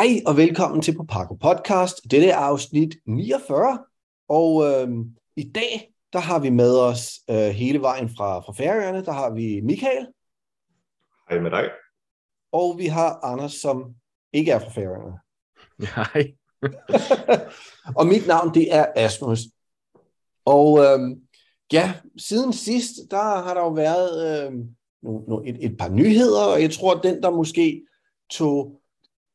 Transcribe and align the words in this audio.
Hej 0.00 0.22
og 0.26 0.36
velkommen 0.36 0.82
til 0.82 0.96
på 0.96 1.04
Paco 1.04 1.34
Podcast. 1.34 2.10
Dette 2.10 2.28
er 2.28 2.36
afsnit 2.36 2.96
49, 3.06 3.78
og 4.28 4.64
øh, 4.66 4.88
i 5.36 5.50
dag 5.50 5.92
der 6.12 6.18
har 6.18 6.38
vi 6.38 6.50
med 6.50 6.78
os 6.78 7.20
øh, 7.30 7.36
hele 7.36 7.80
vejen 7.80 8.08
fra, 8.08 8.38
fra 8.38 8.52
Færøerne, 8.52 9.04
der 9.04 9.12
har 9.12 9.30
vi 9.30 9.60
Michael. 9.60 10.06
Hej 11.30 11.40
med 11.40 11.50
dig. 11.50 11.64
Og 12.52 12.78
vi 12.78 12.86
har 12.86 13.24
Anders, 13.24 13.52
som 13.52 13.94
ikke 14.32 14.50
er 14.50 14.58
fra 14.58 14.70
Færøerne. 14.70 15.18
Hej. 15.96 16.32
og 17.98 18.06
mit 18.06 18.26
navn 18.26 18.54
det 18.54 18.74
er 18.74 18.86
Asmus. 18.96 19.40
Og 20.44 20.78
øh, 20.78 21.16
ja, 21.72 21.94
siden 22.18 22.52
sidst, 22.52 22.92
der 23.10 23.42
har 23.42 23.54
der 23.54 23.60
jo 23.60 23.70
været 23.70 24.46
øh, 24.46 24.52
no, 25.02 25.18
no, 25.28 25.42
et, 25.46 25.64
et 25.64 25.76
par 25.78 25.88
nyheder, 25.88 26.44
og 26.54 26.62
jeg 26.62 26.70
tror, 26.70 26.94
at 26.94 27.02
den, 27.02 27.22
der 27.22 27.30
måske 27.30 27.86
tog 28.30 28.79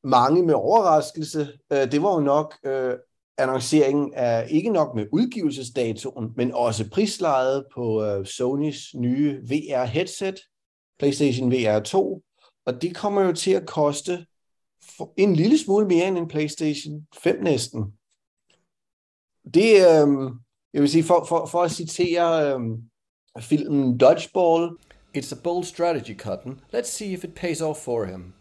mange 0.05 0.43
med 0.43 0.53
overraskelse, 0.53 1.47
øh, 1.71 1.91
det 1.91 2.01
var 2.01 2.13
jo 2.13 2.19
nok 2.19 2.55
øh, 2.63 2.93
annonceringen 3.37 4.13
af 4.13 4.47
ikke 4.49 4.69
nok 4.69 4.95
med 4.95 5.07
udgivelsesdatoen, 5.11 6.31
men 6.35 6.53
også 6.53 6.89
prislejet 6.89 7.65
på 7.75 8.03
øh, 8.03 8.25
Sonys 8.25 8.95
nye 8.95 9.41
VR-headset, 9.43 10.35
PlayStation 10.99 11.51
VR 11.51 11.79
2, 11.79 12.21
og 12.65 12.81
det 12.81 12.95
kommer 12.95 13.21
jo 13.21 13.33
til 13.33 13.51
at 13.51 13.65
koste 13.65 14.25
for 14.97 15.13
en 15.17 15.35
lille 15.35 15.57
smule 15.57 15.87
mere 15.87 16.07
end 16.07 16.17
en 16.17 16.27
PlayStation 16.27 17.07
5 17.17 17.43
næsten. 17.43 17.83
Det, 19.53 19.73
øh, 19.73 20.31
jeg 20.73 20.81
vil 20.81 20.89
sige, 20.89 21.03
for, 21.03 21.25
for, 21.29 21.45
for 21.45 21.61
at 21.63 21.71
citere 21.71 22.53
øh, 22.53 22.59
filmen 23.41 23.97
Dodgeball, 23.97 24.77
It's 25.17 25.31
a 25.31 25.41
bold 25.43 25.63
strategy, 25.63 26.17
Cotton. 26.17 26.59
Let's 26.73 26.89
see 26.89 27.13
if 27.13 27.23
it 27.23 27.35
pays 27.35 27.61
off 27.61 27.79
for 27.79 28.05
him 28.05 28.33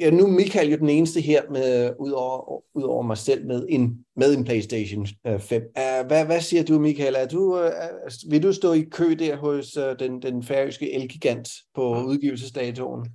ja, 0.00 0.10
nu 0.10 0.24
er 0.24 0.30
Michael 0.30 0.70
jo 0.70 0.76
den 0.76 0.88
eneste 0.88 1.20
her, 1.20 1.50
med, 1.50 1.94
udover, 1.98 2.62
udover 2.74 3.02
mig 3.02 3.18
selv, 3.18 3.46
med 3.46 3.66
en, 3.68 4.04
med 4.16 4.36
en 4.36 4.44
PlayStation 4.44 5.06
5. 5.38 5.62
Uh, 5.62 6.06
hvad, 6.06 6.26
hvad 6.26 6.40
siger 6.40 6.64
du, 6.64 6.78
Michael? 6.78 7.14
Er 7.14 7.28
du, 7.28 7.54
uh, 7.54 8.30
vil 8.30 8.42
du 8.42 8.52
stå 8.52 8.72
i 8.72 8.88
kø 8.90 9.14
der 9.18 9.36
hos 9.36 9.76
uh, 9.76 9.84
den, 9.98 10.22
den 10.22 10.42
færøske 10.42 10.92
elgigant 10.92 11.48
på 11.74 11.94
mm. 11.94 12.06
udgivelsesdatoen? 12.06 13.08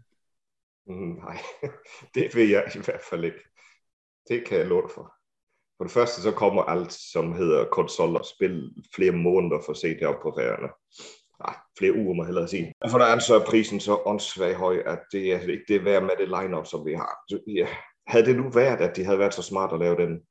Mm, 0.87 0.95
nej, 0.95 1.37
det 2.15 2.35
vil 2.35 2.49
jeg 2.49 2.63
i 2.75 2.79
hvert 2.85 3.01
fald 3.09 3.23
ikke. 3.23 3.39
Det 4.27 4.47
kan 4.47 4.57
jeg 4.57 4.67
love 4.67 4.89
for. 4.95 5.13
For 5.77 5.83
det 5.83 5.93
første 5.93 6.21
så 6.21 6.31
kommer 6.31 6.63
alt, 6.63 6.93
som 6.93 7.33
hedder 7.33 7.65
konsol 7.65 8.15
og 8.15 8.25
spil, 8.25 8.73
flere 8.95 9.11
måneder 9.11 9.61
for 9.65 9.71
at 9.71 9.77
se 9.77 9.87
det 9.87 10.03
op 10.03 10.21
på 10.21 10.33
færgerne 10.37 10.67
ah, 11.45 11.55
flere 11.77 11.93
uger, 11.93 12.13
må 12.13 12.23
jeg 12.23 12.27
hellere 12.27 12.47
sige. 12.47 12.73
For 12.89 12.97
der 12.97 13.05
er 13.05 13.19
så 13.19 13.35
er 13.35 13.45
prisen 13.45 13.79
så 13.79 14.01
åndssvagt 14.05 14.57
høj, 14.57 14.77
at 14.85 14.99
det 15.11 15.33
er 15.33 15.39
ikke 15.39 15.65
det 15.67 15.85
værd 15.85 16.03
med 16.03 16.15
det 16.19 16.27
lineup, 16.27 16.67
som 16.67 16.85
vi 16.85 16.93
har. 16.93 17.13
Ja, 17.47 17.67
havde 18.07 18.25
det 18.25 18.35
nu 18.35 18.49
været, 18.49 18.81
at 18.81 18.95
de 18.95 19.03
havde 19.03 19.19
været 19.19 19.33
så 19.33 19.43
smart 19.43 19.73
at 19.73 19.79
lave 19.79 19.95
den 19.95 20.21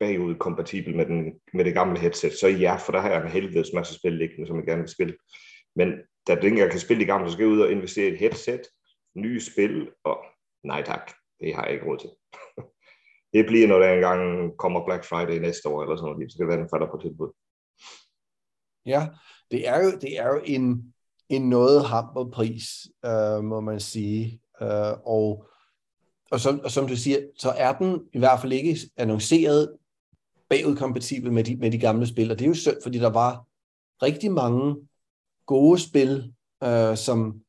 bagud 0.00 0.34
kompatibel 0.34 0.96
med, 0.96 1.06
den, 1.06 1.40
med 1.52 1.64
det 1.64 1.74
gamle 1.74 1.98
headset, 1.98 2.32
så 2.32 2.48
ja, 2.48 2.76
for 2.76 2.92
der 2.92 3.00
har 3.00 3.10
jeg 3.10 3.22
en 3.22 3.28
helvedes 3.28 3.72
masse 3.74 3.94
spil 3.94 4.12
liggende, 4.12 4.46
som 4.46 4.56
jeg 4.56 4.66
gerne 4.66 4.82
vil 4.82 4.90
spille. 4.90 5.16
Men 5.76 5.92
da 6.26 6.34
det 6.34 6.44
ikke 6.44 6.68
kan 6.70 6.80
spille 6.80 7.00
de 7.00 7.06
gamle, 7.06 7.28
så 7.28 7.32
skal 7.32 7.44
jeg 7.44 7.52
ud 7.52 7.60
og 7.60 7.70
investere 7.70 8.08
i 8.08 8.12
et 8.12 8.18
headset, 8.18 8.62
nye 9.16 9.40
spil, 9.40 9.90
og 10.04 10.24
nej 10.64 10.82
tak, 10.82 11.12
det 11.40 11.54
har 11.54 11.64
jeg 11.64 11.72
ikke 11.72 11.86
råd 11.86 11.98
til. 11.98 12.10
det 13.34 13.46
bliver, 13.46 13.68
når 13.68 13.78
der 13.78 13.92
engang 13.92 14.52
kommer 14.58 14.86
Black 14.86 15.04
Friday 15.04 15.38
næste 15.38 15.68
år, 15.68 15.82
eller 15.82 15.96
sådan 15.96 16.12
noget, 16.12 16.32
så 16.32 16.34
skal 16.34 16.42
det 16.42 16.48
være, 16.48 16.60
den 16.60 16.72
falder 16.72 16.90
på 16.90 16.98
tilbud. 17.02 17.30
Ja, 18.86 19.08
det 19.50 19.68
er 19.68 19.84
jo, 19.84 19.90
det 20.00 20.18
er 20.18 20.26
jo 20.26 20.40
en, 20.44 20.94
en 21.28 21.48
noget 21.48 21.84
hamper 21.84 22.30
pris, 22.30 22.88
øh, 23.04 23.44
må 23.44 23.60
man 23.60 23.80
sige. 23.80 24.40
Øh, 24.62 24.92
og, 25.06 25.46
og, 26.30 26.40
som, 26.40 26.60
og 26.64 26.70
som 26.70 26.88
du 26.88 26.96
siger, 26.96 27.18
så 27.38 27.50
er 27.50 27.72
den 27.72 28.00
i 28.12 28.18
hvert 28.18 28.40
fald 28.40 28.52
ikke 28.52 28.78
annonceret 28.96 29.76
bagudkompatibel 30.48 31.32
med 31.32 31.44
de, 31.44 31.56
med 31.56 31.70
de 31.70 31.78
gamle 31.78 32.06
spil. 32.06 32.30
Og 32.30 32.38
det 32.38 32.44
er 32.44 32.48
jo 32.48 32.54
synd, 32.54 32.76
fordi 32.82 32.98
der 32.98 33.10
var 33.10 33.46
rigtig 34.02 34.32
mange 34.32 34.76
gode 35.46 35.80
spil, 35.80 36.34
øh, 36.64 36.96
som 36.96 37.40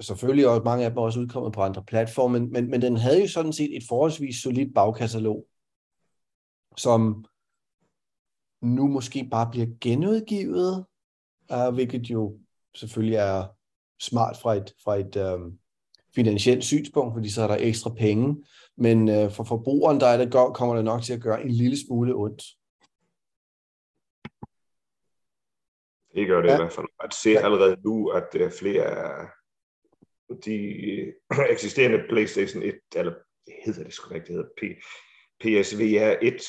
selvfølgelig 0.00 0.48
også 0.48 0.62
mange 0.64 0.84
af 0.84 0.90
dem 0.90 0.98
også 0.98 1.20
udkommet 1.20 1.52
på 1.52 1.62
andre 1.62 1.84
platforme, 1.84 2.38
men, 2.40 2.52
men, 2.52 2.70
men 2.70 2.82
den 2.82 2.96
havde 2.96 3.20
jo 3.20 3.28
sådan 3.28 3.52
set 3.52 3.76
et 3.76 3.82
forholdsvis 3.88 4.36
solidt 4.36 4.74
bagkatalog, 4.74 5.46
som 6.76 7.24
nu 8.62 8.86
måske 8.86 9.28
bare 9.30 9.50
bliver 9.50 9.66
genudgivet, 9.80 10.84
uh, 11.52 11.74
hvilket 11.74 12.10
jo 12.10 12.38
selvfølgelig 12.74 13.16
er 13.16 13.46
smart 14.00 14.36
fra 14.42 14.54
et, 14.54 14.74
fra 14.84 14.96
et 14.96 15.16
um, 15.16 15.58
finansielt 16.14 16.64
synspunkt, 16.64 17.14
fordi 17.14 17.30
så 17.30 17.42
er 17.42 17.46
der 17.46 17.56
ekstra 17.60 17.90
penge. 17.90 18.44
Men 18.76 19.08
uh, 19.08 19.30
for 19.30 19.44
forbrugeren, 19.44 20.00
der 20.00 20.06
er 20.06 20.16
det, 20.16 20.32
kommer 20.32 20.74
det 20.74 20.84
nok 20.84 21.02
til 21.02 21.12
at 21.12 21.22
gøre 21.22 21.42
en 21.42 21.50
lille 21.50 21.86
smule 21.86 22.14
ondt. 22.14 22.42
Det 26.14 26.26
gør 26.26 26.42
det 26.42 26.48
ja. 26.48 26.54
i 26.54 26.56
hvert 26.56 26.72
fald. 26.72 26.86
At 27.00 27.14
se 27.14 27.30
ja. 27.30 27.44
allerede 27.44 27.76
nu, 27.84 28.08
at 28.08 28.24
der 28.32 28.46
er 28.46 28.50
flere 28.50 28.84
af 28.84 29.26
de 30.44 30.56
eksisterende 31.54 32.04
PlayStation 32.08 32.62
1, 32.62 32.74
eller 32.96 33.14
det 33.46 33.54
hedder 33.64 33.84
det 33.84 33.92
sgu 33.92 34.14
ikke, 34.14 34.26
det 34.26 34.34
hedder 34.34 34.48
P, 34.58 34.62
PSVR 35.40 36.16
1 36.22 36.42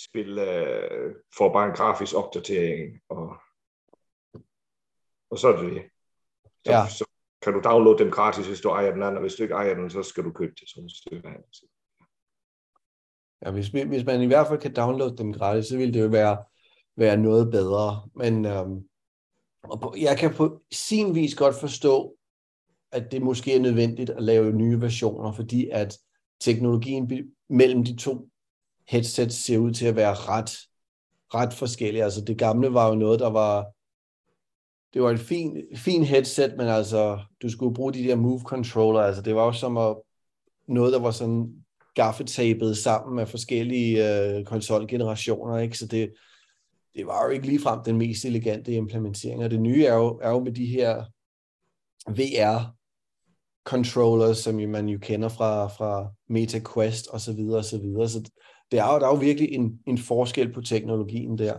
spil 0.00 0.38
uh, 0.38 1.12
får 1.38 1.52
bare 1.52 1.66
en 1.66 1.76
grafisk 1.76 2.14
opdatering, 2.14 3.00
og 3.08 3.36
og 5.30 5.38
så 5.38 5.48
er 5.48 5.62
det 5.62 5.72
det. 5.72 5.82
Så, 6.64 6.72
ja. 6.72 6.88
så 6.88 7.04
kan 7.42 7.52
du 7.52 7.60
downloade 7.64 7.98
dem 7.98 8.10
gratis, 8.10 8.46
hvis 8.46 8.60
du 8.60 8.68
ejer 8.68 8.92
den 8.92 9.02
anden, 9.02 9.16
og 9.16 9.20
hvis 9.20 9.34
du 9.34 9.42
ikke 9.42 9.54
ejer 9.54 9.74
den, 9.74 9.90
så 9.90 10.02
skal 10.02 10.24
du 10.24 10.32
købe 10.32 10.54
det 10.60 10.68
som 10.68 10.84
et 10.84 10.92
stykke 10.92 11.28
af 11.28 11.34
Ja, 13.42 13.50
hvis, 13.50 13.68
hvis 13.68 14.04
man 14.04 14.22
i 14.22 14.26
hvert 14.26 14.46
fald 14.46 14.60
kan 14.60 14.74
downloade 14.74 15.16
dem 15.16 15.32
gratis, 15.32 15.66
så 15.66 15.76
vil 15.76 15.94
det 15.94 16.02
jo 16.02 16.06
være, 16.06 16.44
være 16.96 17.16
noget 17.16 17.50
bedre. 17.50 18.08
Men 18.14 18.44
øhm, 18.44 18.88
og 19.62 19.80
på, 19.80 19.94
jeg 19.98 20.18
kan 20.18 20.34
på 20.34 20.62
sin 20.72 21.14
vis 21.14 21.34
godt 21.34 21.54
forstå, 21.54 22.16
at 22.92 23.12
det 23.12 23.22
måske 23.22 23.54
er 23.56 23.60
nødvendigt 23.60 24.10
at 24.10 24.22
lave 24.22 24.52
nye 24.52 24.80
versioner, 24.80 25.32
fordi 25.32 25.68
at 25.68 25.98
teknologien 26.40 27.32
mellem 27.48 27.84
de 27.84 27.96
to 27.96 28.28
headsets 28.88 29.44
ser 29.44 29.58
ud 29.58 29.72
til 29.72 29.86
at 29.86 29.96
være 29.96 30.14
ret, 30.14 30.58
ret 31.34 31.54
forskellige. 31.54 32.04
Altså 32.04 32.24
det 32.24 32.38
gamle 32.38 32.74
var 32.74 32.88
jo 32.88 32.94
noget, 32.94 33.20
der 33.20 33.30
var 33.30 33.66
det 34.94 35.02
var 35.02 35.10
en 35.10 35.18
fin, 35.18 35.62
fin 35.76 36.04
headset, 36.04 36.54
men 36.56 36.66
altså, 36.66 37.18
du 37.42 37.50
skulle 37.50 37.74
bruge 37.74 37.92
de 37.92 38.02
der 38.02 38.16
move 38.16 38.40
controller, 38.40 39.00
altså 39.00 39.22
det 39.22 39.34
var 39.34 39.44
jo 39.44 39.52
som 39.52 39.76
at, 39.76 39.96
noget, 40.68 40.92
der 40.92 40.98
var 40.98 41.10
sådan 41.10 41.54
gaffetapet 41.94 42.76
sammen 42.76 43.16
med 43.16 43.26
forskellige 43.26 44.20
øh, 44.20 44.44
konsolgenerationer, 44.44 45.58
ikke? 45.58 45.78
Så 45.78 45.86
det, 45.86 46.12
det 46.94 47.06
var 47.06 47.24
jo 47.24 47.30
ikke 47.30 47.46
ligefrem 47.46 47.80
den 47.84 47.96
mest 47.98 48.24
elegante 48.24 48.72
implementering, 48.72 49.44
og 49.44 49.50
det 49.50 49.60
nye 49.60 49.84
er 49.84 49.94
jo, 49.94 50.20
er 50.22 50.30
jo 50.30 50.44
med 50.44 50.52
de 50.52 50.66
her 50.66 51.04
VR 52.08 52.76
controllers, 53.64 54.38
som 54.38 54.54
man 54.54 54.88
jo 54.88 54.98
kender 55.02 55.28
fra, 55.28 55.66
fra 55.66 56.08
Meta 56.28 56.60
Quest 56.74 57.08
og 57.08 57.20
så 57.20 57.32
videre 57.32 57.58
og 57.58 57.64
så 57.64 57.78
videre. 57.78 58.08
Så 58.08 58.30
det 58.70 58.78
er 58.78 58.92
jo, 58.92 58.98
der 58.98 59.06
er 59.06 59.10
jo 59.10 59.20
virkelig 59.20 59.52
en, 59.52 59.80
en 59.86 59.98
forskel 59.98 60.52
på 60.52 60.60
teknologien 60.60 61.38
der 61.38 61.58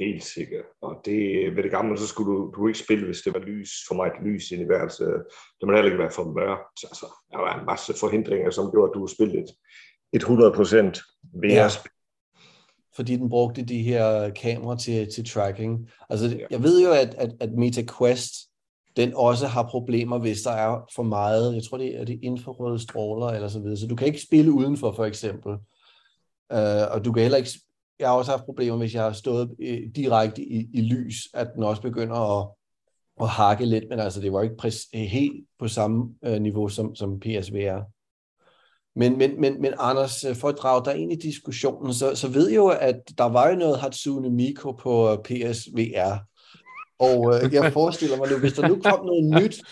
helt 0.00 0.24
sikkert. 0.24 0.64
Og 0.82 0.92
det, 1.04 1.20
ved 1.56 1.62
det 1.62 1.70
gamle, 1.70 1.98
så 1.98 2.06
skulle 2.06 2.32
du, 2.32 2.52
du 2.56 2.66
ikke 2.66 2.78
spille, 2.78 3.04
hvis 3.06 3.22
det 3.22 3.34
var 3.34 3.40
lys, 3.40 3.70
for 3.88 3.94
mig 3.94 4.06
et 4.06 4.22
lys 4.26 4.50
ind 4.50 4.62
i 4.62 4.68
værelset. 4.68 5.12
Det 5.60 5.66
må 5.66 5.72
heller 5.72 5.90
ikke 5.90 6.02
være 6.02 6.10
for 6.10 6.24
mørkt. 6.24 6.78
Altså, 6.90 7.06
der 7.30 7.38
var 7.38 7.60
en 7.60 7.66
masse 7.66 7.94
forhindringer, 8.00 8.50
som 8.50 8.70
gjorde, 8.70 8.90
at 8.90 8.94
du 8.94 9.06
spillede 9.06 9.38
et, 9.38 9.50
et 10.12 10.22
100% 10.22 10.28
VR-spil. 11.40 11.50
Ja. 11.52 11.70
Fordi 12.96 13.16
den 13.16 13.28
brugte 13.28 13.62
de 13.62 13.82
her 13.82 14.30
kameraer 14.30 14.76
til, 14.76 15.12
til 15.14 15.30
tracking. 15.30 15.90
Altså, 16.10 16.26
ja. 16.26 16.46
jeg 16.50 16.62
ved 16.62 16.82
jo, 16.82 16.90
at, 16.92 17.14
at, 17.14 17.30
at 17.40 17.52
Meta 17.52 17.82
Quest, 17.98 18.34
den 18.96 19.12
også 19.14 19.46
har 19.46 19.62
problemer, 19.62 20.18
hvis 20.18 20.42
der 20.42 20.50
er 20.50 20.86
for 20.94 21.02
meget, 21.02 21.54
jeg 21.54 21.62
tror, 21.62 21.78
det 21.78 22.00
er 22.00 22.04
det 22.04 22.18
infrarøde 22.22 22.82
stråler 22.82 23.26
eller 23.26 23.48
så 23.48 23.60
videre. 23.60 23.76
Så 23.76 23.86
du 23.86 23.96
kan 23.96 24.06
ikke 24.06 24.22
spille 24.22 24.52
udenfor, 24.52 24.92
for 24.92 25.04
eksempel. 25.04 25.52
Uh, 26.54 26.94
og 26.94 27.04
du 27.04 27.12
kan 27.12 27.22
heller 27.22 27.38
ikke 27.38 27.50
jeg 28.00 28.08
har 28.08 28.16
også 28.16 28.30
haft 28.30 28.44
problemer, 28.44 28.76
hvis 28.76 28.94
jeg 28.94 29.02
har 29.02 29.12
stået 29.12 29.50
øh, 29.60 29.80
direkte 29.96 30.42
i, 30.42 30.68
i 30.74 30.80
lys, 30.80 31.28
at 31.34 31.48
den 31.54 31.62
også 31.62 31.82
begynder 31.82 32.40
at, 32.40 32.48
at 33.20 33.28
hakke 33.28 33.64
lidt, 33.64 33.84
men 33.90 34.00
altså 34.00 34.20
det 34.20 34.32
var 34.32 34.42
ikke 34.42 34.56
præs, 34.56 34.86
øh, 34.94 35.00
helt 35.00 35.46
på 35.58 35.68
samme 35.68 36.14
øh, 36.24 36.40
niveau 36.40 36.68
som, 36.68 36.94
som 36.94 37.20
PSVR. 37.20 37.80
Men, 38.96 39.18
men, 39.18 39.40
men, 39.40 39.60
men 39.62 39.74
Anders, 39.78 40.24
øh, 40.24 40.36
for 40.36 40.48
at 40.48 40.58
drage 40.58 40.84
dig 40.84 40.96
ind 40.96 41.12
i 41.12 41.16
diskussionen, 41.16 41.94
så, 41.94 42.14
så 42.14 42.28
ved 42.28 42.48
jeg 42.48 42.56
jo, 42.56 42.68
at 42.68 42.96
der 43.18 43.24
var 43.24 43.48
jo 43.48 43.56
noget 43.56 43.80
Hatsune 43.80 44.30
Miku 44.30 44.72
på 44.72 45.12
øh, 45.12 45.18
PSVR. 45.18 46.18
Og 46.98 47.34
øh, 47.34 47.54
jeg 47.54 47.72
forestiller 47.72 48.16
mig 48.16 48.30
nu, 48.30 48.38
hvis 48.38 48.52
der 48.52 48.68
nu 48.68 48.80
kom 48.84 49.06
noget 49.06 49.42
nyt 49.42 49.62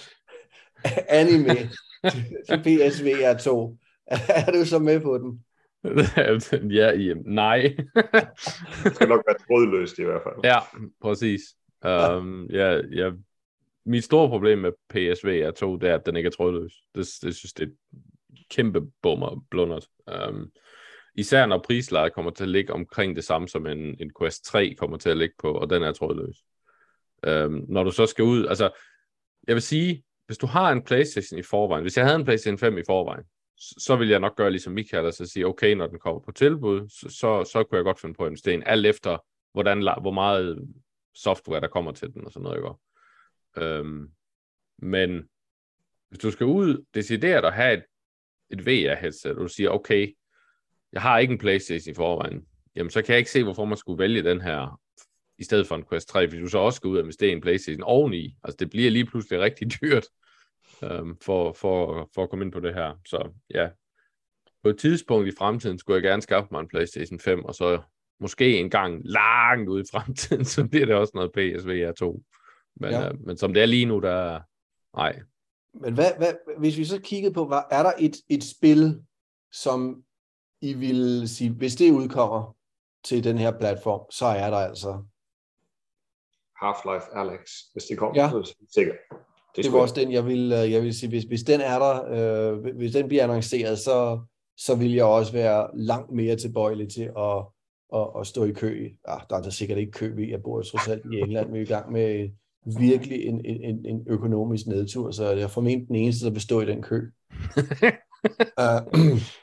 anime 1.09 1.55
til, 2.11 2.25
til 2.49 2.59
PSVR 2.63 3.39
2, 3.39 3.77
er 4.29 4.53
du 4.53 4.65
så 4.65 4.79
med 4.79 5.01
på 5.01 5.19
den? 5.19 5.45
ja, 6.79 6.93
i, 6.93 7.15
nej. 7.25 7.77
det 8.85 8.95
skal 8.95 9.09
nok 9.09 9.25
være 9.27 9.39
trådløst 9.49 9.99
i 9.99 10.05
hvert 10.05 10.23
fald. 10.23 10.35
Ja, 10.45 10.59
præcis. 11.03 11.41
Um, 11.85 12.47
ja, 12.51 12.81
ja, 12.93 13.11
mit 13.89 14.05
store 14.05 14.29
problem 14.29 14.59
med 14.59 14.73
PSV 14.91 15.27
er 15.27 15.51
to, 15.51 15.77
det 15.77 15.89
er, 15.89 15.95
at 15.95 16.07
den 16.07 16.17
ikke 16.17 16.27
er 16.27 16.31
trådløs. 16.31 16.73
Det, 16.95 17.07
det 17.23 17.37
synes 17.37 17.53
det 17.53 17.69
er 17.69 17.99
kæmpe 18.51 18.81
bummer 19.03 19.45
blundert. 19.51 19.87
Um, 20.29 20.51
især 21.15 21.47
når 21.47 21.59
prislejet 21.59 22.13
kommer 22.13 22.31
til 22.31 22.45
at 22.45 22.51
ligge 22.51 22.73
omkring 22.73 23.17
det 23.17 23.25
samme, 23.25 23.49
som 23.49 23.67
en, 23.67 23.79
en 23.79 24.11
Quest 24.21 24.45
3 24.45 24.75
kommer 24.79 24.97
til 24.97 25.11
at 25.11 25.17
ligge 25.17 25.35
på, 25.39 25.53
og 25.53 25.71
den 25.71 25.83
er 25.83 25.93
trådløs. 25.93 26.37
Um, 27.29 27.65
når 27.69 27.85
du 27.85 27.91
så 27.91 28.07
skal 28.07 28.25
ud, 28.25 28.47
altså, 28.47 28.71
jeg 29.47 29.55
vil 29.55 29.63
sige, 29.63 30.05
hvis 30.27 30.39
du 30.39 30.47
har 30.47 30.73
en 30.73 30.83
Playstation 30.83 31.39
i 31.39 31.43
forvejen, 31.43 31.83
hvis 31.83 31.97
jeg 31.97 32.05
havde 32.05 32.17
en 32.17 32.25
Playstation 32.25 32.59
5 32.59 32.79
i 32.79 32.83
forvejen, 32.87 33.25
så 33.59 33.97
vil 33.97 34.09
jeg 34.09 34.21
nok 34.21 34.37
gøre 34.37 34.51
ligesom 34.51 34.73
Michael, 34.73 35.07
og 35.07 35.15
så 35.15 35.27
sige, 35.27 35.47
okay, 35.47 35.75
når 35.75 35.87
den 35.87 35.99
kommer 35.99 36.21
på 36.21 36.33
tilbud, 36.33 36.89
så, 36.89 37.09
så, 37.09 37.45
så 37.53 37.65
kunne 37.65 37.77
jeg 37.77 37.85
godt 37.85 38.01
finde 38.01 38.15
på 38.15 38.25
at 38.25 38.29
investere 38.29 38.55
en, 38.55 38.63
alt 38.67 38.87
efter, 38.87 39.19
hvordan, 39.53 39.79
hvor 39.79 40.11
meget 40.11 40.69
software, 41.15 41.61
der 41.61 41.69
kommer 41.69 41.93
til 41.93 42.15
den, 42.15 42.25
og 42.25 42.33
sådan 42.33 42.45
noget, 42.45 42.57
ikke? 42.59 43.67
Øhm, 43.67 44.11
men 44.79 45.29
hvis 46.09 46.19
du 46.19 46.31
skal 46.31 46.47
ud, 46.47 46.85
decideret 46.95 47.45
at 47.45 47.55
have 47.55 47.75
et, 47.79 47.85
et 48.51 48.67
VR-headset, 48.67 49.31
og 49.31 49.41
du 49.41 49.49
siger, 49.49 49.71
okay, 49.71 50.15
jeg 50.93 51.03
har 51.03 51.19
ikke 51.19 51.33
en 51.33 51.39
Playstation 51.39 51.93
i 51.93 51.95
forvejen, 51.95 52.47
jamen 52.75 52.91
så 52.91 53.03
kan 53.03 53.13
jeg 53.13 53.19
ikke 53.19 53.31
se, 53.31 53.45
hvorfor 53.45 53.65
man 53.65 53.77
skulle 53.77 53.99
vælge 53.99 54.23
den 54.23 54.41
her, 54.41 54.81
i 55.39 55.45
stedet 55.45 55.67
for 55.67 55.77
en 55.77 55.85
Quest 55.91 56.09
3, 56.09 56.29
fordi 56.29 56.43
du 56.43 56.49
så 56.49 56.59
også 56.59 56.77
skal 56.77 56.89
ud 56.89 56.97
og 56.97 57.01
investere 57.01 57.29
i 57.29 57.33
en 57.33 57.41
Playstation 57.41 57.83
oveni. 57.83 58.37
Altså 58.45 58.57
det 58.57 58.71
bliver 58.71 58.91
lige 58.91 59.07
pludselig 59.07 59.41
rigtig 59.41 59.81
dyrt 59.83 60.07
øhm, 60.83 61.17
for, 61.23 61.53
for, 61.53 62.09
for 62.15 62.23
at 62.23 62.31
komme 62.31 62.45
ind 62.45 62.53
på 62.53 62.61
det 62.61 62.75
her. 62.75 62.95
Så 63.07 63.31
ja, 63.55 63.69
på 64.63 64.69
et 64.69 64.79
tidspunkt 64.79 65.29
i 65.29 65.37
fremtiden 65.39 65.79
skulle 65.79 65.95
jeg 65.95 66.03
gerne 66.03 66.23
skaffe 66.23 66.49
mig 66.51 66.61
en 66.61 66.69
PlayStation 66.69 67.21
5, 67.21 67.45
og 67.45 67.55
så 67.55 67.83
måske 68.21 68.59
en 68.59 68.71
gang 68.71 69.01
langt 69.05 69.69
ud 69.69 69.81
i 69.81 69.91
fremtiden, 69.91 70.45
så 70.55 70.69
bliver 70.69 70.87
det 70.87 70.95
også 70.95 71.13
noget 71.15 71.33
PSVR 71.33 71.93
2. 71.93 72.23
Men, 72.77 72.91
ja. 72.91 73.09
øh, 73.09 73.21
men 73.21 73.37
som 73.37 73.55
det 73.55 73.63
er 73.63 73.67
lige 73.67 73.87
nu, 73.87 74.01
der 74.01 74.41
nej. 74.97 75.21
Men 75.75 75.95
hvad, 75.95 76.17
hvad, 76.17 76.35
hvis 76.59 76.79
vi 76.79 76.85
så 76.85 77.01
kiggede 77.01 77.35
på, 77.35 77.47
hvad, 77.47 77.63
er 77.71 77.83
der 77.83 77.93
et, 77.99 78.17
et 78.29 78.45
spil, 78.45 79.03
som 79.53 80.05
I 80.61 80.73
vil 80.73 81.29
sige, 81.29 81.51
hvis 81.51 81.77
det 81.77 81.93
udkommer 81.93 82.57
til 83.05 83.25
den 83.25 83.39
her 83.39 83.59
platform, 83.59 84.11
så 84.11 84.27
er 84.27 84.51
der 84.51 84.57
altså... 84.59 85.05
Half-Life 86.63 87.19
Alex, 87.19 87.51
hvis 87.73 87.85
det 87.85 87.99
kommer, 87.99 88.23
Ja. 88.23 88.31
så 88.31 88.37
er 88.37 88.43
det 88.43 88.73
sikkert. 88.75 88.97
Det, 89.59 89.65
det 89.65 89.73
var 89.73 89.81
også 89.81 89.95
den, 89.95 90.13
jeg 90.13 90.27
vil, 90.27 90.53
øh, 90.53 90.73
jeg 90.73 90.83
vil 90.83 90.95
sige, 90.95 91.09
hvis, 91.09 91.25
hvis 91.25 91.43
den 91.43 91.61
er 91.61 91.79
der, 91.79 92.13
øh, 92.53 92.77
hvis 92.77 92.93
den 92.93 93.09
bliver 93.09 93.23
annonceret, 93.23 93.79
så, 93.79 94.21
så 94.57 94.75
vil 94.75 94.95
jeg 94.95 95.05
også 95.05 95.33
være 95.33 95.69
langt 95.75 96.13
mere 96.13 96.37
tilbøjelig 96.37 96.89
til 96.89 97.11
at, 97.19 97.45
at, 97.95 98.07
at 98.21 98.27
stå 98.27 98.45
i 98.45 98.53
kø. 98.53 98.89
Ah, 99.05 99.21
der 99.31 99.37
er 99.37 99.43
der 99.43 99.51
sikkert 99.51 99.79
ikke 99.79 99.93
kø 99.93 100.19
i, 100.19 100.31
jeg 100.31 100.43
bor 100.43 100.63
trods 100.63 100.89
alt 100.89 101.03
i 101.13 101.17
England, 101.17 101.53
vi 101.53 101.59
er 101.59 101.63
i 101.63 101.65
gang 101.65 101.93
med 101.93 102.29
virkelig 102.79 103.27
en, 103.27 103.45
en, 103.45 103.87
en 103.87 104.05
økonomisk 104.07 104.67
nedtur, 104.67 105.11
så 105.11 105.31
jeg 105.31 105.43
er 105.43 105.49
formentlig 105.49 105.89
den 105.89 105.97
eneste, 105.97 106.35
der 106.35 106.41
stå 106.41 106.61
i 106.61 106.67
den 106.67 106.83
kø. 106.83 107.11
uh, 108.59 108.99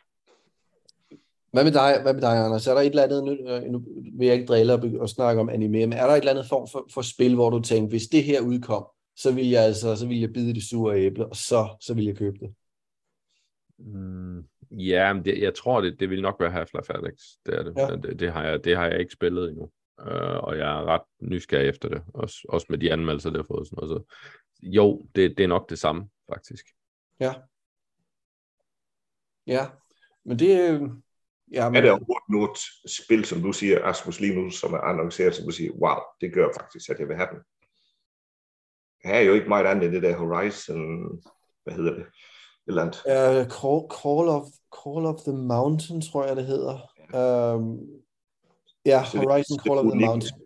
hvad 1.56 1.64
med 1.64 1.72
dig, 1.72 2.00
hvad 2.02 2.14
med 2.14 2.22
dig, 2.22 2.46
Anders? 2.46 2.68
Er 2.68 2.74
der 2.74 2.82
et 2.82 2.86
eller 2.86 3.04
andet, 3.04 3.24
nu, 3.24 3.32
øh, 3.32 3.64
nu 3.64 3.82
vil 4.18 4.26
jeg 4.28 4.36
ikke 4.36 4.48
drille 4.48 5.02
og 5.02 5.10
snakke 5.10 5.42
om 5.42 5.50
anime, 5.50 5.88
men 5.88 5.94
er 5.94 6.06
der 6.08 6.14
et 6.14 6.18
eller 6.18 6.32
andet 6.32 6.46
form 6.50 6.68
for, 6.72 6.86
for 6.94 7.02
spil, 7.02 7.36
hvor 7.36 7.50
du 7.50 7.60
tænker, 7.60 7.90
hvis 7.90 8.08
det 8.08 8.24
her 8.24 8.42
udkom, 8.42 8.86
så 9.16 9.34
vil 9.34 9.50
jeg 9.50 9.64
altså, 9.64 9.96
så 9.96 10.08
vil 10.08 10.20
jeg 10.20 10.34
bide 10.34 10.54
det 10.54 10.64
sure 10.64 11.00
æble, 11.00 11.26
og 11.26 11.36
så, 11.36 11.78
så 11.82 11.94
vil 11.94 12.06
jeg 12.06 12.18
købe 12.18 12.38
det. 12.38 12.56
Mm, 13.78 14.48
ja, 14.72 15.14
men 15.14 15.26
det, 15.26 15.42
jeg 15.42 15.56
tror, 15.56 15.82
det, 15.82 16.00
det 16.00 16.10
vil 16.10 16.22
nok 16.22 16.36
være 16.40 16.64
Half-Life 16.64 16.98
Alex. 16.98 17.14
Det, 17.46 17.54
er 17.54 17.64
det. 17.64 17.74
Ja. 17.78 17.96
Det, 17.96 18.20
det, 18.20 18.32
har 18.32 18.44
jeg, 18.44 18.64
det 18.64 18.78
har 18.78 18.86
jeg 18.86 19.00
ikke 19.00 19.14
spillet 19.14 19.50
endnu. 19.50 19.72
Uh, 20.02 20.38
og 20.44 20.58
jeg 20.58 20.80
er 20.80 20.86
ret 20.86 21.02
nysgerrig 21.22 21.70
efter 21.70 21.90
det. 21.90 22.04
Også, 22.14 22.38
også 22.50 22.68
med 22.70 22.78
de 22.78 22.92
anmeldelser, 22.94 23.30
det 23.30 23.38
har 23.38 23.48
fået. 23.48 23.68
Sådan 23.68 23.88
noget. 23.88 23.90
Så, 23.90 24.16
jo, 24.64 25.08
det, 25.16 25.38
det 25.38 25.44
er 25.44 25.48
nok 25.48 25.70
det 25.70 25.80
samme, 25.80 26.10
faktisk. 26.34 26.66
Ja. 27.20 27.34
Ja, 29.48 29.66
men 30.26 30.40
det... 30.40 30.72
øh, 30.72 30.82
Ja, 31.52 31.70
men, 31.70 31.76
Er 31.76 31.82
der 31.82 31.92
overhovedet 31.92 32.30
noget 32.30 32.58
spil, 33.04 33.26
som 33.26 33.42
du 33.42 33.52
siger, 33.52 33.86
Asmus, 33.86 34.20
lige 34.20 34.36
nu, 34.36 34.50
som 34.50 34.74
er 34.74 34.78
annonceret, 34.78 35.36
som 35.36 35.46
du 35.46 35.52
siger, 35.52 35.72
wow, 35.72 36.00
det 36.22 36.34
gør 36.34 36.48
faktisk, 36.60 36.90
at 36.90 37.00
jeg 37.00 37.08
vil 37.08 37.16
have 37.16 37.28
den. 37.32 37.40
Er 39.06 39.20
jo 39.22 39.34
ikke 39.34 39.48
meget 39.48 39.66
andet 39.66 39.84
end 39.86 39.94
det 39.94 40.04
der 40.04 40.18
Horizon, 40.18 41.22
hvad 41.64 41.74
hedder 41.74 41.94
det? 41.94 42.02
Et 42.02 42.08
eller 42.68 42.82
andet. 42.82 42.98
Uh, 43.06 43.52
Call, 43.58 43.80
Call, 44.02 44.28
of, 44.38 44.46
Call 44.84 45.06
of 45.06 45.20
the 45.28 45.34
Mountain, 45.34 46.02
tror 46.02 46.26
jeg, 46.26 46.36
det 46.36 46.46
hedder. 46.46 46.74
Um, 47.56 47.80
ja, 48.86 49.04
Så 49.06 49.18
det- 49.18 49.28
Horizon 49.28 49.58
det 49.58 49.64
Call 49.66 49.78
of 49.80 49.86
the. 49.92 50.00
Mountain. 50.06 50.42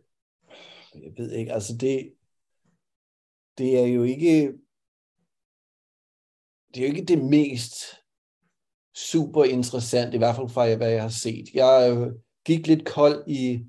Jeg 0.96 1.12
ved 1.18 1.32
ikke, 1.32 1.54
altså 1.54 1.78
det, 1.78 2.14
det 3.58 3.80
er 3.80 3.86
jo 3.86 4.04
ikke, 4.04 4.54
det 6.74 6.78
er 6.84 6.88
jo 6.88 6.94
ikke 6.96 7.06
det 7.06 7.24
mest 7.24 7.74
super 8.96 9.44
interessant, 9.44 10.14
i 10.14 10.18
hvert 10.18 10.36
fald 10.36 10.50
fra 10.50 10.76
hvad 10.76 10.90
jeg 10.92 11.02
har 11.02 11.10
set. 11.10 11.46
Jeg 11.54 11.98
øh, 11.98 12.14
gik 12.46 12.68
lidt 12.68 12.86
kold 12.86 13.24
i 13.28 13.66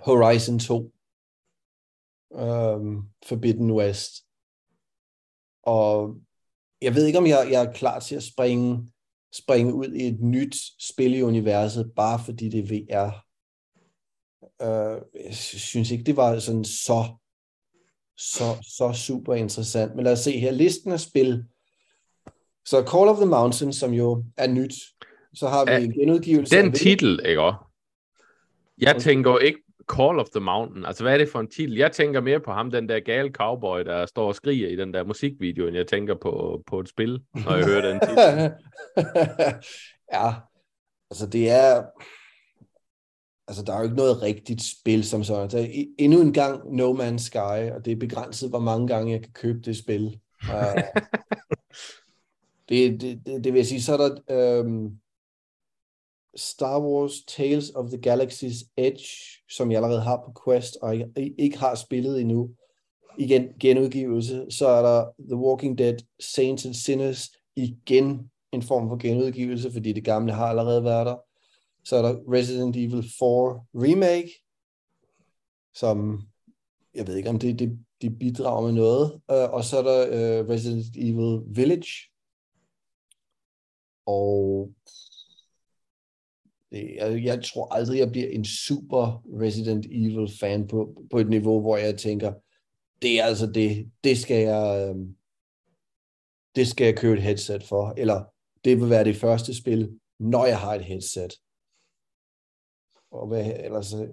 Horizon 0.00 0.58
2, 0.58 0.92
um, 2.30 3.08
Forbidden 3.26 3.70
West. 3.70 4.24
Og 5.62 6.16
jeg 6.82 6.94
ved 6.94 7.06
ikke, 7.06 7.18
om 7.18 7.26
jeg, 7.26 7.48
jeg 7.50 7.64
er 7.64 7.72
klar 7.72 7.98
til 7.98 8.16
at 8.16 8.22
springe, 8.22 8.92
springe 9.32 9.74
ud 9.74 9.92
i 9.92 10.06
et 10.06 10.20
nyt 10.20 10.56
spil 10.78 11.14
i 11.14 11.22
universet, 11.22 11.92
bare 11.96 12.20
fordi 12.24 12.48
det 12.48 12.60
er 12.60 12.66
VR. 12.66 13.26
Uh, 14.64 15.02
jeg 15.26 15.34
synes 15.34 15.90
ikke, 15.90 16.04
det 16.04 16.16
var 16.16 16.38
sådan 16.38 16.64
så, 16.64 17.04
så, 18.16 18.44
så 18.62 18.92
super 18.92 19.34
interessant. 19.34 19.94
Men 19.96 20.04
lad 20.04 20.12
os 20.12 20.18
se 20.18 20.38
her, 20.38 20.50
listen 20.50 20.92
af 20.92 21.00
spil. 21.00 21.44
Så 22.64 22.84
Call 22.92 23.08
of 23.08 23.16
the 23.16 23.26
Mountain, 23.26 23.72
som 23.72 23.92
jo 23.92 24.24
er 24.36 24.46
nyt. 24.46 24.74
Så 25.34 25.48
har 25.48 25.64
vi 25.64 25.84
en 25.84 25.92
genudgivelse. 25.92 26.56
af 26.56 26.62
Den 26.62 26.72
Vil- 26.72 26.80
titel, 26.80 27.20
ikke 27.26 27.42
også? 27.42 27.58
Jeg 28.78 29.02
tænker 29.02 29.38
ikke 29.38 29.60
Call 29.96 30.18
of 30.20 30.26
the 30.28 30.40
Mountain. 30.40 30.84
Altså, 30.86 31.02
hvad 31.04 31.12
er 31.14 31.18
det 31.18 31.28
for 31.28 31.40
en 31.40 31.50
titel? 31.50 31.76
Jeg 31.76 31.92
tænker 31.92 32.20
mere 32.20 32.40
på 32.40 32.52
ham, 32.52 32.70
den 32.70 32.88
der 32.88 33.00
gale 33.00 33.30
cowboy, 33.30 33.80
der 33.80 34.06
står 34.06 34.26
og 34.28 34.34
skriger 34.34 34.68
i 34.68 34.76
den 34.76 34.94
der 34.94 35.04
musikvideo, 35.04 35.66
end 35.66 35.76
jeg 35.76 35.86
tænker 35.86 36.14
på, 36.22 36.62
på 36.66 36.80
et 36.80 36.88
spil, 36.88 37.20
når 37.34 37.56
jeg 37.56 37.64
hører 37.64 37.90
den 37.92 38.00
titel. 38.00 38.52
ja, 40.14 40.32
altså 41.10 41.26
det 41.32 41.50
er... 41.50 41.82
Altså, 43.48 43.64
der 43.64 43.72
er 43.72 43.78
jo 43.78 43.84
ikke 43.84 43.96
noget 43.96 44.22
rigtigt 44.22 44.62
spil 44.80 45.04
som 45.04 45.24
sådan. 45.24 45.50
Så 45.50 45.58
i- 45.58 45.94
endnu 45.98 46.20
en 46.20 46.32
gang 46.32 46.76
No 46.76 46.92
Man's 46.94 47.18
Sky, 47.18 47.70
og 47.74 47.84
det 47.84 47.92
er 47.92 47.96
begrænset, 47.96 48.48
hvor 48.50 48.58
mange 48.58 48.86
gange 48.88 49.12
jeg 49.12 49.22
kan 49.22 49.32
købe 49.32 49.60
det 49.60 49.76
spil. 49.76 50.20
Uh, 50.48 50.82
det, 52.68 53.00
det, 53.00 53.26
det, 53.26 53.44
det 53.44 53.52
vil 53.52 53.58
jeg 53.58 53.66
sige, 53.66 53.82
så 53.82 53.92
er 53.92 53.96
der 54.26 54.60
um, 54.60 54.90
Star 56.36 56.80
Wars 56.80 57.24
Tales 57.28 57.70
of 57.70 57.90
the 57.90 57.98
Galaxy's 57.98 58.72
Edge, 58.76 59.06
som 59.50 59.70
jeg 59.70 59.82
allerede 59.82 60.02
har 60.02 60.16
på 60.16 60.42
Quest, 60.44 60.76
og 60.82 60.94
ikke, 60.94 61.34
ikke 61.38 61.58
har 61.58 61.74
spillet 61.74 62.20
endnu. 62.20 62.50
Igen, 63.18 63.48
genudgivelse. 63.60 64.46
Så 64.50 64.68
er 64.68 64.82
der 64.82 65.12
The 65.28 65.36
Walking 65.36 65.78
Dead 65.78 65.98
Saints 66.20 66.66
and 66.66 66.74
Sinners, 66.74 67.30
igen 67.56 68.30
en 68.52 68.62
form 68.62 68.88
for 68.88 68.96
genudgivelse, 68.96 69.72
fordi 69.72 69.92
det 69.92 70.04
gamle 70.04 70.32
har 70.32 70.46
allerede 70.46 70.84
været 70.84 71.06
der. 71.06 71.16
Så 71.84 71.96
er 71.96 72.02
der 72.02 72.32
Resident 72.32 72.76
Evil 72.76 73.02
4 73.02 73.64
Remake, 73.74 74.30
som 75.74 76.20
jeg 76.94 77.06
ved 77.06 77.16
ikke, 77.16 77.28
om 77.28 77.38
det, 77.38 77.58
det, 77.58 77.78
det 78.02 78.18
bidrager 78.18 78.62
med 78.62 78.72
noget. 78.72 79.12
Uh, 79.12 79.54
og 79.54 79.64
så 79.64 79.78
er 79.78 79.82
der 79.82 80.06
uh, 80.08 80.48
Resident 80.48 80.96
Evil 80.96 81.56
Village. 81.56 82.10
Og 84.06 84.70
det, 86.70 86.94
jeg, 86.94 87.24
jeg 87.24 87.44
tror 87.44 87.74
aldrig, 87.74 87.98
jeg 87.98 88.10
bliver 88.10 88.28
en 88.28 88.44
super 88.44 89.22
Resident 89.40 89.86
Evil 89.86 90.28
fan 90.40 90.68
på, 90.68 91.04
på 91.10 91.18
et 91.18 91.28
niveau, 91.28 91.60
hvor 91.60 91.76
jeg 91.76 91.98
tænker, 91.98 92.32
det 93.02 93.20
er 93.20 93.24
altså 93.24 93.46
det, 93.46 93.92
det 94.04 94.18
skal 94.18 94.36
jeg, 94.42 94.88
øhm, 94.88 95.16
det 96.56 96.68
skal 96.68 96.84
jeg 96.84 96.96
købe 96.98 97.14
et 97.16 97.22
headset 97.22 97.64
for, 97.64 97.94
eller 97.96 98.24
det 98.64 98.80
vil 98.80 98.90
være 98.90 99.04
det 99.04 99.16
første 99.16 99.54
spil, 99.58 100.00
når 100.18 100.46
jeg 100.46 100.60
har 100.60 100.74
et 100.74 100.84
headset. 100.84 101.32
Og 103.10 103.26
hvad 103.28 103.52
ellers... 103.64 103.94
øh, 103.94 104.08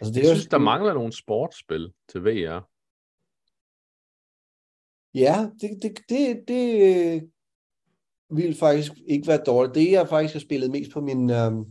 Altså, 0.00 0.12
det 0.14 0.20
Jeg 0.20 0.24
er 0.26 0.28
jo 0.28 0.34
synes, 0.34 0.44
der 0.46 0.50
sådan- 0.50 0.64
mangler 0.64 0.94
nogle 0.94 1.12
sportsspil 1.16 1.92
til 2.08 2.20
VR. 2.20 2.68
Ja, 5.14 5.50
det, 5.60 5.70
det, 5.82 5.98
det, 6.08 6.44
det 6.48 7.32
ville 8.36 8.54
faktisk 8.54 8.92
ikke 9.06 9.26
være 9.28 9.40
dårligt. 9.46 9.74
Det, 9.74 9.90
jeg 9.90 10.08
faktisk 10.08 10.34
har 10.34 10.40
spillet 10.40 10.70
mest 10.70 10.92
på 10.92 11.00
min, 11.00 11.30
øhm, 11.30 11.64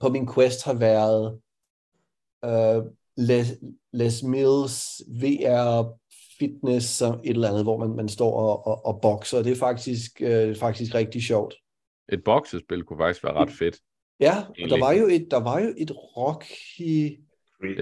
på 0.00 0.08
min 0.08 0.28
quest, 0.34 0.64
har 0.64 0.74
været 0.74 1.38
øh, 2.44 2.82
Les, 3.16 3.46
Les 3.92 4.22
Mills 4.22 5.02
VR 5.22 5.92
fitness, 6.38 6.86
som 6.86 7.20
et 7.24 7.30
eller 7.30 7.48
andet, 7.48 7.62
hvor 7.62 7.78
man, 7.78 7.96
man 7.96 8.08
står 8.08 8.32
og, 8.32 8.66
og, 8.66 8.86
og 8.86 9.00
bokser. 9.00 9.42
Det 9.42 9.52
er 9.52 9.56
faktisk, 9.56 10.22
øh, 10.22 10.56
faktisk 10.56 10.94
rigtig 10.94 11.22
sjovt. 11.22 11.54
Et 12.12 12.24
boksespil 12.24 12.82
kunne 12.82 12.98
faktisk 12.98 13.24
være 13.24 13.32
ret 13.34 13.50
fedt. 13.50 13.76
Ja, 14.20 14.36
og 14.62 14.70
der 14.70 14.78
var 14.78 14.92
jo 14.92 15.06
et, 15.06 15.26
der 15.30 15.36
var 15.40 15.60
jo 15.60 15.74
et 15.76 15.90
Rocky 16.16 17.20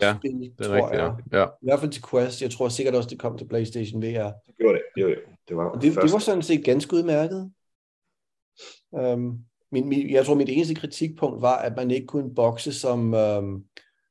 Ja, 0.03 0.17
spil, 0.19 0.33
Det 0.41 0.53
er 0.61 0.65
tror 0.65 0.75
rigtigt, 0.75 1.01
jeg. 1.03 1.15
ja. 1.33 1.39
ja. 1.39 1.45
I 1.47 1.49
hvert 1.63 1.81
fald 1.81 1.91
til 1.91 2.03
Quest. 2.11 2.43
Jeg 2.43 2.51
tror 2.51 2.69
sikkert 2.69 2.95
også, 2.95 3.09
det 3.11 3.19
kom 3.19 3.39
til 3.39 3.49
PlayStation 3.49 4.03
VR. 4.03 4.07
Det 4.47 4.57
gjorde 4.59 4.75
det. 4.75 4.83
Det, 4.97 5.05
var- 5.05 5.15
det 5.49 5.57
var 5.57 5.73
det, 5.73 5.83
det 6.03 6.13
var 6.13 6.19
sådan 6.19 6.43
set 6.43 6.65
ganske 6.65 6.97
udmærket. 6.97 7.53
Um, 8.93 9.39
min, 9.73 9.89
min, 9.89 10.11
jeg 10.11 10.27
tror, 10.27 10.35
mit 10.35 10.49
eneste 10.49 10.75
kritikpunkt 10.75 11.43
var, 11.43 11.57
at 11.57 11.73
man 11.77 11.91
ikke 11.91 12.07
kunne 12.07 12.35
bokse 12.35 12.73
som, 12.73 13.15
um, 13.15 13.65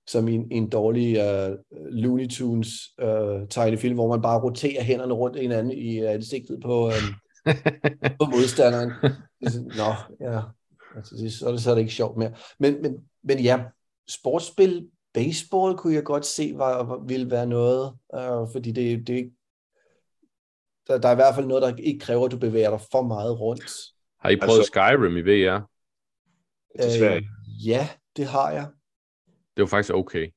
som 0.08 0.28
en, 0.28 0.52
en 0.52 0.70
dårlig 0.70 1.18
uh, 1.20 1.56
Looney 1.92 2.28
Tunes 2.30 2.70
uh, 3.04 3.48
tegnefilm, 3.50 3.96
hvor 3.96 4.10
man 4.10 4.22
bare 4.22 4.42
roterer 4.42 4.84
hænderne 4.84 5.14
rundt 5.14 5.40
hinanden 5.40 5.72
i 5.72 6.04
uh, 6.04 6.12
ansigtet 6.12 6.60
på, 6.64 6.86
um, 6.86 7.16
på 8.20 8.26
modstanderen. 8.26 8.92
Nå, 9.78 9.94
ja. 10.22 10.42
Altså, 10.96 11.38
så, 11.40 11.48
er 11.48 11.52
det, 11.52 11.62
så 11.62 11.70
er 11.70 11.76
det 11.76 11.82
ikke 11.82 11.94
sjovt 11.94 12.18
mere. 12.18 12.32
Men, 12.60 12.82
men, 12.82 12.96
men 13.24 13.40
ja, 13.40 13.64
sportsspil, 14.10 14.88
baseball 15.14 15.78
kunne 15.78 15.94
jeg 15.94 16.04
godt 16.04 16.26
se, 16.26 16.54
var, 16.56 17.04
ville 17.08 17.32
være 17.32 17.46
noget, 17.46 17.94
uh, 18.14 18.52
fordi 18.54 18.72
det, 18.72 19.08
det 19.08 19.32
der, 20.88 20.98
der 20.98 21.08
er 21.08 21.12
i 21.12 21.16
hvert 21.16 21.36
fald 21.36 21.48
noget, 21.48 21.64
der 21.64 21.76
ikke 21.76 22.00
kræver, 22.00 22.26
at 22.26 22.32
du 22.32 22.38
bevæger 22.38 22.70
dig 22.70 22.82
for 22.92 23.02
meget 23.02 23.40
rundt. 23.40 23.95
Har 24.26 24.32
I 24.32 24.36
prøvet 24.36 24.60
altså, 24.60 24.72
Skyrim 24.72 25.18
i 25.18 25.22
VR? 25.22 25.70
Øh, 26.84 27.24
ja, 27.66 27.90
det 28.18 28.26
har 28.26 28.52
jeg. 28.52 28.68
Det 29.28 29.62
var 29.62 29.68
faktisk 29.68 29.94
okay. 29.94 30.30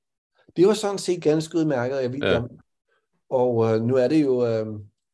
Det 0.56 0.66
var 0.66 0.74
sådan 0.74 0.98
set 0.98 1.22
ganske 1.22 1.58
udmærket, 1.58 2.02
jeg 2.02 2.12
ved 2.12 2.18
ja. 2.18 2.42
Og 3.30 3.74
øh, 3.74 3.82
nu 3.82 3.96
er 3.96 4.08
det 4.08 4.22
jo 4.22 4.46
øh, 4.46 4.66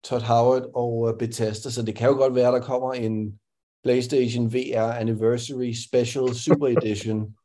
Todd 0.04 0.22
Howard 0.22 0.70
og 0.74 1.08
øh, 1.08 1.18
Bethesda, 1.18 1.70
så 1.70 1.82
det 1.82 1.94
kan 1.94 2.08
jo 2.08 2.14
godt 2.14 2.34
være, 2.34 2.52
der 2.52 2.60
kommer 2.60 2.92
en 2.92 3.40
PlayStation 3.82 4.54
VR 4.54 4.92
Anniversary 4.92 5.72
Special 5.72 6.34
Super 6.34 6.66
Edition. 6.66 7.36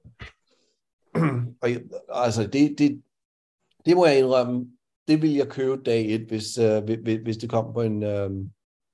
og 1.62 1.69
altså, 2.09 2.48
det, 2.48 2.79
det, 2.79 3.01
det 3.86 3.95
må 3.95 4.05
jeg 4.05 4.19
indrømme, 4.19 4.67
det 5.07 5.21
vil 5.21 5.33
jeg 5.33 5.48
købe 5.48 5.83
dag 5.86 6.09
1, 6.09 6.21
hvis, 6.21 6.57
øh, 6.57 6.83
hvis, 6.83 7.19
hvis 7.24 7.38
det 7.38 7.50
kom 7.50 7.74
på 7.74 7.81
en, 7.81 8.03
øh, 8.03 8.29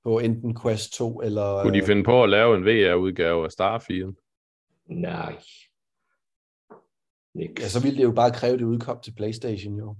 på 0.06 0.18
enten 0.18 0.60
Quest 0.62 0.92
2 0.92 1.20
eller... 1.22 1.62
Kunne 1.62 1.80
de 1.80 1.86
finde 1.86 2.04
på 2.04 2.22
at 2.22 2.28
lave 2.30 2.56
en 2.56 2.64
VR-udgave 2.64 3.44
af 3.44 3.52
Starfield? 3.52 4.14
Nej. 4.86 5.36
Niks. 7.34 7.62
Ja, 7.62 7.68
så 7.68 7.82
ville 7.82 7.98
det 7.98 8.04
jo 8.04 8.12
bare 8.12 8.30
kræve, 8.30 8.58
det 8.58 8.64
udkom 8.64 9.00
til 9.00 9.14
Playstation, 9.16 9.74
jo. 9.78 9.96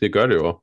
Det 0.00 0.12
gør 0.12 0.26
det 0.26 0.34
jo. 0.34 0.60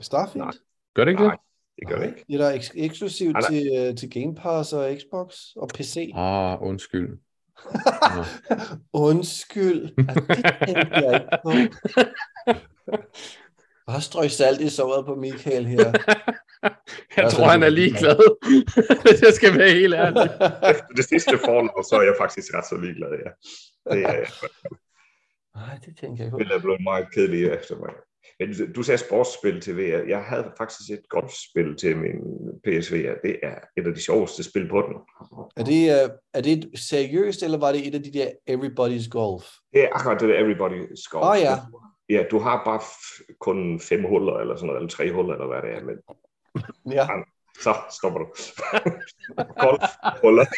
Starfield? 0.00 0.44
Nej. 0.44 0.52
Gør 0.94 1.04
det 1.04 1.10
ikke 1.12 1.22
Nej, 1.22 1.36
det 1.76 1.88
gør 1.88 1.98
det 1.98 2.06
ikke. 2.06 2.24
Det 2.28 2.34
er 2.34 2.38
da 2.50 2.56
eks- 2.56 2.72
eksklusivt 2.74 3.32
nej, 3.32 3.40
nej. 3.40 3.50
til, 3.50 3.88
uh, 3.88 3.96
til 3.96 4.10
Game 4.10 4.34
Pass 4.34 4.72
og 4.72 4.96
Xbox 5.00 5.36
og 5.56 5.68
PC. 5.68 6.10
Ah, 6.14 6.62
undskyld. 6.62 7.18
undskyld. 9.08 9.82
Altså, 10.08 10.24
det 10.36 10.54
tænkte 10.66 10.96
jeg 10.96 11.14
ikke 11.14 11.38
på. 11.44 11.50
Bare 13.90 14.00
strøg 14.00 14.30
salt 14.30 14.60
i 14.60 14.68
såret 14.68 15.06
på 15.06 15.14
Michael 15.14 15.66
her. 15.66 15.88
jeg 17.16 17.30
tror, 17.32 17.44
han 17.44 17.62
er 17.62 17.68
ligeglad, 17.68 18.20
hvis 19.02 19.20
jeg 19.26 19.34
skal 19.34 19.58
være 19.58 19.72
helt 19.80 19.94
ærlig. 19.94 20.22
Efter 20.70 20.92
det 20.98 21.04
sidste 21.04 21.38
forhold, 21.44 21.84
så 21.84 21.94
er 21.96 22.02
jeg 22.02 22.14
faktisk 22.18 22.54
ret 22.54 22.66
så 22.68 22.76
ligeglad, 22.84 23.12
ja. 23.24 23.30
Det 23.92 24.02
er 24.02 24.14
Nej, 25.58 25.74
det 25.84 25.92
tænker 26.00 26.24
jeg 26.24 26.26
ikke. 26.26 26.44
Det 26.44 26.56
er 26.56 26.64
blevet 26.66 26.82
meget 26.82 27.06
kedeligt 27.14 27.52
efter 27.52 27.76
mig. 27.76 27.92
Men 28.38 28.72
du 28.72 28.82
sagde 28.82 28.98
sportsspil 28.98 29.60
til 29.60 29.76
VR. 29.76 30.08
Jeg 30.08 30.22
havde 30.30 30.52
faktisk 30.58 30.90
et 30.90 31.04
golfspil 31.08 31.76
til 31.76 31.96
min 31.96 32.18
PSVR. 32.64 33.14
Det 33.26 33.34
er 33.42 33.58
et 33.78 33.86
af 33.86 33.94
de 33.94 34.02
sjoveste 34.02 34.42
spil 34.42 34.68
på 34.68 34.80
den. 34.86 34.96
Er 35.56 35.64
det, 35.64 35.82
uh, 35.94 36.10
er 36.34 36.40
det 36.40 36.70
seriøst, 36.74 37.42
eller 37.42 37.58
var 37.58 37.72
det 37.72 37.86
et 37.88 37.94
af 37.94 38.02
de 38.02 38.12
der 38.12 38.28
Everybody's 38.50 39.08
Golf? 39.08 39.46
Det 39.72 39.80
er 39.84 39.88
akkurat 39.92 40.20
det 40.20 40.28
der 40.28 40.38
Everybody's 40.42 41.04
Golf. 41.10 41.24
Åh 41.24 41.30
oh, 41.30 41.38
ja. 41.40 41.56
Ja, 42.10 42.24
du 42.30 42.38
har 42.38 42.64
bare 42.64 42.80
kun 43.38 43.80
fem 43.80 44.04
huller, 44.04 44.36
eller 44.36 44.56
sådan 44.56 44.66
noget, 44.66 44.78
eller 44.78 44.90
tre 44.90 45.12
huller, 45.12 45.34
eller 45.34 45.46
hvad 45.46 45.62
det 45.62 45.70
er. 45.76 45.84
Men 45.84 45.98
Ja. 46.96 47.06
Så 47.60 47.74
stopper 47.90 48.18
du. 48.18 48.26
Golf, 49.64 49.82
huller. 50.22 50.46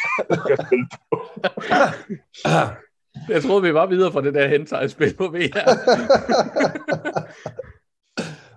Jeg 3.28 3.42
troede, 3.42 3.62
vi 3.62 3.74
var 3.74 3.86
videre 3.86 4.12
fra 4.12 4.22
det 4.22 4.34
der 4.34 4.48
hentai-spil 4.48 5.16
på 5.16 5.28
VR. 5.28 5.68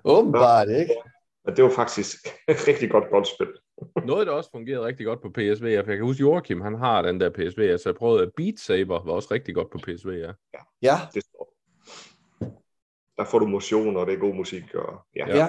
Åbenbart, 0.03 0.69
ikke? 0.69 0.95
Men 1.45 1.55
det 1.55 1.63
var 1.63 1.69
faktisk 1.69 2.15
et 2.47 2.67
rigtig 2.67 2.91
godt 2.91 3.09
golfspil. 3.09 3.47
Noget, 4.05 4.27
der 4.27 4.33
også 4.33 4.49
fungerede 4.51 4.85
rigtig 4.85 5.05
godt 5.05 5.21
på 5.21 5.29
PSV, 5.29 5.57
for 5.61 5.67
jeg 5.67 5.97
kan 5.97 6.01
huske, 6.01 6.21
Joachim, 6.21 6.61
han 6.61 6.75
har 6.75 7.01
den 7.01 7.19
der 7.19 7.29
PSV, 7.29 7.77
så 7.77 7.83
jeg 7.85 7.95
prøvede, 7.95 8.23
at 8.23 8.31
Beat 8.37 8.59
Saber 8.59 9.03
var 9.05 9.13
også 9.13 9.27
rigtig 9.31 9.55
godt 9.55 9.69
på 9.69 9.77
PSV, 9.77 10.07
ja. 10.09 10.31
Ja. 10.53 10.59
ja. 10.81 10.95
Det 11.13 11.23
står. 11.23 11.54
Der 13.17 13.25
får 13.25 13.39
du 13.39 13.47
motion, 13.47 13.97
og 13.97 14.07
det 14.07 14.13
er 14.13 14.19
god 14.19 14.35
musik. 14.35 14.75
Og, 14.75 14.93
ja. 15.15 15.37
ja. 15.37 15.47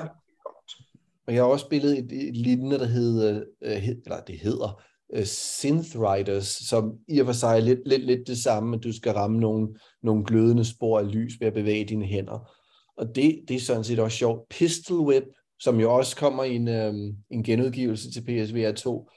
Og 1.27 1.35
jeg 1.35 1.43
har 1.43 1.49
også 1.49 1.67
spillet 1.67 1.99
et, 1.99 2.29
et 2.29 2.37
lignende, 2.37 2.79
der 2.79 2.87
hedder, 2.87 3.45
øh, 3.63 3.89
eller 3.89 4.21
det 4.27 4.39
hedder, 4.39 4.83
uh, 5.17 5.25
Synth 5.25 6.01
Riders, 6.01 6.47
som 6.47 6.99
i 7.09 7.21
og 7.21 7.27
for 7.27 7.33
sig 7.33 7.57
er 7.57 7.61
lidt, 7.61 7.89
lidt, 7.89 8.05
lidt 8.05 8.27
det 8.27 8.39
samme, 8.39 8.77
at 8.77 8.85
du 8.85 8.93
skal 8.97 9.13
ramme 9.13 9.41
nogle, 9.41 9.69
nogle 10.03 10.25
glødende 10.25 10.65
spor 10.65 10.99
af 10.99 11.15
lys 11.15 11.33
ved 11.41 11.47
at 11.47 11.55
bevæge 11.55 11.85
dine 11.85 12.05
hænder. 12.05 12.51
Og 12.97 13.07
det, 13.15 13.45
det 13.49 13.57
er 13.57 13.61
sådan 13.61 13.85
set 13.85 13.99
også 13.99 14.17
sjovt. 14.17 14.49
Pistol 14.49 15.01
Whip, 15.01 15.25
som 15.59 15.81
jo 15.81 15.95
også 15.95 16.17
kommer 16.17 16.45
i 16.45 16.55
en, 16.55 16.69
um, 16.69 17.17
en 17.31 17.43
genudgivelse 17.43 18.13
til 18.13 18.21
PSVR 18.21 18.73
2, 18.73 19.11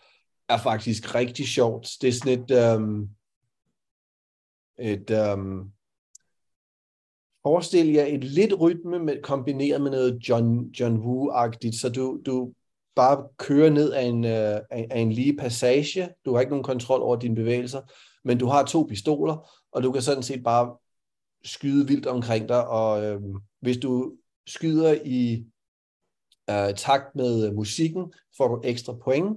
er 0.49 0.57
faktisk 0.57 1.15
rigtig 1.15 1.47
sjovt. 1.47 1.87
Det 2.01 2.07
er 2.07 2.11
sådan 2.11 2.39
et, 2.39 2.75
um, 2.75 3.09
et 4.79 5.33
um, 5.33 5.71
forestil 7.43 7.87
jer 7.87 8.05
et 8.05 8.23
lidt 8.23 8.59
rytme 8.59 8.99
med, 8.99 9.21
kombineret 9.23 9.81
med 9.81 9.91
noget 9.91 10.29
John, 10.29 10.69
John 10.79 10.97
Woo-agtigt, 10.97 11.79
så 11.81 11.89
du, 11.89 12.21
du 12.25 12.53
bare 12.95 13.27
kører 13.37 13.69
ned 13.69 13.91
øh, 13.91 13.97
af 13.97 14.03
en, 14.03 14.23
uh, 14.23 14.89
af 14.89 14.99
en 14.99 15.11
lige 15.11 15.37
passage. 15.37 16.09
Du 16.25 16.33
har 16.33 16.39
ikke 16.39 16.49
nogen 16.49 16.63
kontrol 16.63 17.01
over 17.01 17.15
dine 17.15 17.35
bevægelser, 17.35 17.81
men 18.23 18.37
du 18.37 18.45
har 18.45 18.65
to 18.65 18.85
pistoler, 18.89 19.49
og 19.71 19.83
du 19.83 19.91
kan 19.91 20.01
sådan 20.01 20.23
set 20.23 20.43
bare 20.43 20.77
skyde 21.43 21.87
vildt 21.87 22.05
omkring 22.05 22.49
dig, 22.49 22.67
og 22.67 23.03
øh, 23.03 23.21
hvis 23.61 23.77
du 23.77 24.13
skyder 24.47 24.95
i 25.05 25.45
uh, 26.51 26.75
takt 26.75 27.15
med 27.15 27.51
musikken, 27.51 28.13
får 28.37 28.47
du 28.47 28.61
ekstra 28.63 28.93
point, 29.03 29.29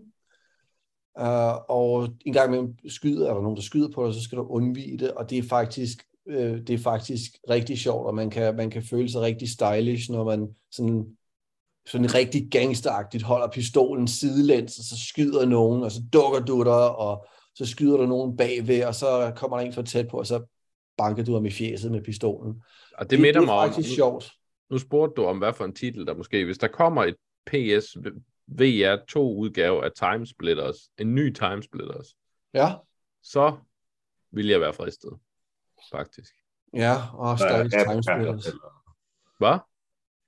uh, 1.21 1.57
og 1.69 2.09
en 2.27 2.33
gang 2.33 2.49
imellem 2.49 2.89
skyder, 2.89 3.31
er 3.31 3.35
der 3.35 3.43
nogen, 3.43 3.57
der 3.57 3.63
skyder 3.63 3.89
på 3.95 4.07
dig, 4.07 4.15
så 4.15 4.23
skal 4.23 4.39
du 4.39 4.47
undvige 4.47 4.99
det, 4.99 5.11
og 5.13 5.31
det 5.31 5.39
er 5.39 5.43
faktisk 5.43 6.05
øh, 6.29 6.67
det 6.67 6.71
er 6.71 6.79
faktisk 6.79 7.33
rigtig 7.50 7.79
sjovt, 7.79 8.07
og 8.07 8.14
man 8.14 8.31
kan, 8.31 8.57
man 8.57 8.71
kan 8.71 8.83
føle 8.83 9.11
sig 9.11 9.21
rigtig 9.21 9.50
stylish, 9.50 10.11
når 10.11 10.25
man 10.25 10.57
sådan, 10.71 11.17
sådan 11.87 12.14
rigtig 12.14 12.49
gangsteragtigt 12.50 13.23
holder 13.23 13.49
pistolen 13.49 14.09
sidelæns, 14.09 14.79
og 14.79 14.85
så 14.85 15.07
skyder 15.09 15.47
nogen, 15.47 15.83
og 15.83 15.93
så 15.93 16.00
dukker 16.12 16.41
du 16.41 16.64
der, 16.64 16.88
og 16.88 17.26
så 17.55 17.67
skyder 17.67 17.97
der 17.97 18.07
nogen 18.07 18.37
bagved, 18.37 18.85
og 18.85 18.95
så 18.95 19.33
kommer 19.37 19.57
der 19.57 19.64
en 19.64 19.73
for 19.73 19.83
tæt 19.83 20.09
på, 20.09 20.19
og 20.19 20.26
så 20.26 20.45
banker 20.97 21.25
du 21.25 21.35
ham 21.35 21.47
i 21.47 21.50
fjeset 21.50 21.93
med 21.93 22.02
pistolen. 22.02 22.62
Og 22.99 23.11
det, 23.11 23.19
det, 23.19 23.35
det 23.35 23.43
er 23.43 23.47
faktisk 23.47 23.91
om, 23.91 23.95
sjovt. 23.95 24.33
Nu, 24.71 24.75
nu 24.75 24.79
spurgte 24.79 25.23
du 25.23 25.26
om, 25.26 25.38
hvad 25.38 25.52
for 25.52 25.64
en 25.64 25.75
titel 25.75 26.07
der 26.07 26.14
måske, 26.14 26.45
hvis 26.45 26.59
der 26.59 26.69
kommer 26.69 27.05
et 27.05 27.17
PS 27.47 27.97
VR 28.47 29.05
2 29.09 29.37
udgave 29.37 29.85
af 29.85 29.91
Timesplitters, 29.93 30.76
en 30.99 31.14
ny 31.14 31.33
Timesplitters, 31.33 32.14
ja. 32.55 32.73
så 33.23 33.57
vil 34.31 34.47
jeg 34.47 34.61
være 34.61 34.73
fristet 34.73 35.11
faktisk. 35.91 36.35
Ja, 36.75 36.95
og 37.12 37.39
ja, 37.39 37.69
timesplitters. 37.69 38.47
Hvad? 39.39 39.59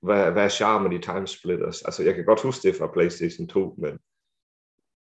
Hvad, 0.01 0.31
hvad 0.31 0.43
er 0.43 0.49
charmen 0.49 0.91
i 0.91 1.01
timesplitters? 1.01 1.81
Altså, 1.81 2.03
jeg 2.03 2.15
kan 2.15 2.25
godt 2.25 2.41
huske 2.41 2.67
det 2.67 2.75
fra 2.75 2.91
PlayStation 2.93 3.47
2, 3.47 3.75
men 3.77 3.99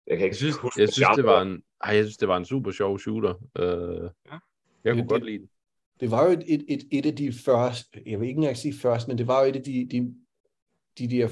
jeg 0.08 0.18
kan 0.18 0.26
ikke 0.26 0.34
jeg 0.34 0.36
synes, 0.36 0.56
huske 0.56 0.82
jeg 0.82 0.90
synes, 0.90 1.10
det 1.16 1.26
var 1.26 1.42
en, 1.42 1.64
ej, 1.84 1.96
jeg 1.96 2.04
synes, 2.04 2.18
det 2.18 2.28
var 2.28 2.38
en 2.38 2.46
super 2.46 2.72
sjov 2.72 3.00
shooter. 3.00 3.34
Uh, 3.34 4.10
ja. 4.32 4.38
Jeg 4.84 4.94
kunne 4.94 5.02
det, 5.02 5.10
godt 5.10 5.26
lide 5.26 5.40
det. 5.40 5.50
Det 6.00 6.12
var 6.12 6.26
jo 6.26 6.32
et, 6.32 6.44
et, 6.48 6.66
et, 6.68 6.88
et 6.92 7.06
af 7.06 7.16
de 7.16 7.34
første, 7.34 8.02
jeg 8.06 8.20
vil 8.20 8.28
ikke 8.28 8.38
engang 8.38 8.58
sige 8.58 8.74
først, 8.82 9.08
men 9.08 9.18
det 9.18 9.28
var 9.28 9.42
jo 9.42 9.50
et 9.50 9.56
af 9.56 9.64
de, 9.64 9.88
de, 9.92 10.16
de 11.00 11.08
der, 11.08 11.30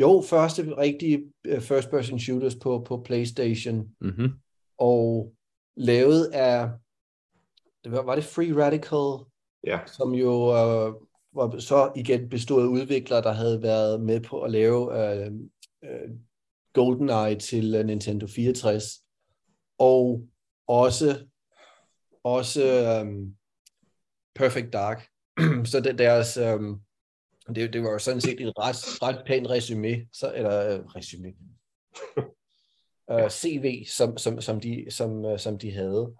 jo, 0.00 0.22
første 0.30 0.76
rigtige 0.76 1.32
øh, 1.46 1.60
first 1.60 1.90
person 1.90 2.18
shooters 2.18 2.56
på, 2.56 2.84
på 2.86 3.02
PlayStation. 3.02 3.88
Mm-hmm. 4.00 4.32
Og 4.78 5.34
lavet 5.76 6.24
af 6.24 6.70
det 7.86 7.94
var, 7.94 8.02
var 8.02 8.14
det 8.14 8.24
Free 8.24 8.64
Radical, 8.64 9.26
ja. 9.64 9.78
som 9.86 10.14
jo 10.14 10.32
øh, 10.32 10.94
var 11.34 11.58
så 11.58 11.92
igen 11.96 12.28
bestod 12.28 12.62
af 12.62 12.66
udviklere, 12.66 13.22
der 13.22 13.32
havde 13.32 13.62
været 13.62 14.00
med 14.00 14.20
på 14.20 14.42
at 14.42 14.50
lave 14.50 15.12
øh, 15.14 15.32
øh, 15.84 16.10
GoldenEye 16.72 17.38
til 17.38 17.80
uh, 17.80 17.86
Nintendo 17.86 18.26
64, 18.26 18.84
og 19.78 20.28
også, 20.66 21.26
også 22.24 22.62
um, 23.02 23.36
Perfect 24.34 24.72
Dark. 24.72 25.08
så 25.70 25.80
det, 25.80 25.98
deres, 25.98 26.38
um, 26.38 26.80
det, 27.54 27.72
det 27.72 27.82
var 27.82 27.90
jo 27.90 27.98
sådan 27.98 28.20
set 28.20 28.40
et 28.40 28.52
ret, 28.58 29.02
ret 29.02 29.22
pænt 29.26 29.50
resume, 29.50 30.06
så, 30.12 30.32
eller 30.34 30.78
uh, 30.78 30.86
resume, 30.86 31.32
uh, 33.24 33.30
CV, 33.30 33.84
som, 33.86 34.16
som, 34.16 34.40
som, 34.40 34.60
de, 34.60 34.86
som, 34.90 35.24
uh, 35.24 35.38
som 35.38 35.58
de 35.58 35.72
havde. 35.72 36.14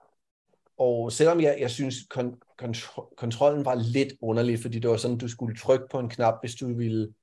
Og 0.78 1.12
selvom 1.12 1.40
jeg, 1.40 1.56
jeg 1.60 1.70
synes, 1.70 1.94
kon, 2.10 2.34
kontro, 2.58 3.02
kontrollen 3.16 3.64
var 3.64 3.74
lidt 3.74 4.12
underlig, 4.20 4.58
fordi 4.58 4.78
det 4.78 4.90
var 4.90 4.96
sådan, 4.96 5.18
du 5.18 5.28
skulle 5.28 5.56
trykke 5.56 5.84
på 5.90 5.98
en 5.98 6.08
knap, 6.08 6.34
hvis 6.42 6.54
du 6.54 6.74
ville 6.74 7.14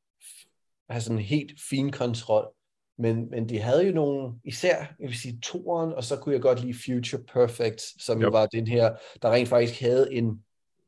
have 0.89 1.01
sådan 1.01 1.17
en 1.17 1.23
helt 1.23 1.61
fin 1.69 1.91
kontrol, 1.91 2.53
men, 2.97 3.29
men 3.29 3.49
de 3.49 3.59
havde 3.59 3.87
jo 3.87 3.93
nogle, 3.93 4.33
især, 4.43 4.77
jeg 4.99 5.09
vil 5.09 5.17
sige, 5.17 5.39
toeren, 5.43 5.93
og 5.93 6.03
så 6.03 6.17
kunne 6.17 6.33
jeg 6.33 6.41
godt 6.41 6.61
lide 6.61 6.77
Future 6.85 7.23
Perfect, 7.33 7.81
som 8.03 8.21
jo 8.21 8.27
Yep. 8.27 8.33
var 8.33 8.45
den 8.45 8.67
her, 8.67 8.95
der 9.21 9.31
rent 9.31 9.49
faktisk 9.49 9.81
havde 9.81 10.13
en, 10.13 10.43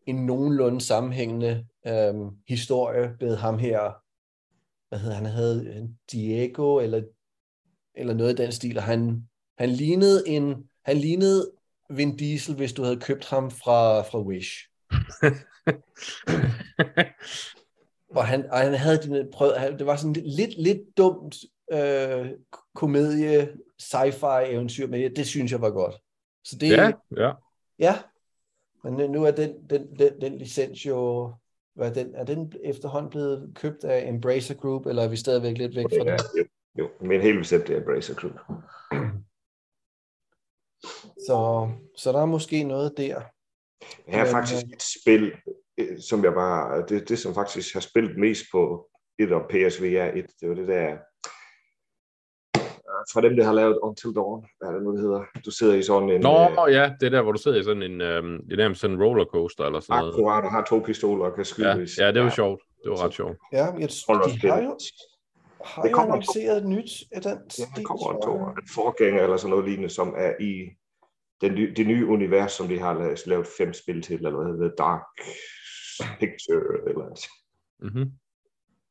en 0.07 0.25
nogenlunde 0.25 0.81
sammenhængende 0.81 1.65
øhm, 1.87 2.29
historie 2.47 3.15
med 3.21 3.35
ham 3.35 3.59
her, 3.59 3.93
hvad 4.89 4.99
hedder 4.99 5.15
han, 5.15 5.25
han 5.25 5.35
havde 5.35 5.65
øh, 5.67 5.83
Diego, 6.11 6.79
eller, 6.79 7.03
eller 7.95 8.13
noget 8.13 8.39
i 8.39 8.43
den 8.43 8.51
stil, 8.51 8.77
og 8.77 8.83
han, 8.83 9.27
han 9.57 9.69
lignede 9.69 10.23
en, 10.27 10.69
han 10.85 10.97
lignede 10.97 11.51
Vin 11.89 12.17
Diesel, 12.17 12.55
hvis 12.55 12.73
du 12.73 12.83
havde 12.83 12.99
købt 12.99 13.29
ham 13.29 13.51
fra, 13.51 14.01
fra 14.01 14.21
Wish. 14.21 14.69
Og 18.15 18.27
han, 18.27 18.51
og 18.51 18.57
han 18.57 18.73
havde 18.73 18.97
den, 18.97 19.27
prøvet, 19.33 19.75
det 19.79 19.85
var 19.85 19.95
sådan 19.95 20.13
lidt, 20.13 20.35
lidt, 20.35 20.61
lidt 20.61 20.97
dumt 20.97 21.35
øh, 21.71 22.29
komedie, 22.75 23.49
sci-fi 23.81 24.51
eventyr, 24.51 24.87
men 24.87 25.01
det, 25.01 25.15
det 25.15 25.27
synes 25.27 25.51
jeg 25.51 25.61
var 25.61 25.69
godt. 25.69 25.95
Så 26.43 26.57
det, 26.57 26.69
ja, 26.69 26.91
ja. 27.17 27.31
ja. 27.79 27.95
Men 28.83 29.11
nu 29.11 29.23
er 29.23 29.31
den, 29.31 29.53
den, 29.69 29.99
den, 29.99 30.21
den 30.21 30.37
licens 30.37 30.85
jo, 30.85 31.31
hvad 31.75 31.89
er 31.89 31.93
den, 31.93 32.15
er 32.15 32.23
den 32.23 32.53
efterhånden 32.63 33.09
blevet 33.09 33.51
købt 33.55 33.83
af 33.83 34.09
Embracer 34.09 34.53
Group, 34.53 34.85
eller 34.85 35.03
er 35.03 35.07
vi 35.07 35.15
stadigvæk 35.15 35.57
lidt 35.57 35.75
væk 35.75 35.85
fra 35.85 36.09
Ja, 36.09 36.17
det? 36.17 36.25
jo, 36.37 36.43
jo, 36.83 36.89
men 37.07 37.21
helt 37.21 37.39
bestemt 37.39 37.67
det 37.67 37.77
er 37.77 37.83
Bracer 37.83 38.13
Crew. 38.13 38.31
Så, 41.27 41.69
så 41.97 42.11
der 42.11 42.21
er 42.21 42.25
måske 42.25 42.63
noget 42.63 42.93
der. 42.97 43.21
Her 44.07 44.19
er 44.19 44.23
Men, 44.23 44.31
faktisk 44.31 44.65
øh, 44.65 44.71
et 44.73 44.83
spil, 45.01 45.31
øh, 45.77 45.99
som 46.09 46.23
jeg 46.23 46.33
bare, 46.33 46.85
det, 46.89 47.09
det 47.09 47.19
som 47.19 47.33
faktisk 47.33 47.73
har 47.73 47.79
spillet 47.81 48.17
mest 48.17 48.43
på 48.51 48.89
et 49.19 49.31
og 49.31 49.41
PSVR 49.49 50.11
1, 50.15 50.25
det 50.41 50.49
var 50.49 50.55
det 50.55 50.67
der, 50.67 50.91
øh, 50.91 50.97
fra 53.13 53.21
dem, 53.21 53.35
der 53.35 53.43
har 53.43 53.53
lavet 53.53 53.79
Until 53.81 54.13
Dawn, 54.15 54.45
hvad 54.59 54.69
er 54.69 54.73
det 54.73 54.83
nu, 54.83 54.91
det 54.91 55.01
hedder? 55.01 55.23
Du 55.45 55.51
sidder 55.51 55.73
i 55.75 55.83
sådan 55.83 56.09
en, 56.09 56.21
Nå, 56.21 56.37
øh, 56.67 56.73
ja, 56.73 56.93
det 56.99 57.05
er 57.05 57.09
der, 57.09 57.21
hvor 57.21 57.31
du 57.31 57.41
sidder 57.41 57.59
i 57.59 57.63
sådan 57.63 57.83
en, 57.83 58.01
øhm, 58.01 58.43
det 58.45 58.53
er 58.53 58.57
nærmest 58.57 58.81
sådan 58.81 58.95
en 58.95 59.03
rollercoaster 59.03 59.63
eller 59.65 59.79
sådan 59.79 59.99
noget. 59.99 60.13
akkurat, 60.13 60.43
og 60.45 60.51
har 60.51 60.63
to 60.63 60.79
pistoler 60.79 61.25
og 61.25 61.35
kan 61.35 61.45
skyde. 61.45 61.67
Ja, 61.69 61.77
hvis- 61.77 61.97
ja, 61.97 62.11
det 62.11 62.21
var 62.23 62.29
sjovt. 62.29 62.61
Det 62.83 62.91
var 62.91 63.03
ret 63.05 63.13
sjovt. 63.13 63.37
Ja, 63.53 63.65
jeg, 63.65 63.89
de 64.41 64.47
har 64.49 64.61
jo, 64.61 64.77
har 65.65 65.81
Det 65.81 65.89
jo 65.91 65.95
kommer 65.95 66.13
annonceret 66.13 66.57
et 66.57 66.67
nyt 66.67 66.91
af 67.11 67.21
den 67.21 67.31
Ja, 67.31 67.49
stil, 67.49 67.65
der 67.75 67.83
kommer 67.83 68.13
en, 68.13 68.21
to, 68.21 68.33
jeg. 68.37 68.47
en 68.61 68.67
forgænger 68.75 69.23
eller 69.23 69.37
sådan 69.37 69.49
noget 69.49 69.65
lignende, 69.65 69.89
som 69.89 70.13
er 70.17 70.33
i 70.39 70.69
den, 71.41 71.75
det 71.75 71.87
nye 71.87 72.05
univers, 72.05 72.51
som 72.51 72.67
de 72.67 72.79
har 72.79 72.93
lavet, 72.93 73.27
lavet 73.27 73.47
fem 73.57 73.73
spil 73.73 74.01
til, 74.01 74.15
eller 74.15 74.31
hvad 74.31 74.45
hedder 74.45 74.67
det, 74.67 74.77
Dark 74.77 75.05
Picture, 76.19 76.89
eller 76.89 77.05
andet. 77.05 77.27
Mm-hmm. 77.79 78.11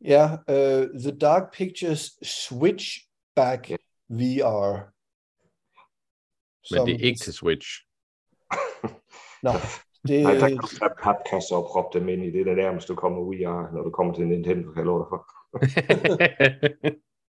Ja, 0.04 0.24
uh, 0.32 1.00
The 1.00 1.18
Dark 1.18 1.42
Pictures 1.52 2.10
Switchback 2.22 3.70
Ja. 3.70 3.76
VR. 4.08 4.90
Men 6.70 6.86
det 6.86 6.94
er 6.94 7.04
ikke 7.04 7.20
til 7.20 7.32
Switch. 7.32 7.68
Nå, 9.42 9.50
det, 10.08 10.22
Nej, 10.22 10.32
der 10.32 10.48
kan 10.48 10.56
du 10.56 10.66
tage 10.66 10.90
papkasser 11.02 11.56
og 11.56 11.68
proppe 11.72 11.98
dem 11.98 12.08
ind 12.08 12.24
i. 12.24 12.30
Det 12.30 12.40
er 12.40 12.44
det 12.44 12.56
nærmeste, 12.56 12.92
du 12.92 12.96
kommer 12.96 13.22
VR, 13.22 13.74
når 13.74 13.82
du 13.82 13.90
kommer 13.90 14.14
til 14.14 14.26
Nintendo, 14.26 14.72
kan 14.72 14.76
jeg 14.76 14.86
love 14.86 14.98
dig 14.98 15.08
for. 15.08 15.20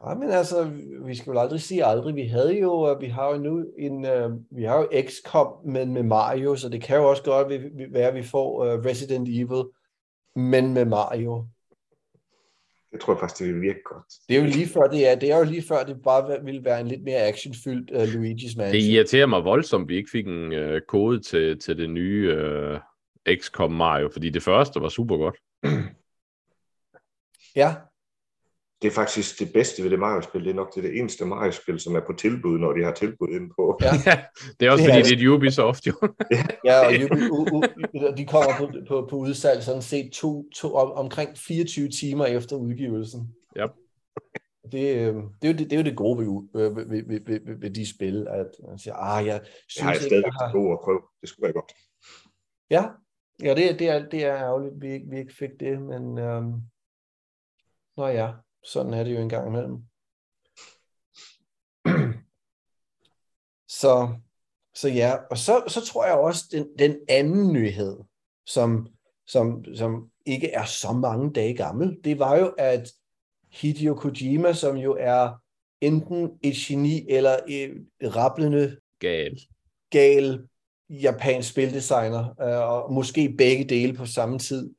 Nej, 0.04 0.16
men 0.16 0.30
altså, 0.30 0.72
vi 1.06 1.16
skal 1.16 1.32
jo 1.32 1.40
aldrig 1.40 1.62
sige 1.62 1.86
aldrig. 1.86 2.16
Vi 2.16 2.24
havde 2.24 2.60
jo, 2.60 2.90
øh, 2.90 3.02
vi 3.02 3.08
har 3.08 3.34
jo 3.34 3.38
nu 3.38 3.66
en, 3.78 4.06
uh, 4.06 4.58
vi 4.58 4.64
har 4.64 4.78
jo 4.78 4.90
XCOM 5.08 5.66
med, 5.66 5.86
med 5.86 6.04
Mario, 6.04 6.56
så 6.56 6.70
det 6.70 6.82
kan 6.82 6.98
jo 6.98 7.10
også 7.10 7.24
godt 7.24 7.64
være, 7.94 8.08
at 8.08 8.16
vi 8.16 8.24
får 8.24 8.60
uh, 8.60 8.86
Resident 8.86 9.30
Evil, 9.30 9.64
men 10.36 10.74
med 10.74 10.86
Mario. 10.86 11.48
Det 12.92 13.02
tror 13.02 13.14
jeg 13.14 13.20
faktisk, 13.20 13.40
det 13.40 13.54
vil 13.54 13.62
virke 13.62 13.80
godt. 13.86 14.06
Det 14.30 14.38
er 14.38 14.42
jo 14.42 14.46
lige 14.46 14.68
før 14.68 14.82
det 14.82 15.10
er, 15.10 15.16
det 15.16 15.32
er 15.32 15.38
jo 15.38 15.44
lige 15.44 15.64
før 15.68 15.84
det 15.84 16.02
bare 16.04 16.44
ville 16.44 16.64
være 16.64 16.82
en 16.82 16.88
lidt 16.88 17.04
mere 17.04 17.28
actionfyldt 17.28 17.92
uh, 17.92 18.04
Luigi's 18.04 18.58
Mansion. 18.58 18.74
det 18.74 18.82
irriterer 18.82 19.26
mig 19.26 19.44
voldsomt, 19.44 19.82
at 19.82 19.90
vi 19.90 19.96
ikke 19.96 20.10
fik 20.12 20.28
en 20.28 20.54
øh, 20.54 20.82
kode 20.88 21.20
til, 21.20 21.60
til 21.60 21.78
det 21.78 21.90
nye 21.90 22.36
øh, 22.38 22.80
XCOM 23.40 23.72
Mario, 23.72 24.10
fordi 24.14 24.30
det 24.30 24.44
første 24.44 24.82
var 24.82 24.90
super 24.90 25.18
godt. 25.18 25.36
Ja, 27.56 27.76
Det 28.84 28.90
er 28.92 28.96
faktisk 28.96 29.40
det 29.40 29.54
bedste 29.54 29.84
ved 29.84 29.90
det 29.90 30.00
Mario-spil. 30.00 30.44
Det 30.44 30.50
er 30.50 30.54
nok 30.54 30.76
det, 30.76 30.84
det 30.84 31.00
eneste 31.00 31.26
Mario-spil, 31.26 31.80
som 31.80 31.96
er 31.96 32.00
på 32.08 32.14
tilbud, 32.14 32.60
når 32.60 32.74
de 32.74 32.84
har 32.84 32.94
tilbud 32.94 33.28
inde 33.30 33.50
på. 33.56 33.78
Ja. 33.82 33.88
Ja, 34.06 34.24
det 34.60 34.68
er 34.68 34.72
også 34.72 34.84
Det 34.84 34.90
er 34.90 34.94
fordi, 34.94 34.98
altså- 34.98 35.16
det 35.16 35.22
er 35.22 35.28
et 35.28 35.36
Ubisoft, 35.36 35.88
jo. 35.88 35.94
Ja, 36.70 36.86
og 36.86 36.92
Ubi, 37.04 37.22
u, 37.32 37.40
u, 37.58 37.64
de 38.18 38.26
kommer 38.26 38.52
på, 38.58 38.72
på, 38.88 39.08
på 39.10 39.16
udsalg 39.16 39.64
sådan 39.64 39.82
set 39.82 40.12
to, 40.12 40.50
to, 40.56 40.76
om, 40.76 40.92
omkring 40.92 41.38
24 41.38 41.90
timer 41.90 42.26
efter 42.26 42.56
udgivelsen. 42.56 43.36
Yep. 43.58 43.70
Det, 44.72 44.96
øh, 44.96 45.16
det, 45.16 45.48
er 45.48 45.48
jo 45.48 45.58
det, 45.58 45.60
det 45.60 45.74
er 45.74 45.78
jo 45.78 45.84
det 45.84 45.98
gode 45.98 46.18
ved, 46.20 46.26
øh, 46.62 46.76
ved, 46.76 46.86
ved, 46.86 47.20
ved, 47.26 47.58
ved, 47.60 47.70
de 47.70 47.90
spil, 47.96 48.28
at 48.30 48.48
man 48.70 48.78
siger, 48.80 48.96
ah, 48.96 49.26
jeg 49.26 49.40
Det 49.42 49.82
har 49.82 49.92
jeg 49.92 49.96
synes 49.96 49.96
ikke, 49.96 50.06
stadigvæk 50.06 50.26
jeg 50.26 50.34
til 50.34 50.46
har... 50.46 50.52
gode 50.54 50.72
at 50.72 50.80
prøve. 50.84 51.02
Det 51.22 51.30
skulle 51.30 51.44
være 51.44 51.54
godt. 51.54 51.72
Ja, 52.70 52.84
ja 53.44 53.56
det, 53.56 53.72
er- 53.72 53.78
det, 53.78 53.90
er, 53.90 54.10
det 54.10 54.26
er 54.26 54.36
ærgerligt, 54.36 54.74
vi 54.82 54.92
ikke, 54.94 55.06
vi 55.10 55.18
ikke 55.20 55.36
fik 55.36 55.50
det, 55.60 55.82
men 55.82 56.18
øhm, 56.18 56.54
nå 57.98 58.08
ja, 58.08 58.30
sådan 58.66 58.94
er 58.94 59.04
det 59.04 59.16
jo 59.16 59.22
en 59.22 59.30
gang 59.30 59.48
imellem. 59.48 59.78
Så, 63.68 64.16
så 64.76 64.90
ja, 64.90 65.16
og 65.32 65.38
så, 65.38 65.64
så 65.68 65.86
tror 65.86 66.06
jeg 66.06 66.16
også, 66.16 66.44
den, 66.52 66.68
den 66.80 66.96
anden 67.10 67.54
nyhed, 67.54 67.98
som, 68.46 68.88
som, 69.28 69.66
som 69.76 70.12
ikke 70.26 70.52
er 70.52 70.66
så 70.66 70.94
mange 70.94 71.34
dage 71.34 71.56
gammel, 71.56 71.98
det 72.04 72.20
var 72.20 72.38
jo, 72.38 72.54
at 72.58 72.92
Hideo 73.52 73.96
Kojima, 73.96 74.54
som 74.54 74.78
jo 74.78 74.98
er 75.00 75.44
enten 75.82 76.40
et 76.44 76.54
geni 76.56 77.06
eller 77.10 77.38
et 77.48 77.88
rablende 78.04 78.78
Gal. 79.00 79.40
gal 79.90 80.48
japansk 80.90 81.50
spildesigner, 81.50 82.42
øh, 82.42 82.70
og 82.72 82.94
måske 82.94 83.36
begge 83.38 83.64
dele 83.64 83.94
på 83.94 84.06
samme 84.06 84.40
tid. 84.40 84.74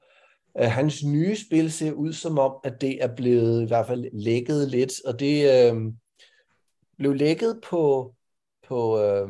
Øh, 0.61 0.71
hans 0.71 1.05
nye 1.05 1.37
spil 1.37 1.73
ser 1.73 1.93
ud 1.93 2.13
som 2.13 2.39
om, 2.39 2.57
at 2.65 2.81
det 2.81 3.05
er 3.05 3.15
blevet 3.17 3.63
i 3.63 3.67
hvert 3.67 3.87
fald 3.87 4.05
lækket 4.13 4.69
lidt, 4.69 5.05
og 5.05 5.21
det 5.21 5.71
øh, 5.73 5.77
blev 6.97 7.15
lækket 7.15 7.61
på, 7.63 8.15
på 8.69 9.01
øh, 9.01 9.29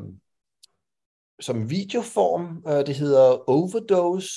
som 1.41 1.71
videoform. 1.71 2.65
Øh, 2.69 2.87
det 2.87 2.95
hedder 2.95 3.51
Overdose, 3.51 4.29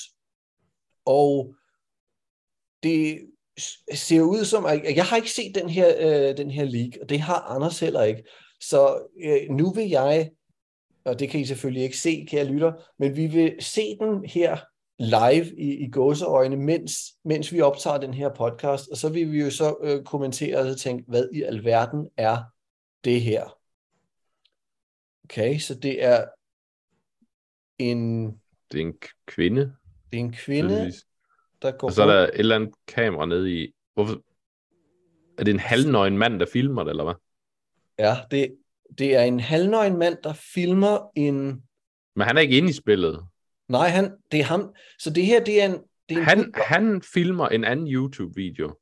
og 1.04 1.54
det 2.82 3.20
ser 3.94 4.20
ud 4.20 4.44
som, 4.44 4.66
at 4.66 4.96
jeg 4.96 5.04
har 5.04 5.16
ikke 5.16 5.32
set 5.32 5.54
den 5.54 5.68
her, 5.68 5.94
øh, 5.98 6.36
den 6.36 6.50
her 6.50 6.64
leak, 6.64 6.92
og 7.02 7.08
det 7.08 7.20
har 7.20 7.40
Anders 7.40 7.80
heller 7.80 8.02
ikke. 8.02 8.24
Så 8.60 9.08
øh, 9.24 9.50
nu 9.50 9.72
vil 9.72 9.88
jeg 9.88 10.30
og 11.08 11.18
det 11.18 11.30
kan 11.30 11.40
I 11.40 11.44
selvfølgelig 11.44 11.82
ikke 11.82 11.98
se, 11.98 12.26
kære 12.28 12.44
lytter, 12.44 12.72
men 12.98 13.16
vi 13.16 13.26
vil 13.26 13.56
se 13.60 13.96
den 14.00 14.24
her 14.24 14.56
live 14.98 15.58
i, 15.58 15.84
i 15.84 15.90
gåseøjne, 15.90 16.56
mens, 16.56 16.92
mens 17.24 17.52
vi 17.52 17.60
optager 17.60 17.98
den 17.98 18.14
her 18.14 18.34
podcast, 18.34 18.88
og 18.88 18.96
så 18.96 19.08
vil 19.08 19.32
vi 19.32 19.40
jo 19.40 19.50
så 19.50 19.76
øh, 19.82 20.04
kommentere 20.04 20.58
og 20.58 20.76
tænke, 20.76 21.04
hvad 21.08 21.28
i 21.32 21.42
alverden 21.42 22.08
er 22.16 22.42
det 23.04 23.20
her? 23.20 23.58
Okay, 25.24 25.58
så 25.58 25.74
det 25.74 26.04
er 26.04 26.24
en, 27.78 28.26
Det 28.72 28.80
er 28.80 28.86
en 28.86 28.94
kvinde. 29.26 29.60
det 30.12 30.16
er 30.16 30.24
en 30.24 30.32
kvinde, 30.32 30.68
tydeligvis. 30.68 31.06
der 31.62 31.70
går 31.70 31.86
Og 31.86 31.92
så 31.92 32.02
er 32.02 32.06
der 32.06 32.22
et 32.24 32.30
eller 32.34 32.56
andet 32.56 32.74
kamera 32.86 33.26
nede 33.26 33.52
i... 33.62 33.72
Hvorfor? 33.94 34.22
Er 35.38 35.44
det 35.44 35.54
en 35.54 35.60
halvnøgen 35.60 36.18
mand, 36.18 36.40
der 36.40 36.46
filmer 36.52 36.84
det, 36.84 36.90
eller 36.90 37.04
hvad? 37.04 37.14
Ja, 37.98 38.16
det, 38.30 38.56
det 38.98 39.16
er 39.16 39.22
en 39.22 39.40
halvnøgen 39.40 39.96
mand, 39.98 40.16
der 40.24 40.32
filmer 40.32 41.10
en... 41.16 41.62
Men 42.16 42.26
han 42.26 42.36
er 42.36 42.40
ikke 42.40 42.58
inde 42.58 42.68
i 42.70 42.72
spillet. 42.72 43.26
Nej, 43.68 43.88
han, 43.88 44.16
det 44.32 44.40
er 44.40 44.44
ham. 44.44 44.74
Så 44.98 45.10
det 45.10 45.26
her, 45.26 45.44
det 45.44 45.62
er 45.62 45.66
en... 45.66 45.82
Det 46.08 46.16
er 46.16 46.20
en 46.20 46.24
Han, 46.24 46.52
han 46.56 47.02
filmer 47.02 47.48
en 47.48 47.64
anden 47.64 47.88
YouTube-video, 47.88 48.78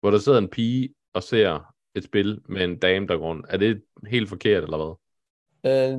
hvor 0.00 0.10
der 0.10 0.18
sidder 0.18 0.38
en 0.38 0.48
pige 0.48 0.94
og 1.12 1.22
ser 1.22 1.74
et 1.94 2.04
spil 2.04 2.40
med 2.48 2.64
en 2.64 2.78
dame, 2.78 3.06
der 3.06 3.16
går 3.16 3.24
rundt. 3.28 3.46
Er 3.48 3.56
det 3.56 3.82
helt 4.06 4.28
forkert, 4.28 4.64
eller 4.64 4.76
hvad? 4.76 4.94
Øh, 5.72 5.98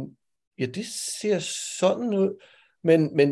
ja, 0.59 0.65
det 0.65 0.85
ser 1.19 1.39
sådan 1.79 2.13
ud. 2.13 2.43
Men, 2.83 3.15
men... 3.15 3.29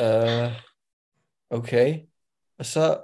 Øh, 0.00 0.52
okay. 1.50 2.00
Og 2.58 2.66
så 2.66 2.98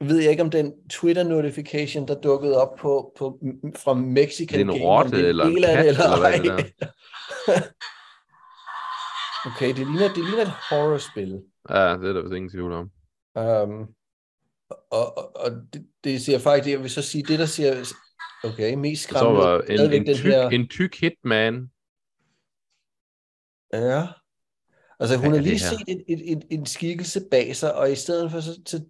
ved 0.00 0.18
jeg 0.18 0.30
ikke, 0.30 0.42
om 0.42 0.50
den 0.50 0.88
Twitter-notification, 0.88 2.08
der 2.08 2.20
dukkede 2.20 2.62
op 2.62 2.76
på, 2.78 3.12
på, 3.18 3.38
fra 3.76 3.94
Mexican 3.94 4.58
Det 4.58 4.68
er 4.68 4.74
en 4.74 4.82
rotte 4.82 5.24
er 5.24 5.28
eller 5.28 5.44
en 5.44 5.54
kat, 5.54 5.86
eller 5.86 6.04
eller 6.04 6.20
hvad 6.20 6.56
det 6.56 6.72
okay, 9.46 9.68
det 9.68 9.76
ligner, 9.76 10.08
det 10.08 10.24
ligner 10.24 10.42
et 10.42 10.52
horrorspil. 10.70 11.42
Ja, 11.70 11.96
det 11.98 12.08
er 12.08 12.12
der 12.12 12.22
vist 12.22 12.34
ingen 12.34 12.50
tvivl 12.50 12.72
om. 12.72 12.90
Um, 13.34 13.94
og 14.90 15.18
og, 15.18 15.36
og 15.36 15.50
det, 15.72 15.86
det 16.04 16.22
siger 16.22 16.38
faktisk, 16.38 16.72
jeg 16.72 16.82
vil 16.82 16.90
så 16.90 17.02
sige, 17.02 17.24
det 17.24 17.38
der 17.38 17.46
siger, 17.46 17.94
okay, 18.44 18.74
mest 18.74 19.12
Og 19.12 19.18
så 19.18 19.18
skræmmende, 19.18 19.40
var 19.40 19.60
en, 19.60 19.80
en, 19.80 20.06
den 20.06 20.14
tyk, 20.14 20.24
her, 20.24 20.48
en 20.48 20.68
tyk 20.68 21.00
hitman. 21.00 21.70
ja, 23.72 24.06
altså 25.00 25.16
hun 25.16 25.32
har 25.32 25.40
lige 25.40 25.58
set 25.58 25.84
en, 25.88 26.02
en, 26.08 26.20
en, 26.20 26.42
en 26.50 26.66
skikkelse 26.66 27.20
bag 27.30 27.56
sig, 27.56 27.74
og 27.74 27.92
i 27.92 27.94
stedet 27.94 28.30
for 28.30 28.40
så, 28.40 28.60
så 28.66 28.84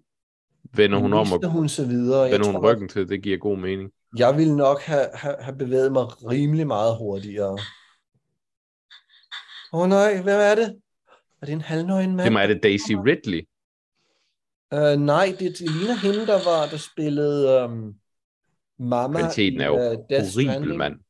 vender 0.75 0.99
hun 0.99 1.13
om 1.13 1.33
og 1.33 1.51
hun 1.51 1.69
så 1.69 1.87
videre. 1.87 2.23
Jeg 2.23 2.33
vender 2.33 2.45
tror, 2.45 2.53
hun 2.53 2.61
ryggen 2.63 2.89
til, 2.89 3.09
det 3.09 3.23
giver 3.23 3.39
god 3.39 3.59
mening. 3.59 3.91
jeg 4.17 4.37
ville 4.37 4.57
nok 4.57 4.81
have, 4.81 5.09
have, 5.15 5.37
have 5.41 5.59
bevæget 5.59 5.93
mig 5.93 6.05
rimelig 6.31 6.67
meget 6.67 6.97
hurtigere. 6.99 7.59
Åh 9.73 9.81
oh, 9.81 9.89
nej, 9.89 10.15
hvem 10.23 10.41
er 10.41 10.55
det? 10.55 10.81
Er 11.41 11.47
det 11.47 11.53
en 11.53 11.61
halvnøgen 11.61 12.17
mand? 12.17 12.25
Det 12.25 12.33
må 12.33 12.39
er 12.39 12.47
det 12.47 12.63
Daisy 12.63 12.93
Ridley. 12.93 13.49
Uh, 14.75 15.01
nej, 15.01 15.27
det, 15.39 15.59
det 15.59 15.71
ligner 15.71 15.95
hende, 15.95 16.27
der 16.27 16.45
var, 16.45 16.67
der 16.71 16.77
spillede 16.77 17.65
um, 17.65 17.95
Mama 18.79 19.19
Kvaliteten 19.19 19.61
i 19.61 19.63
er 19.63 19.67
jo 19.67 19.75
uh, 19.75 19.81
Horribel, 19.81 20.77
mand. 20.79 21.01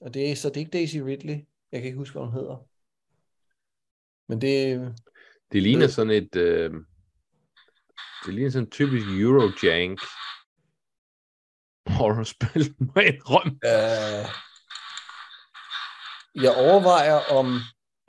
Og 0.00 0.14
det, 0.14 0.30
er- 0.30 0.34
så 0.36 0.48
det 0.48 0.56
er 0.56 0.60
ikke 0.60 0.70
Daisy 0.78 0.96
Ridley. 0.96 1.34
Jeg 1.72 1.80
kan 1.80 1.84
ikke 1.84 1.98
huske, 1.98 2.12
hvad 2.18 2.26
hun 2.26 2.32
hedder. 2.34 2.66
Men 4.28 4.40
det, 4.40 4.94
Det 5.52 5.62
ligner 5.62 5.84
Øh. 5.84 5.90
sådan 5.90 6.10
et... 6.10 6.36
Øh, 6.36 6.70
det 8.26 8.34
ligner 8.34 8.50
sådan 8.50 8.66
et 8.66 8.72
typisk 8.72 9.06
Eurojank 9.06 10.00
horrorspil, 11.86 12.74
må 12.78 12.92
jeg 12.96 13.14
indrømme. 13.14 13.52
øh, 13.64 14.26
jeg 16.34 16.54
overvejer 16.56 17.18
om... 17.32 17.60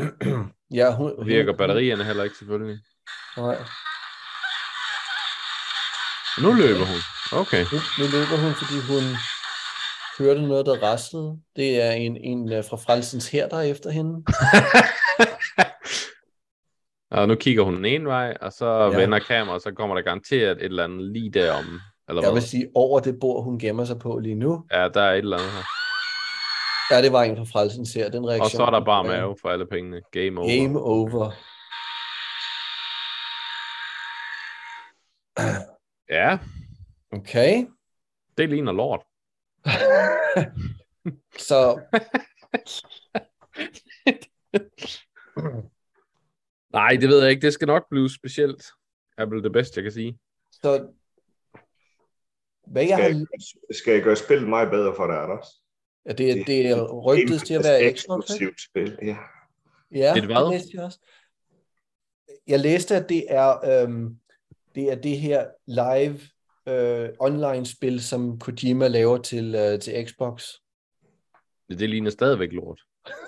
ja, 0.79 0.95
hun, 0.95 1.13
hun, 1.17 1.27
Virker 1.27 1.53
batterierne 1.53 2.03
heller 2.03 2.23
ikke, 2.23 2.37
selvfølgelig. 2.37 2.79
Nej, 3.37 3.57
Nu 6.41 6.53
løber 6.53 6.85
hun. 6.85 6.99
Okay. 7.41 7.63
nu, 7.73 7.77
nu 7.99 8.05
løber 8.11 8.37
hun, 8.43 8.53
fordi 8.53 8.77
hun 8.91 9.03
hørte 10.19 10.41
noget, 10.41 10.65
der 10.65 10.83
raslede. 10.83 11.39
Det 11.55 11.81
er 11.81 11.91
en, 11.91 12.17
en 12.17 12.51
øh, 12.53 12.63
fra 12.69 12.77
Frelsens 12.77 13.29
her, 13.29 13.47
der 13.49 13.57
er 13.57 13.61
efter 13.61 13.89
hende. 13.91 14.11
og 17.17 17.27
nu 17.27 17.35
kigger 17.35 17.63
hun 17.63 17.75
den 17.75 17.85
ene 17.85 18.05
vej, 18.05 18.37
og 18.41 18.51
så 18.53 18.65
Ja. 18.65 18.91
ja. 18.91 18.97
vender 18.97 19.19
kameraet, 19.19 19.55
og 19.55 19.61
så 19.61 19.71
kommer 19.71 19.95
der 19.95 20.01
garanteret 20.01 20.57
et 20.57 20.63
eller 20.65 20.83
andet 20.83 21.11
lige 21.11 21.31
derom. 21.31 21.65
Eller 22.09 22.21
Jeg 22.21 22.31
hvad? 22.31 22.41
vil 22.41 22.49
sige, 22.49 22.67
over 22.75 22.99
det 22.99 23.15
bord, 23.21 23.43
hun 23.43 23.59
gemmer 23.59 23.85
sig 23.85 23.99
på 23.99 24.19
lige 24.19 24.35
nu, 24.35 24.63
Ja, 24.71 24.87
der 24.93 25.01
er 25.01 25.11
et 25.13 25.17
eller 25.17 25.37
andet 25.37 25.51
her. 25.51 25.63
Ja, 26.91 27.01
det 27.01 27.11
var 27.11 27.23
en 27.23 27.37
fra 27.37 27.43
Frelsens 27.43 27.93
her. 27.93 28.09
Den 28.09 28.27
reaktion. 28.27 28.45
Og 28.45 28.51
så 28.51 28.63
er 28.63 28.69
der 28.69 28.85
bare 28.85 29.03
mave 29.03 29.35
for 29.41 29.49
alle 29.49 29.67
pengene. 29.67 30.01
Game 30.11 30.39
over. 30.39 30.49
Game 30.61 30.79
over. 30.79 31.31
Ja, 36.09 36.39
Okay. 37.11 37.67
det 38.37 38.49
ligner 38.49 38.71
lort. 38.71 39.03
så 41.49 41.81
Nej, 46.73 46.97
det 47.01 47.09
ved 47.09 47.21
jeg 47.21 47.29
ikke. 47.29 47.41
Det 47.41 47.53
skal 47.53 47.67
nok 47.67 47.89
blive 47.89 48.09
specielt. 48.09 48.63
Er 49.17 49.25
vel 49.25 49.43
det 49.43 49.51
bedste, 49.51 49.77
jeg 49.77 49.83
kan 49.83 49.91
sige. 49.91 50.19
Så 50.51 50.93
hvad 52.67 52.83
jeg 52.83 52.97
Skal 52.97 53.13
har, 53.13 53.19
jeg, 53.19 53.75
skal 53.75 53.93
jeg 53.93 54.03
gøre 54.03 54.15
spillet 54.15 54.49
meget 54.49 54.69
bedre 54.69 54.95
for 54.95 55.07
dig, 55.07 55.23
Anders? 55.23 55.58
Ja, 56.05 56.13
det, 56.13 56.31
er- 56.31 56.43
det 56.45 56.67
er 56.69 56.83
rygtet 56.83 57.41
til 57.41 57.53
at 57.53 57.63
være 57.63 57.81
eksklusivt 57.81 58.61
spil, 58.61 58.97
ja. 59.01 59.15
Ja, 59.91 60.15
Et 60.17 60.25
hvad? 60.25 60.35
det 60.35 60.51
læste 60.51 60.69
jeg 60.73 60.83
også. 60.83 60.99
Jeg 62.47 62.59
læste, 62.59 62.95
at 62.95 63.09
det 63.09 63.23
er, 63.29 63.81
øhm, 63.83 64.15
det 64.75 64.91
er 64.91 64.95
det 64.95 65.17
her 65.19 65.45
live 65.67 66.19
øh, 66.67 67.09
online-spil, 67.19 68.03
som 68.03 68.39
Kojima 68.39 68.87
laver 68.87 69.17
til, 69.17 69.55
øh, 69.55 69.79
til 69.79 70.07
Xbox. 70.07 70.45
Det 71.69 71.89
ligner 71.89 72.11
stadigvæk 72.11 72.51
lort. 72.51 72.81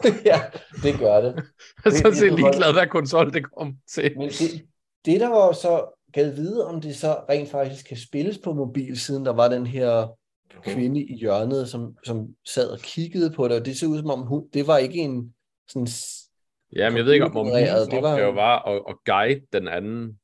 ja, 0.25 0.41
det 0.83 0.99
gør 0.99 1.21
det. 1.21 1.43
så 1.83 2.09
det 2.09 2.23
er 2.27 2.31
er 2.31 2.35
ligeglad, 2.35 2.73
hvad 2.73 2.87
konsol 2.87 3.33
det 3.33 3.51
kommer 3.51 3.73
til. 3.89 4.17
Men 4.17 4.29
det, 4.29 4.65
det 5.05 5.19
der 5.21 5.27
var 5.29 5.51
så 5.51 5.99
gad 6.13 6.31
vide, 6.35 6.67
om 6.67 6.81
det 6.81 6.95
så 6.95 7.13
rent 7.29 7.49
faktisk 7.49 7.85
kan 7.87 7.97
spilles 7.97 8.37
på 8.37 8.53
mobil, 8.53 8.99
siden 8.99 9.25
der 9.25 9.33
var 9.33 9.47
den 9.47 9.65
her 9.67 10.17
kvinde 10.63 11.01
i 11.03 11.15
hjørnet, 11.17 11.69
som, 11.69 11.97
som 12.03 12.35
sad 12.45 12.69
og 12.69 12.79
kiggede 12.79 13.31
på 13.31 13.47
det, 13.47 13.59
og 13.59 13.65
det 13.65 13.77
så 13.77 13.85
ud 13.87 13.97
som 13.99 14.09
om 14.09 14.21
hun, 14.21 14.49
det 14.53 14.67
var 14.67 14.77
ikke 14.77 14.95
en 14.97 15.33
sådan, 15.67 15.87
s- 15.87 16.29
Jamen, 16.75 16.97
jeg 16.97 17.05
ved 17.05 17.13
ikke, 17.13 17.25
om 17.25 17.31
hendes 17.45 17.87
det 17.87 18.01
var- 18.03 18.31
var 18.31 18.59
at, 18.59 18.81
at 18.89 18.95
guide 19.05 19.41
den 19.53 19.67
anden. 19.67 20.19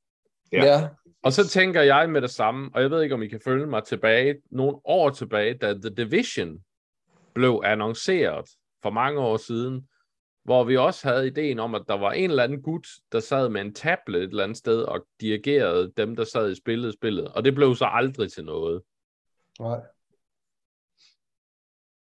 Ja. 0.52 0.58
ja. 0.66 0.80
ja, 0.80 0.88
Og 1.24 1.34
så 1.34 1.48
tænker 1.48 1.82
jeg 1.82 2.10
med 2.10 2.22
det 2.22 2.30
samme, 2.30 2.70
og 2.74 2.82
jeg 2.82 2.92
ved 2.92 3.02
ikke, 3.04 3.16
om 3.16 3.24
I 3.24 3.28
kan 3.28 3.42
følge 3.44 3.66
mig 3.68 3.84
tilbage, 3.84 4.36
nogle 4.52 4.78
år 4.86 5.10
tilbage, 5.10 5.54
da 5.58 5.74
The 5.74 5.90
Division 5.98 6.60
blev 7.34 7.62
annonceret 7.66 8.50
for 8.84 8.90
mange 8.90 9.20
år 9.20 9.38
siden, 9.38 9.88
hvor 10.44 10.64
vi 10.64 10.78
også 10.78 11.08
havde 11.08 11.28
ideen 11.28 11.60
om, 11.60 11.76
at 11.76 11.84
der 11.88 11.94
var 11.98 12.12
en 12.12 12.30
eller 12.30 12.44
anden 12.44 12.62
gut, 12.62 12.88
der 13.12 13.20
sad 13.20 13.50
med 13.50 13.62
en 13.62 13.74
tablet 13.74 14.24
et 14.24 14.30
eller 14.30 14.44
andet 14.44 14.58
sted 14.58 14.82
og 14.82 15.06
dirigerede 15.22 15.92
dem, 15.98 16.16
der 16.16 16.24
sad 16.24 16.52
i 16.52 16.56
spillet 16.56 16.94
spillet. 16.94 17.28
Og 17.28 17.46
det 17.46 17.56
blev 17.56 17.76
så 17.76 17.86
aldrig 17.86 18.32
til 18.32 18.44
noget. 18.46 18.82
nej. 19.60 19.80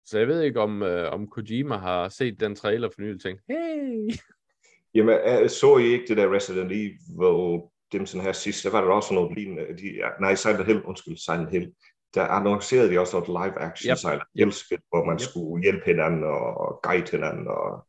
Så 0.09 0.19
jeg 0.19 0.27
ved 0.27 0.41
ikke, 0.41 0.61
om, 0.61 0.83
øh, 0.83 1.11
om 1.13 1.27
Kojima 1.27 1.77
har 1.77 2.09
set 2.09 2.39
den 2.39 2.55
trailer 2.55 2.89
for 2.89 3.01
nylig 3.01 3.15
og 3.15 3.21
tænkt, 3.21 3.41
hey, 3.47 4.09
Jamen, 4.95 5.15
øh, 5.27 5.49
så 5.49 5.77
I 5.77 5.83
ikke 5.83 6.05
det 6.07 6.17
der 6.17 6.33
Resident 6.35 6.71
Evil, 6.71 7.61
dem 7.91 8.05
sådan 8.05 8.25
her 8.25 8.31
sidst, 8.31 8.63
der 8.63 8.69
var 8.71 8.81
der 8.81 8.87
også 8.91 9.13
noget 9.13 9.37
lignende, 9.37 9.63
de, 9.77 9.87
ja, 9.95 10.07
nej, 10.21 10.35
Silent 10.35 10.65
Hill, 10.65 10.83
undskyld, 10.83 11.17
Silent 11.17 11.49
Hill, 11.51 11.73
der 12.15 12.23
annoncerede 12.23 12.89
de 12.91 12.99
også 12.99 13.17
noget 13.19 13.29
live 13.29 13.59
action 13.61 13.91
Yep. 13.91 13.97
Silent 13.97 14.23
Hill-spil, 14.35 14.77
hvor 14.89 15.05
man 15.05 15.13
Yep. 15.15 15.19
skulle 15.21 15.63
hjælpe 15.63 15.85
hinanden 15.85 16.23
og, 16.23 16.79
guide 16.83 17.11
hinanden, 17.11 17.47
og 17.47 17.85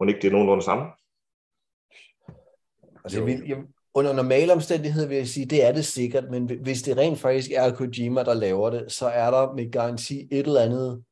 må 0.00 0.06
ikke 0.06 0.20
det 0.20 0.28
er 0.28 0.32
nogenlunde 0.32 0.62
sammen? 0.64 0.86
Altså, 3.04 3.20
Jo. 3.20 3.26
jeg, 3.26 3.58
under 3.94 4.12
normale 4.12 4.52
omstændigheder 4.52 5.08
vil 5.08 5.16
jeg 5.16 5.26
sige, 5.28 5.46
det 5.46 5.64
er 5.66 5.72
det 5.72 5.84
sikkert, 5.84 6.30
men 6.30 6.44
hvi- 6.46 6.62
hvis 6.62 6.82
det 6.82 6.96
rent 6.96 7.18
faktisk 7.18 7.50
er 7.54 7.74
Kojima, 7.74 8.22
der 8.22 8.34
laver 8.34 8.70
det, 8.70 8.92
så 8.92 9.06
er 9.06 9.30
der 9.30 9.54
med 9.54 9.72
garanti 9.72 10.28
et 10.32 10.46
eller 10.46 10.60
andet 10.60 11.04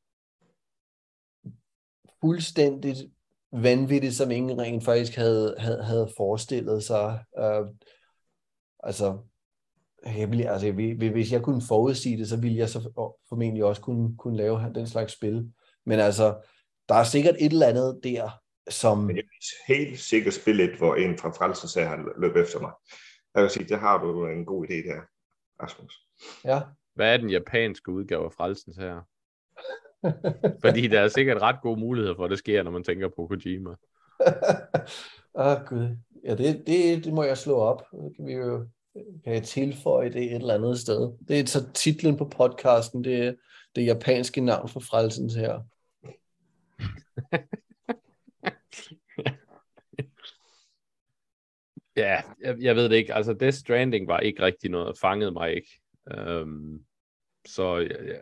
fuldstændigt 2.20 2.98
vanvittigt, 3.52 4.14
som 4.14 4.30
ingen 4.30 4.58
rent 4.58 4.84
faktisk 4.84 5.16
havde, 5.16 5.54
havde, 5.58 5.84
havde 5.84 6.12
forestillet 6.16 6.82
sig. 6.82 7.24
Uh, 7.38 7.68
altså, 8.82 9.18
jeg 10.04 10.30
vil, 10.30 10.42
altså 10.42 10.72
hvis 11.12 11.32
jeg 11.32 11.42
kunne 11.42 11.62
forudsige 11.68 12.18
det, 12.18 12.28
så 12.28 12.40
ville 12.40 12.58
jeg 12.58 12.68
så 12.68 13.10
formentlig 13.28 13.64
også 13.64 13.82
kunne, 13.82 14.16
kunne 14.16 14.36
lave 14.36 14.72
den 14.74 14.86
slags 14.86 15.12
spil. 15.12 15.52
Men 15.86 16.00
altså, 16.00 16.46
der 16.88 16.94
er 16.94 17.04
sikkert 17.04 17.36
et 17.38 17.52
eller 17.52 17.66
andet 17.66 18.00
der, 18.04 18.30
som... 18.68 18.98
Men 18.98 19.16
jeg 19.16 19.24
vil 19.24 19.76
helt 19.76 19.98
sikkert 19.98 20.34
spille 20.34 20.62
et, 20.72 20.78
hvor 20.78 20.94
en 20.94 21.18
fra 21.18 21.30
Frelsen 21.30 21.68
sagde, 21.68 21.88
han 21.88 22.08
løb 22.18 22.36
efter 22.36 22.60
mig. 22.60 22.72
Jeg 23.34 23.42
vil 23.42 23.50
sige, 23.50 23.68
det 23.68 23.78
har 23.78 23.98
du 23.98 24.26
en 24.26 24.44
god 24.44 24.64
idé 24.64 24.74
der, 24.74 25.00
Rasmus. 25.62 26.06
Ja. 26.44 26.60
hvad 26.94 27.14
er 27.14 27.16
den 27.16 27.30
japanske 27.30 27.92
udgave 27.92 28.24
af 28.24 28.32
Frelsens 28.32 28.76
her? 28.76 29.00
Fordi 30.64 30.86
der 30.88 31.00
er 31.00 31.08
sikkert 31.08 31.42
ret 31.42 31.56
gode 31.62 31.80
muligheder 31.80 32.16
for, 32.16 32.24
at 32.24 32.30
det 32.30 32.38
sker, 32.38 32.62
når 32.62 32.70
man 32.70 32.84
tænker 32.84 33.08
på 33.08 33.26
Kojima. 33.26 33.70
Åh, 35.34 35.46
oh, 35.46 35.56
Gud. 35.66 35.96
Ja, 36.24 36.34
det, 36.34 36.62
det, 36.66 37.04
det 37.04 37.12
må 37.12 37.22
jeg 37.22 37.38
slå 37.38 37.54
op. 37.54 37.82
Så 37.90 38.12
kan 38.16 38.26
vi 38.26 38.32
jo 38.32 38.66
kan 39.24 39.34
jeg 39.34 39.42
tilføje 39.42 40.12
det 40.12 40.22
et 40.22 40.34
eller 40.34 40.54
andet 40.54 40.78
sted. 40.78 41.12
Det 41.28 41.40
er 41.40 41.46
så 41.46 41.72
titlen 41.72 42.16
på 42.16 42.24
podcasten, 42.24 43.04
det 43.04 43.26
er 43.26 43.34
det 43.76 43.86
japanske 43.86 44.40
navn 44.40 44.68
for 44.68 44.80
frelsens 44.80 45.34
her. 45.34 45.60
Ja, 51.96 52.22
jeg, 52.40 52.56
jeg 52.60 52.76
ved 52.76 52.84
det 52.88 52.96
ikke. 52.96 53.14
Altså, 53.14 53.32
Death 53.32 53.56
Stranding 53.56 54.08
var 54.08 54.20
ikke 54.20 54.42
rigtig 54.42 54.70
noget, 54.70 54.98
fangede 54.98 55.30
mig 55.30 55.54
ikke. 55.54 55.80
Um, 56.18 56.84
så 57.46 57.76
jeg, 57.76 57.96
jeg, 58.06 58.20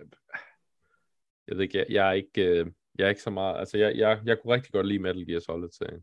jeg 1.48 1.56
ved 1.56 1.62
ikke, 1.62 1.78
jeg, 1.78 1.86
jeg 1.90 2.08
er 2.08 2.12
ikke, 2.12 2.44
øh, 2.44 2.66
jeg 2.98 3.04
er 3.04 3.08
ikke 3.08 3.22
så 3.22 3.30
meget, 3.30 3.58
altså 3.58 3.78
jeg, 3.78 3.96
jeg, 3.96 4.18
jeg 4.24 4.36
kunne 4.42 4.54
rigtig 4.54 4.72
godt 4.72 4.86
lide 4.86 4.98
Metal 4.98 5.26
Gear 5.26 5.40
Solid 5.40 5.68
serien. 5.72 6.02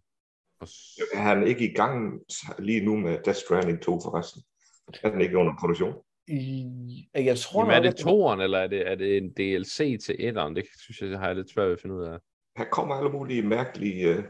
Og, 0.60 0.68
Er 1.14 1.22
han 1.22 1.48
ikke 1.48 1.72
i 1.72 1.74
gang 1.74 2.22
lige 2.60 2.86
nu 2.86 2.96
med 2.96 3.18
Death 3.26 3.40
Stranding 3.40 3.82
2 3.82 4.00
forresten? 4.04 4.42
Er 5.04 5.12
den 5.12 5.22
ikke 5.22 5.38
under 5.38 5.54
produktion? 5.60 5.94
I, 6.28 7.10
jeg 7.16 7.38
tror 7.38 7.62
Jamen, 7.62 7.76
er 7.76 7.90
det 7.90 7.96
toeren, 7.96 8.42
eller 8.42 8.58
er 8.58 8.68
det, 8.68 8.88
er 8.92 8.96
det 8.96 9.18
en 9.18 9.34
DLC 9.34 10.06
til 10.06 10.16
etteren? 10.20 10.56
Det 10.56 10.66
synes 10.80 11.02
jeg, 11.02 11.20
har 11.20 11.28
jeg 11.28 11.36
lidt 11.36 11.50
svært 11.50 11.66
ved 11.66 11.74
at 11.74 11.82
finde 11.82 11.96
ud 11.96 12.04
af. 12.04 12.20
Her 12.58 12.66
kommer 12.66 12.96
alle 12.96 13.10
mulige 13.10 13.44
mærkelige 13.44 14.08
øh, 14.08 14.24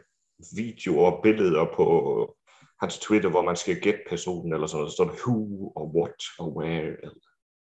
videoer 0.55 1.11
og 1.11 1.23
billeder 1.23 1.65
på 1.75 1.85
hans 2.81 2.99
Twitter, 2.99 3.29
hvor 3.29 3.41
man 3.41 3.55
skal 3.55 3.81
gætte 3.81 3.99
personen, 4.09 4.53
eller 4.53 4.67
sådan 4.67 4.79
noget. 4.79 4.91
Så 4.91 5.03
who, 5.03 5.67
og 5.75 5.95
what, 5.95 6.21
og 6.39 6.57
where. 6.57 6.95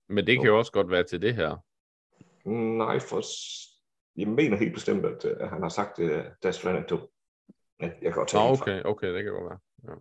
Men 0.09 0.27
det 0.27 0.37
kan 0.37 0.45
jo 0.45 0.57
også 0.57 0.71
godt 0.71 0.89
være 0.89 1.03
til 1.03 1.21
det 1.21 1.35
her. 1.35 1.63
Nej, 2.51 2.99
for 2.99 3.21
jeg 4.19 4.27
mener 4.27 4.57
helt 4.57 4.73
bestemt, 4.73 5.05
at, 5.05 5.25
øh, 5.25 5.35
at 5.39 5.49
han 5.49 5.61
har 5.61 5.69
sagt 5.69 5.99
uh, 5.99 6.05
Death 6.43 6.57
Stranding 6.57 6.87
2. 6.87 6.95
Men 7.79 7.89
jeg 7.89 8.01
kan 8.01 8.11
godt 8.11 8.27
tage 8.29 8.43
det 8.51 8.59
fra. 8.59 8.63
okay, 8.63 8.83
okay, 8.83 9.13
det 9.13 9.23
kan 9.23 9.33
godt 9.33 9.49
være. 9.49 9.95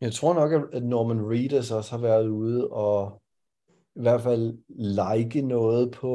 Jeg 0.00 0.12
tror 0.12 0.34
nok, 0.34 0.52
at- 0.52 0.74
at 0.76 0.82
Norman 0.82 1.30
Reedus 1.30 1.70
også 1.70 1.90
har 1.90 1.98
været 2.02 2.28
ude 2.28 2.68
og 2.70 3.22
i 3.96 4.00
hvert 4.00 4.20
fald 4.22 4.58
like 4.68 5.42
noget 5.42 5.90
på, 5.90 6.08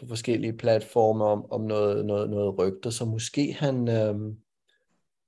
på 0.00 0.06
forskellige 0.06 0.56
platforme 0.56 1.24
om, 1.24 1.50
om 1.52 1.60
noget, 1.60 2.04
noget, 2.06 2.30
noget 2.30 2.58
rygter, 2.58 2.90
så 2.90 3.04
måske 3.04 3.52
han, 3.52 3.88
øhm, 3.88 4.38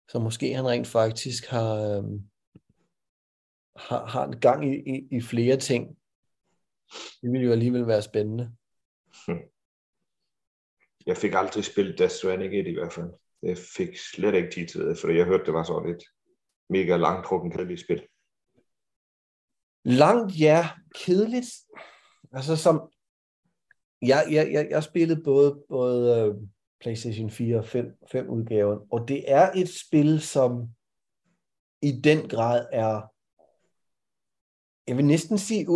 så 0.09 0.19
måske 0.19 0.55
han 0.55 0.67
rent 0.67 0.87
faktisk 0.87 1.47
har, 1.47 1.75
øhm, 1.97 2.23
har, 3.77 4.07
har 4.07 4.25
en 4.27 4.41
gang 4.41 4.65
i, 4.75 4.77
i, 4.97 5.09
i 5.17 5.21
flere 5.21 5.57
ting. 5.57 5.97
Det 7.23 7.33
ville 7.33 7.47
jo 7.47 7.53
alligevel 7.53 7.87
være 7.87 8.03
spændende. 8.03 8.53
Jeg 11.07 11.17
fik 11.17 11.33
aldrig 11.35 11.65
spillet 11.65 11.99
Death 11.99 12.15
Stranding 12.15 12.55
i 12.55 12.75
hvert 12.75 12.93
fald. 12.93 13.11
Jeg 13.43 13.59
fik 13.59 13.99
slet 13.99 14.35
ikke 14.35 14.51
tid 14.51 14.67
til 14.67 14.81
det, 14.81 14.99
for 14.99 15.09
jeg 15.09 15.25
hørte, 15.25 15.45
det 15.45 15.55
var 15.55 15.63
sådan 15.63 15.91
et 15.91 16.03
mega 16.71 16.97
langtrukken 16.97 17.51
kedeligt 17.51 17.81
spil. 17.81 18.07
Langt, 19.85 20.41
ja. 20.41 20.69
Kedeligt. 20.95 21.47
Altså 22.33 22.57
som... 22.57 22.91
Jeg, 24.03 24.27
jeg, 24.31 24.53
jeg, 24.53 24.69
jeg 24.71 24.83
spillede 24.83 25.23
både, 25.23 25.63
både 25.69 26.31
uh, 26.31 26.37
PlayStation 26.81 27.31
4 27.31 27.59
og 27.59 27.67
5, 27.67 27.87
5 28.13 28.29
udgaven, 28.29 28.79
og 28.93 29.09
det 29.09 29.33
er 29.33 29.51
et 29.53 29.69
spil, 29.69 30.21
som 30.21 30.69
i 31.83 32.01
den 32.05 32.29
grad 32.29 32.67
er 32.73 33.13
jeg 34.89 34.97
vil 34.97 35.05
næsten 35.05 35.39
sige 35.39 35.67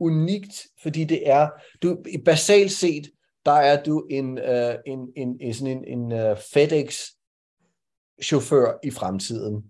unikt, 0.00 0.66
fordi 0.82 1.04
det 1.04 1.28
er, 1.28 1.50
du, 1.82 2.02
basalt 2.24 2.72
set, 2.72 3.10
der 3.46 3.52
er 3.52 3.82
du 3.82 4.06
en, 4.10 4.38
uh, 4.38 4.74
en, 4.86 5.12
en, 5.16 5.36
en, 5.40 5.54
sådan 5.54 5.76
en, 5.76 5.84
en 5.84 6.12
øh, 6.12 6.36
FedEx-chauffør 6.36 8.78
i 8.82 8.90
fremtiden, 8.90 9.64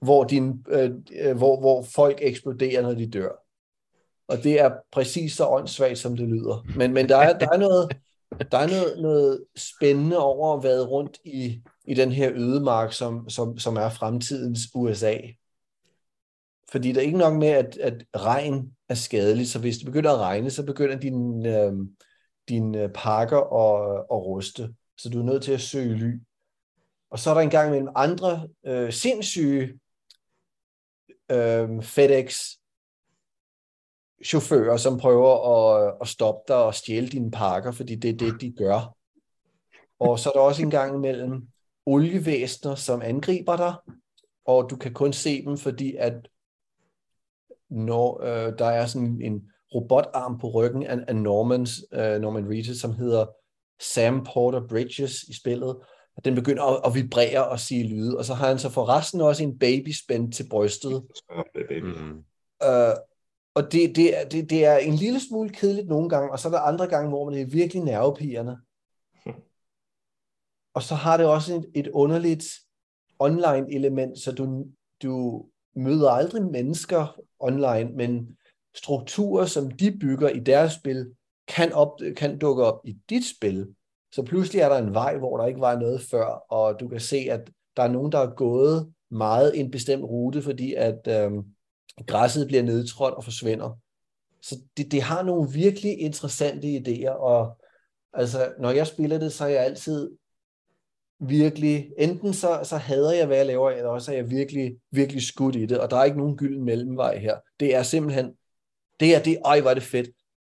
hvor, 0.00 0.24
din, 0.24 0.64
øh, 0.68 0.90
hvor, 1.36 1.60
hvor 1.60 1.82
folk 1.82 2.18
eksploderer, 2.22 2.82
når 2.82 2.94
de 2.94 3.10
dør. 3.10 3.30
Og 4.28 4.42
det 4.42 4.60
er 4.60 4.70
præcis 4.92 5.32
så 5.32 5.46
åndssvagt, 5.46 5.98
som 5.98 6.16
det 6.16 6.28
lyder. 6.28 6.66
Men, 6.76 6.92
men 6.92 7.08
der, 7.08 7.16
er, 7.16 7.38
der 7.38 7.48
er, 7.52 7.56
noget, 7.56 7.96
der 8.52 8.58
er 8.58 8.66
noget, 8.66 9.02
noget 9.02 9.44
spændende 9.56 10.18
over 10.18 10.56
at 10.56 10.62
være 10.62 10.86
rundt 10.86 11.18
i, 11.24 11.62
i 11.84 11.94
den 11.94 12.12
her 12.12 12.32
ødemark, 12.34 12.92
som, 12.92 13.28
som, 13.28 13.58
som 13.58 13.76
er 13.76 13.88
fremtidens 13.88 14.60
USA. 14.74 15.16
Fordi 16.70 16.92
der 16.92 17.00
er 17.00 17.04
ikke 17.04 17.18
nok 17.18 17.34
med, 17.34 17.48
at, 17.48 17.76
at 17.76 18.04
regn 18.16 18.72
er 18.88 18.94
skadeligt, 18.94 19.48
så 19.48 19.58
hvis 19.58 19.76
det 19.76 19.86
begynder 19.86 20.10
at 20.10 20.18
regne, 20.18 20.50
så 20.50 20.66
begynder 20.66 20.98
din, 20.98 21.46
øh, 21.46 21.72
din 22.48 22.76
pakker 22.94 23.36
og, 23.36 24.06
og 24.10 24.26
ruste. 24.26 24.74
Så 24.96 25.08
du 25.08 25.20
er 25.20 25.24
nødt 25.24 25.42
til 25.42 25.52
at 25.52 25.60
søge 25.60 25.94
ly. 25.94 26.20
Og 27.10 27.18
så 27.18 27.30
er 27.30 27.34
der 27.34 27.40
engang 27.40 27.70
mellem 27.70 27.88
andre 27.96 28.48
øh, 28.66 28.92
sindssyge 28.92 29.78
øh, 31.30 31.82
FedEx 31.82 32.40
chauffører, 34.24 34.76
som 34.76 34.98
prøver 34.98 35.32
at, 35.54 35.94
at 36.00 36.08
stoppe 36.08 36.40
dig 36.48 36.64
og 36.64 36.74
stjæle 36.74 37.08
dine 37.08 37.30
pakker, 37.30 37.72
fordi 37.72 37.94
det 37.94 38.10
er 38.10 38.16
det, 38.16 38.40
de 38.40 38.52
gør. 38.52 38.96
Og 39.98 40.18
så 40.18 40.28
er 40.30 40.32
der 40.32 40.40
også 40.40 40.62
en 40.62 40.70
gang 40.70 40.94
imellem 40.94 41.48
olievæsener, 41.86 42.74
som 42.74 43.02
angriber 43.02 43.56
dig, 43.56 43.74
og 44.44 44.70
du 44.70 44.76
kan 44.76 44.94
kun 44.94 45.12
se 45.12 45.44
dem, 45.44 45.56
fordi 45.56 45.96
at 45.96 46.28
når 47.70 48.22
øh, 48.22 48.58
der 48.58 48.66
er 48.66 48.86
sådan 48.86 49.20
en 49.22 49.51
robotarm 49.74 50.38
på 50.38 50.48
ryggen 50.48 50.82
af, 50.82 50.98
af 51.08 51.16
Normans, 51.16 51.70
øh, 51.92 52.20
Norman 52.20 52.50
Reedus, 52.50 52.76
som 52.76 52.92
hedder 52.92 53.26
Sam 53.80 54.24
Porter 54.24 54.66
Bridges 54.68 55.22
i 55.22 55.34
spillet, 55.40 55.76
og 56.16 56.24
den 56.24 56.34
begynder 56.34 56.62
at, 56.62 56.80
at 56.86 56.94
vibrere 56.94 57.48
og 57.48 57.60
sige 57.60 57.88
lyde, 57.88 58.18
og 58.18 58.24
så 58.24 58.34
har 58.34 58.48
han 58.48 58.58
så 58.58 58.70
for 58.70 58.88
resten 58.88 59.20
også 59.20 59.42
en 59.42 59.58
baby 59.58 59.92
spændt 59.92 60.34
til 60.34 60.48
brystet. 60.50 61.02
Mm-hmm. 61.70 62.24
Øh, 62.64 62.94
og 63.54 63.72
det, 63.72 63.96
det, 63.96 64.14
det, 64.32 64.50
det 64.50 64.64
er 64.64 64.76
en 64.76 64.94
lille 64.94 65.20
smule 65.20 65.50
kedeligt 65.50 65.88
nogle 65.88 66.08
gange, 66.08 66.32
og 66.32 66.38
så 66.38 66.48
er 66.48 66.52
der 66.52 66.60
andre 66.60 66.86
gange, 66.86 67.08
hvor 67.08 67.30
man 67.30 67.40
er 67.40 67.46
virkelig 67.46 67.82
nervepigerne. 67.82 68.56
Og 70.74 70.82
så 70.82 70.94
har 70.94 71.16
det 71.16 71.26
også 71.26 71.54
et, 71.54 71.66
et 71.74 71.88
underligt 71.88 72.44
online 73.18 73.74
element, 73.74 74.18
så 74.18 74.32
du, 74.32 74.64
du 75.02 75.44
møder 75.76 76.10
aldrig 76.10 76.42
mennesker 76.42 77.20
online, 77.38 77.90
men 77.96 78.36
strukturer, 78.76 79.46
som 79.46 79.70
de 79.70 79.98
bygger 80.00 80.28
i 80.28 80.38
deres 80.38 80.72
spil, 80.72 81.10
kan, 81.48 81.72
op, 81.72 82.00
kan 82.16 82.38
dukke 82.38 82.64
op 82.64 82.80
i 82.84 82.96
dit 83.10 83.24
spil. 83.36 83.68
Så 84.12 84.22
pludselig 84.22 84.60
er 84.60 84.68
der 84.68 84.78
en 84.78 84.94
vej, 84.94 85.18
hvor 85.18 85.36
der 85.36 85.46
ikke 85.46 85.60
var 85.60 85.78
noget 85.78 86.00
før, 86.00 86.24
og 86.50 86.80
du 86.80 86.88
kan 86.88 87.00
se, 87.00 87.16
at 87.30 87.50
der 87.76 87.82
er 87.82 87.88
nogen, 87.88 88.12
der 88.12 88.18
er 88.18 88.34
gået 88.34 88.92
meget 89.10 89.60
en 89.60 89.70
bestemt 89.70 90.04
rute, 90.04 90.42
fordi 90.42 90.74
at 90.74 91.08
øh, 91.08 91.32
græsset 92.06 92.46
bliver 92.46 92.62
nedtrådt 92.62 93.14
og 93.14 93.24
forsvinder. 93.24 93.78
Så 94.42 94.58
det, 94.76 94.92
det 94.92 95.02
har 95.02 95.22
nogle 95.22 95.52
virkelig 95.52 96.00
interessante 96.00 96.68
idéer, 96.68 97.10
og 97.10 97.58
altså, 98.12 98.52
når 98.58 98.70
jeg 98.70 98.86
spiller 98.86 99.18
det, 99.18 99.32
så 99.32 99.44
er 99.44 99.48
jeg 99.48 99.64
altid 99.64 100.10
virkelig, 101.20 101.90
enten 101.98 102.34
så, 102.34 102.60
så 102.64 102.76
hader 102.76 103.12
jeg, 103.12 103.26
hvad 103.26 103.36
jeg 103.36 103.46
laver, 103.46 103.70
eller 103.70 103.90
også 103.90 104.12
er 104.12 104.16
jeg 104.16 104.30
virkelig, 104.30 104.76
virkelig 104.90 105.22
skudt 105.22 105.56
i 105.56 105.66
det, 105.66 105.78
og 105.78 105.90
der 105.90 105.96
er 105.96 106.04
ikke 106.04 106.18
nogen 106.18 106.36
gylden 106.36 106.64
mellemvej 106.64 107.18
her. 107.18 107.36
Det 107.60 107.74
er 107.74 107.82
simpelthen, 107.82 108.32
det 109.02 109.14
er 109.14 109.22
det, 109.22 109.38
ej, 109.44 109.60
hvor 109.60 109.70
er 109.70 109.74
det 109.74 109.82
fedt. 109.82 110.08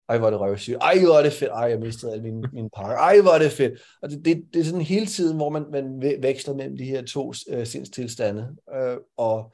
Ej, 0.10 0.18
hvor 0.18 0.28
er 0.28 0.32
det 0.32 0.40
røvsygt. 0.40 0.78
Ej, 0.82 1.00
hvor 1.00 1.18
er 1.18 1.24
det 1.24 1.34
fedt. 1.34 1.52
Ej, 1.52 1.64
jeg 1.64 1.80
mistede 1.80 2.12
alle 2.12 2.24
mine, 2.24 2.50
mine 2.54 2.70
pakker. 2.78 2.96
Ej, 2.96 3.22
hvor 3.22 3.32
er 3.32 3.40
det 3.40 3.52
fedt. 3.52 3.74
Og 4.02 4.10
det, 4.10 4.26
det, 4.26 4.44
det 4.54 4.60
er 4.60 4.64
sådan 4.64 4.82
hele 4.82 5.06
tiden, 5.06 5.38
hvor 5.38 5.50
man, 5.50 5.66
man 5.72 6.02
veksler 6.22 6.54
mellem 6.54 6.78
de 6.78 6.84
her 6.84 7.02
to 7.02 7.34
øh, 7.50 7.66
sindstilstande. 7.66 8.48
Øh, 8.76 8.98
og 9.18 9.54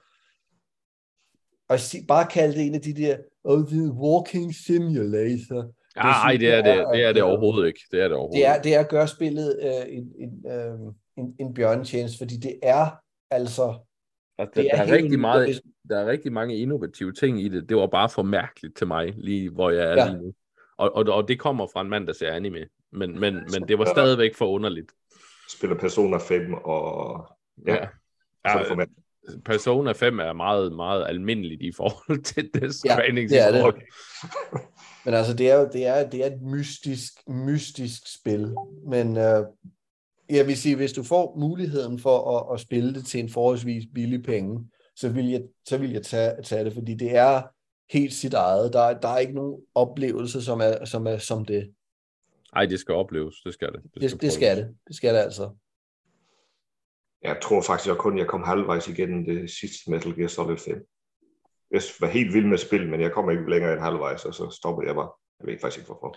og 1.70 1.80
bare 2.08 2.28
kalde 2.28 2.54
det 2.54 2.66
en 2.66 2.76
af 2.76 2.82
de 2.82 2.94
der, 2.94 3.18
oh, 3.44 3.68
the 3.68 3.92
walking 3.92 4.56
simulator. 4.56 5.74
Nej, 5.96 6.38
det 6.40 6.54
er 6.54 6.62
det, 6.62 6.86
det 6.94 7.04
er 7.04 7.14
det 7.14 7.24
overhovedet 7.24 7.68
ikke. 7.68 7.80
Det 7.92 8.02
er 8.02 8.08
det 8.08 8.18
overhovedet 8.18 8.36
det 8.38 8.46
er, 8.46 8.62
det 8.62 8.76
er 8.76 8.80
at 8.80 8.90
gøre 8.90 9.08
spillet 9.08 9.60
øh, 9.62 9.98
en, 9.98 10.12
en, 10.20 10.52
øh, 10.52 10.94
en, 11.18 11.36
en 11.40 11.54
bjørnetjeneste, 11.54 12.18
fordi 12.18 12.38
det 12.38 12.60
er 12.64 12.90
altså... 13.32 13.86
altså 14.40 14.62
det 14.62 14.70
der, 14.72 14.78
er, 14.78 14.88
er 14.88 14.92
rigtig 14.92 15.20
meget, 15.20 15.62
der 15.90 16.00
er 16.00 16.06
rigtig 16.06 16.34
mange 16.34 16.58
innovative 16.58 17.14
ting 17.14 17.42
i 17.42 17.50
det. 17.50 17.70
Det 17.70 17.78
var 17.78 17.88
bare 17.88 18.10
for 18.10 18.24
mærkeligt 18.24 18.78
til 18.78 18.88
mig, 18.88 19.14
lige 19.18 19.50
hvor 19.50 19.70
jeg 19.70 19.92
er 19.92 19.96
ja. 19.96 20.10
lige 20.10 20.22
nu. 20.22 20.34
Og, 20.78 20.96
og, 20.96 21.06
og 21.08 21.28
det 21.28 21.40
kommer 21.40 21.68
fra 21.74 21.82
en 21.82 21.90
mand, 21.90 22.08
der 22.08 22.14
ser 22.14 22.32
anime. 22.32 22.66
Men, 22.92 23.20
men, 23.20 23.34
men 23.34 23.68
det 23.68 23.80
var 23.80 23.86
stadigvæk 23.86 24.36
for 24.36 24.46
underligt. 24.46 24.92
Spiller 25.50 25.78
Persona 25.78 26.18
5 26.18 26.54
og... 26.54 27.28
Ja, 27.68 27.74
ja. 27.76 27.88
ja 28.46 28.86
Persona 29.46 29.92
5 29.92 30.20
er 30.20 30.34
meget, 30.34 30.76
meget 30.76 31.06
almindeligt 31.08 31.62
i 31.62 31.72
forhold 31.72 32.24
til 32.34 32.50
det 32.54 32.86
ja, 32.86 33.00
det 33.16 33.40
er 33.48 33.72
det. 33.72 33.76
Men 35.06 35.14
altså, 35.14 35.34
det 35.34 35.52
er 35.52 35.56
jo 35.60 35.70
det 35.74 35.88
er, 35.88 36.10
det 36.10 36.22
er 36.22 36.26
et 36.26 36.42
mystisk, 36.42 37.14
mystisk 37.28 38.02
spil. 38.20 38.56
Men 38.88 39.18
øh, 39.18 39.46
jeg 40.30 40.48
vil 40.48 40.58
sige, 40.58 40.76
hvis 40.76 40.94
du 40.94 41.04
får 41.04 41.36
muligheden 41.40 42.00
for 42.00 42.38
at, 42.38 42.54
at 42.54 42.60
spille 42.60 42.94
det 42.94 43.06
til 43.06 43.20
en 43.20 43.30
forholdsvis 43.30 43.84
billig 43.94 44.24
penge, 44.24 44.70
så 44.96 45.10
vil 45.10 45.30
jeg, 45.30 45.42
så 45.66 45.78
vil 45.78 45.92
jeg 45.92 46.04
tage, 46.04 46.42
tage 46.44 46.66
det, 46.66 46.74
fordi 46.74 46.94
det 46.94 47.16
er 47.16 47.42
helt 47.92 48.14
sit 48.14 48.34
eget. 48.34 48.74
Der, 48.74 49.00
der 49.00 49.08
er 49.08 49.18
ikke 49.18 49.34
nogen 49.34 49.62
oplevelse, 49.76 50.42
som 50.42 50.60
er 50.62 50.86
som, 50.86 51.08
er, 51.08 51.18
som 51.18 51.46
det. 51.46 51.74
Ej, 52.56 52.66
det 52.66 52.80
skal 52.80 52.96
opleves. 52.96 53.36
Det 53.46 53.54
skal 53.54 53.72
det. 53.72 53.84
Det, 53.84 54.02
det, 54.02 54.22
det 54.22 54.34
skal 54.34 54.58
det. 54.58 54.76
Det 54.88 54.96
skal 54.96 55.14
det 55.14 55.20
altså. 55.20 55.56
Jeg 57.22 57.40
tror 57.42 57.62
faktisk, 57.62 57.92
at 57.92 57.98
kun 57.98 58.18
jeg 58.18 58.28
kom 58.28 58.44
halvvejs 58.44 58.88
igennem 58.88 59.26
det 59.26 59.50
sidste 59.50 59.92
Metal 59.92 60.16
Gear 60.16 60.28
Solid 60.28 60.58
5. 60.58 60.88
Jeg 61.72 61.82
var 62.00 62.08
helt 62.08 62.34
vild 62.34 62.46
med 62.46 62.58
spil, 62.58 62.90
men 62.90 63.02
jeg 63.02 63.12
kom 63.12 63.30
ikke 63.30 63.50
længere 63.50 63.74
end 63.74 63.82
halvvejs, 63.82 64.26
og 64.26 64.34
så 64.34 64.50
stoppede 64.50 64.88
jeg 64.88 64.96
bare. 64.96 65.12
Jeg 65.40 65.48
ved 65.48 65.60
faktisk 65.62 65.78
ikke 65.78 65.88
hvorfor. 65.88 66.16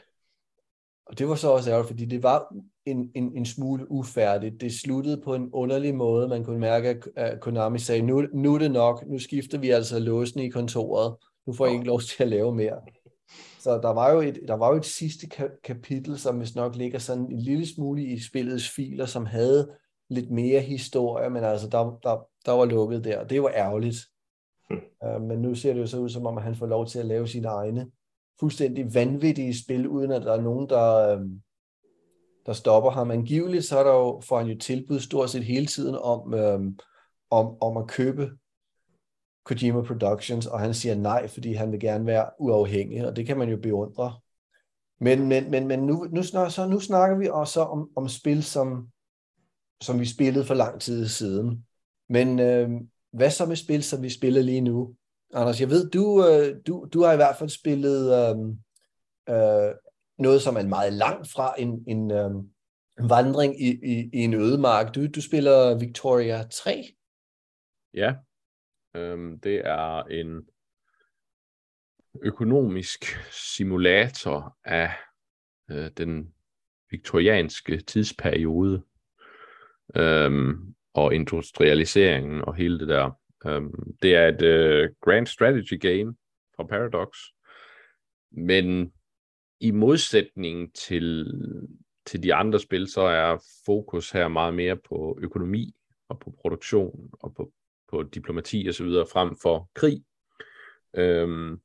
Og 1.07 1.19
det 1.19 1.29
var 1.29 1.35
så 1.35 1.51
også 1.51 1.71
ærgerligt, 1.71 1.88
fordi 1.88 2.05
det 2.05 2.23
var 2.23 2.55
en, 2.87 3.11
en, 3.15 3.37
en 3.37 3.47
smule 3.47 3.91
ufærdigt. 3.91 4.61
Det 4.61 4.73
sluttede 4.73 5.21
på 5.25 5.35
en 5.35 5.51
underlig 5.53 5.95
måde. 5.95 6.29
Man 6.29 6.45
kunne 6.45 6.59
mærke, 6.59 7.03
at 7.17 7.41
Konami 7.41 7.79
sagde, 7.79 8.03
nu, 8.03 8.21
nu 8.35 8.55
er 8.55 8.59
det 8.59 8.71
nok, 8.71 9.05
nu 9.07 9.19
skifter 9.19 9.59
vi 9.59 9.71
altså 9.71 9.99
låsen 9.99 10.41
i 10.41 10.49
kontoret. 10.49 11.17
Nu 11.47 11.53
får 11.53 11.67
I 11.67 11.73
ikke 11.73 11.87
lov 11.87 12.01
til 12.01 12.23
at 12.23 12.29
lave 12.29 12.55
mere. 12.55 12.81
Så 13.61 13.79
der 13.79 13.88
var 13.88 14.12
jo 14.12 14.21
et, 14.21 14.41
der 14.49 14.55
var 14.55 14.69
jo 14.69 14.77
et 14.77 14.85
sidste 14.85 15.27
kapitel, 15.65 16.19
som 16.19 16.37
hvis 16.37 16.55
nok 16.55 16.77
ligger 16.77 16.99
sådan 16.99 17.23
en 17.23 17.38
lille 17.38 17.67
smule 17.67 18.03
i 18.03 18.21
spillets 18.21 18.69
filer, 18.69 19.07
som 19.07 19.27
havde 19.27 19.71
lidt 20.11 20.31
mere 20.31 20.61
historie, 20.61 21.31
men 21.31 21.45
altså 21.45 21.69
der, 21.69 21.99
der, 22.03 22.27
der 22.47 22.53
var 22.53 22.65
lukket 22.65 23.05
der. 23.05 23.25
Det 23.25 23.43
var 23.43 23.53
ærgerligt. 23.55 23.97
Hmm. 24.71 24.81
Uh, 25.07 25.23
men 25.23 25.38
nu 25.38 25.55
ser 25.55 25.73
det 25.73 25.81
jo 25.81 25.87
så 25.87 25.99
ud 25.99 26.09
som 26.09 26.27
om, 26.27 26.38
at 26.38 26.45
han 26.45 26.55
får 26.55 26.67
lov 26.67 26.87
til 26.87 26.99
at 26.99 27.07
lave 27.07 27.29
sine 27.29 27.49
egne 27.49 27.87
fuldstændig 28.40 28.95
vanvittige 28.95 29.62
spil, 29.62 29.88
uden 29.88 30.11
at 30.11 30.23
der 30.23 30.33
er 30.33 30.40
nogen, 30.40 30.68
der, 30.68 31.09
øh, 31.09 31.27
der 32.47 32.53
stopper 32.53 32.90
ham. 32.90 33.11
Angiveligt 33.11 33.64
så 33.64 33.79
er 33.79 33.83
der 33.83 33.95
jo, 33.95 34.21
får 34.21 34.38
han 34.38 34.47
jo 34.47 34.59
tilbud 34.59 35.01
stort 35.01 35.31
set 35.31 35.45
hele 35.45 35.66
tiden 35.66 35.95
om, 35.95 36.35
øh, 36.35 36.61
om, 37.31 37.62
om 37.62 37.77
at 37.77 37.88
købe 37.88 38.31
Kojima 39.45 39.83
Productions, 39.83 40.47
og 40.47 40.61
han 40.61 40.75
siger 40.75 40.95
nej, 40.95 41.29
fordi 41.29 41.53
han 41.53 41.73
vil 41.73 41.81
gerne 41.81 42.07
være 42.07 42.31
uafhængig, 42.38 43.07
og 43.07 43.16
det 43.16 43.27
kan 43.27 43.38
man 43.38 43.49
jo 43.49 43.57
beundre. 43.57 44.21
Men, 45.01 45.29
men, 45.29 45.51
men, 45.51 45.68
men 45.68 45.81
nu, 45.81 46.07
nu, 46.12 46.23
så 46.23 46.66
nu 46.71 46.81
snakker 46.81 47.18
vi 47.18 47.29
også 47.29 47.61
om, 47.61 47.90
om 47.97 48.09
spil, 48.09 48.42
som, 48.42 48.88
som 49.81 50.01
vi 50.01 50.07
spillede 50.07 50.45
for 50.45 50.55
lang 50.55 50.81
tid 50.81 51.09
siden. 51.09 51.66
Men 52.09 52.40
øh, 52.40 52.71
hvad 53.12 53.31
så 53.31 53.47
med 53.47 53.57
spil, 53.57 53.83
som 53.83 54.03
vi 54.03 54.11
spiller 54.11 54.42
lige 54.42 54.61
nu? 54.61 54.95
Anders, 55.33 55.61
jeg 55.61 55.71
ved, 55.71 55.90
du, 55.90 56.27
øh, 56.27 56.57
du, 56.66 56.88
du 56.92 57.03
har 57.03 57.12
i 57.12 57.16
hvert 57.16 57.37
fald 57.37 57.51
spillet 57.51 58.01
øh, 58.18 58.38
øh, 59.35 59.75
noget, 60.18 60.42
som 60.42 60.57
er 60.57 60.62
meget 60.62 60.92
langt 60.92 61.29
fra 61.33 61.55
en, 61.59 61.85
en 61.87 62.11
øh, 62.11 62.31
vandring 63.09 63.62
i, 63.62 63.68
i, 63.68 64.11
i 64.12 64.18
en 64.18 64.35
ødemark. 64.35 64.95
Du, 64.95 65.07
du 65.07 65.23
spiller 65.23 65.79
Victoria 65.79 66.42
3. 66.42 66.85
Ja, 67.95 68.14
øhm, 68.97 69.40
det 69.40 69.57
er 69.64 70.03
en 70.03 70.49
økonomisk 72.23 73.05
simulator 73.31 74.59
af 74.64 74.90
øh, 75.71 75.90
den 75.97 76.35
viktorianske 76.90 77.81
tidsperiode 77.81 78.83
øhm, 79.97 80.75
og 80.95 81.14
industrialiseringen 81.14 82.42
og 82.42 82.55
hele 82.55 82.79
det 82.79 82.88
der. 82.88 83.11
Øhm, 83.46 83.96
det 84.02 84.14
er 84.14 84.28
et 84.28 84.42
uh, 84.42 84.94
grand 85.00 85.26
strategy 85.26 85.81
game 85.81 86.14
fra 86.57 86.66
Paradox, 86.66 87.18
men 88.31 88.92
i 89.61 89.70
modsætning 89.70 90.74
til, 90.74 91.26
til 92.07 92.22
de 92.22 92.35
andre 92.35 92.59
spil, 92.59 92.88
så 92.88 93.00
er 93.00 93.44
fokus 93.66 94.11
her 94.11 94.28
meget 94.28 94.55
mere 94.55 94.76
på 94.76 95.18
økonomi 95.22 95.74
og 96.09 96.20
på 96.20 96.35
produktion 96.40 97.11
og 97.12 97.35
på, 97.35 97.52
på 97.88 98.02
diplomati 98.02 98.66
og 98.68 98.74
så 98.74 98.85
videre 98.85 99.07
frem 99.12 99.37
for 99.42 99.70
krig. 99.74 100.05
Um, 100.98 101.61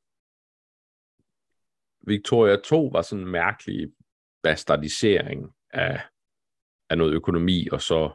Victoria 2.06 2.56
2 2.56 2.86
var 2.92 3.02
sådan 3.02 3.24
en 3.24 3.30
mærkelig 3.30 3.92
bastardisering 4.42 5.54
af, 5.70 6.00
af 6.90 6.98
noget 6.98 7.14
økonomi, 7.14 7.68
og 7.72 7.80
så, 7.80 8.10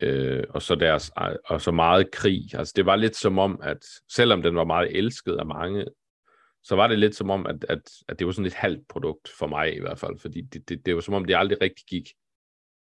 øh, 0.00 0.44
og, 0.50 0.62
så 0.62 0.74
deres, 0.74 1.10
og 1.44 1.60
så 1.60 1.70
meget 1.70 2.10
krig. 2.10 2.54
Altså 2.54 2.72
det 2.76 2.86
var 2.86 2.96
lidt 2.96 3.16
som 3.16 3.38
om, 3.38 3.60
at 3.62 3.78
selvom 4.08 4.42
den 4.42 4.56
var 4.56 4.64
meget 4.64 4.96
elsket 4.96 5.36
af 5.36 5.46
mange, 5.46 5.86
så 6.64 6.76
var 6.76 6.88
det 6.88 6.98
lidt 6.98 7.14
som 7.14 7.30
om, 7.30 7.46
at, 7.46 7.64
at, 7.68 7.90
at 8.08 8.18
det 8.18 8.26
var 8.26 8.32
sådan 8.32 8.46
et 8.46 8.54
halvt 8.54 8.88
produkt 8.88 9.28
for 9.38 9.46
mig 9.46 9.76
i 9.76 9.80
hvert 9.80 9.98
fald, 9.98 10.18
fordi 10.18 10.40
det, 10.40 10.68
det, 10.68 10.86
det 10.86 10.94
var 10.94 11.00
som 11.00 11.14
om, 11.14 11.24
det 11.24 11.36
aldrig 11.36 11.62
rigtig 11.62 11.84
gik 11.88 12.08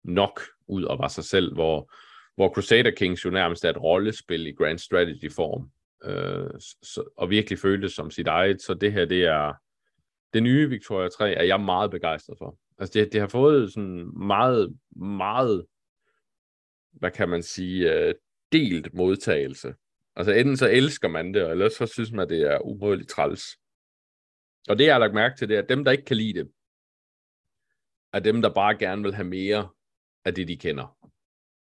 nok 0.04 0.42
ud 0.68 0.84
og 0.84 1.00
var 1.00 1.08
sig 1.08 1.24
selv, 1.24 1.54
hvor, 1.54 1.92
hvor 2.36 2.54
Crusader 2.54 2.92
Kings 2.92 3.26
jo 3.26 3.30
nærmest 3.30 3.66
er 3.66 3.70
et 3.70 3.82
rollespil 3.82 4.48
i 4.48 4.52
Grand 4.52 4.78
Strategy 4.78 5.32
form, 5.32 5.72
øh, 6.04 6.50
så, 6.84 7.04
og 7.18 7.30
virkelig 7.30 7.60
føltes 7.60 7.94
som 7.94 8.12
sit 8.12 8.28
eget, 8.28 8.62
så 8.62 8.74
det 8.74 8.94
her, 8.94 9.06
det 9.06 9.24
er 9.24 9.54
det 10.34 10.44
nye 10.44 10.70
Victoria 10.70 11.10
3 11.10 11.34
er 11.34 11.44
jeg 11.44 11.60
meget 11.60 11.92
begejstret 11.92 12.38
for. 12.38 12.58
Altså 12.80 13.00
det, 13.00 13.14
det 13.14 13.22
har 13.22 13.28
fået 13.28 13.74
sådan 13.74 14.18
meget, 14.18 14.76
meget, 14.96 15.66
hvad 16.92 17.12
kan 17.12 17.30
man 17.30 17.44
sige, 17.44 17.94
øh, 17.94 18.14
delt 18.52 18.94
modtagelse. 18.94 19.74
Altså 20.16 20.32
enten 20.34 20.58
så 20.58 20.70
elsker 20.70 21.08
man 21.08 21.34
det, 21.34 21.50
eller 21.52 21.70
så 21.70 21.86
synes 21.86 22.12
man, 22.12 22.30
det 22.30 22.42
er 22.42 22.66
umådeligt 22.66 23.10
træls. 23.10 23.44
Og 24.70 24.78
det 24.78 24.86
jeg 24.86 24.94
har 24.94 25.00
lagt 25.00 25.14
mærke 25.14 25.38
til, 25.38 25.50
det 25.50 25.58
er, 25.58 25.62
at 25.62 25.70
dem, 25.70 25.84
der 25.84 25.92
ikke 25.92 26.06
kan 26.06 26.18
lide 26.18 26.40
det, 26.40 26.52
er 28.14 28.20
dem, 28.20 28.42
der 28.42 28.54
bare 28.54 28.78
gerne 28.78 29.04
vil 29.04 29.14
have 29.14 29.28
mere 29.28 29.70
af 30.26 30.36
det, 30.36 30.48
de 30.48 30.58
kender. 30.58 30.98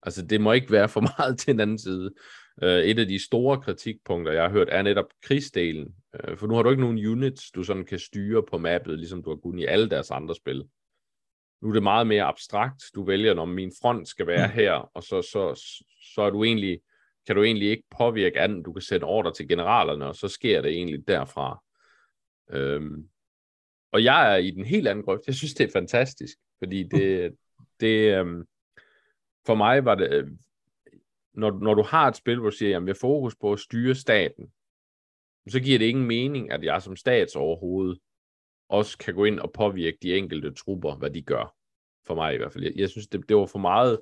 Altså 0.04 0.26
det 0.26 0.42
må 0.42 0.52
ikke 0.52 0.72
være 0.72 0.90
for 0.90 1.02
meget 1.18 1.40
til 1.40 1.54
den 1.54 1.60
anden 1.60 1.78
side. 1.78 2.12
Uh, 2.62 2.68
et 2.68 3.00
af 3.00 3.08
de 3.08 3.26
store 3.26 3.62
kritikpunkter, 3.62 4.32
jeg 4.32 4.44
har 4.44 4.50
hørt, 4.50 4.68
er 4.72 4.82
netop 4.82 5.06
krigsdelen. 5.24 5.96
Uh, 6.14 6.38
for 6.38 6.48
nu 6.48 6.56
har 6.56 6.64
du 6.64 6.70
ikke 6.70 6.82
nogen 6.82 7.06
units, 7.06 7.52
du 7.52 7.64
sådan 7.64 7.86
kan 7.86 8.00
styre 8.00 8.44
på 8.52 8.58
mappet, 8.58 9.00
ligesom 9.00 9.24
du 9.24 9.30
har 9.30 9.38
kunnet 9.38 9.62
i 9.62 9.66
alle 9.66 9.90
deres 9.90 10.12
andre 10.12 10.36
spil. 10.36 10.64
Nu 11.62 11.70
er 11.70 11.74
det 11.74 11.84
meget 11.84 12.08
mere 12.08 12.24
abstrakt. 12.24 12.84
Du 12.96 13.04
vælger, 13.04 13.34
når 13.34 13.46
min 13.46 13.72
front 13.82 14.08
skal 14.08 14.28
være 14.28 14.48
mm. 14.48 14.54
her, 14.54 14.74
og 14.74 15.04
så, 15.04 15.22
så, 15.22 15.74
så 16.16 16.22
er 16.22 16.30
du 16.30 16.44
egentlig, 16.44 16.80
kan 17.28 17.36
du 17.36 17.44
egentlig 17.44 17.70
ikke 17.70 17.84
påvirke 17.98 18.40
andet. 18.40 18.66
Du 18.66 18.74
kan 18.74 18.82
sætte 18.82 19.04
ordre 19.06 19.34
til 19.34 19.48
generalerne, 19.48 20.06
og 20.06 20.16
så 20.16 20.28
sker 20.28 20.62
det 20.62 20.72
egentlig 20.72 21.08
derfra. 21.08 21.64
Um, 22.54 23.10
og 23.92 24.04
jeg 24.04 24.34
er 24.34 24.38
i 24.38 24.52
den 24.52 24.66
helt 24.66 24.88
anden 24.88 25.06
grøft. 25.06 25.28
Jeg 25.28 25.36
synes, 25.36 25.54
det 25.54 25.68
er 25.68 25.72
fantastisk, 25.72 26.38
fordi 26.58 26.84
det, 26.94 27.36
det 27.80 28.22
um, 28.22 28.46
for 29.46 29.56
mig 29.56 29.86
var 29.86 29.96
det, 29.96 30.38
når, 31.34 31.60
når 31.60 31.74
du 31.74 31.84
har 31.84 32.08
et 32.08 32.16
spil, 32.16 32.40
hvor 32.40 32.50
du 32.50 32.56
siger, 32.56 32.78
at 32.78 32.88
jeg 32.88 32.98
fokus 32.98 33.36
på 33.36 33.54
at 33.54 33.60
styre 33.60 33.96
staten, 33.96 34.52
så 35.48 35.60
giver 35.60 35.80
det 35.80 35.86
ingen 35.86 36.06
mening, 36.06 36.52
at 36.52 36.64
jeg 36.64 36.82
som 36.82 36.96
statsoverhoved 36.96 37.96
også 38.70 38.98
kan 38.98 39.16
gå 39.16 39.26
ind 39.26 39.40
og 39.40 39.54
påvirke 39.54 39.98
de 40.02 40.16
enkelte 40.16 40.54
trupper, 40.54 40.96
hvad 40.96 41.10
de 41.10 41.22
gør. 41.22 41.56
For 42.08 42.16
mig 42.16 42.34
i 42.34 42.38
hvert 42.38 42.54
fald. 42.54 42.64
Jeg, 42.64 42.74
jeg 42.76 42.90
synes, 42.90 43.08
det, 43.08 43.30
det 43.30 43.38
var 43.38 43.46
for 43.46 43.60
meget... 43.60 44.02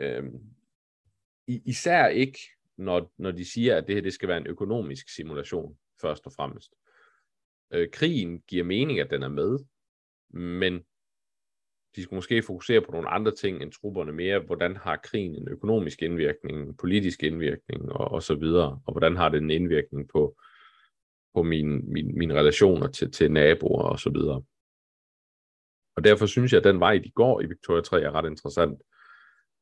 Øh, 0.00 0.24
især 1.46 2.06
ikke, 2.06 2.38
når, 2.76 3.12
når 3.18 3.30
de 3.30 3.44
siger, 3.44 3.76
at 3.76 3.86
det 3.86 3.94
her 3.94 4.02
det 4.02 4.12
skal 4.12 4.28
være 4.28 4.38
en 4.38 4.46
økonomisk 4.46 5.08
simulation, 5.08 5.78
først 6.00 6.26
og 6.26 6.32
fremmest. 6.32 6.74
Øh, 7.72 7.90
krigen 7.90 8.40
giver 8.40 8.64
mening, 8.64 9.00
at 9.00 9.10
den 9.10 9.22
er 9.22 9.28
med, 9.28 9.58
men 10.40 10.80
de 11.96 12.02
skulle 12.02 12.16
måske 12.16 12.42
fokusere 12.42 12.80
på 12.80 12.92
nogle 12.92 13.08
andre 13.08 13.34
ting 13.34 13.62
end 13.62 13.72
trupperne 13.72 14.12
mere. 14.12 14.38
Hvordan 14.38 14.76
har 14.76 14.96
krigen 14.96 15.34
en 15.34 15.48
økonomisk 15.48 16.02
indvirkning, 16.02 16.58
en 16.58 16.76
politisk 16.76 17.22
indvirkning 17.22 17.92
og, 17.92 18.10
og 18.10 18.22
så 18.22 18.34
videre, 18.34 18.80
og 18.86 18.92
hvordan 18.92 19.16
har 19.16 19.28
det 19.28 19.42
en 19.42 19.50
indvirkning 19.50 20.08
på, 20.08 20.36
på 21.34 21.42
mine 21.42 21.78
min, 21.78 22.18
min 22.18 22.32
relationer 22.32 22.86
til, 22.86 23.12
til 23.12 23.32
naboer 23.32 23.82
og 23.82 24.00
så 24.00 24.10
videre. 24.10 24.42
Og 25.96 26.04
derfor 26.04 26.26
synes 26.26 26.52
jeg, 26.52 26.58
at 26.58 26.64
den 26.64 26.80
vej, 26.80 26.98
de 26.98 27.10
går 27.10 27.40
i 27.40 27.46
Victoria 27.46 27.82
3, 27.82 28.02
er 28.02 28.10
ret 28.10 28.30
interessant. 28.30 28.82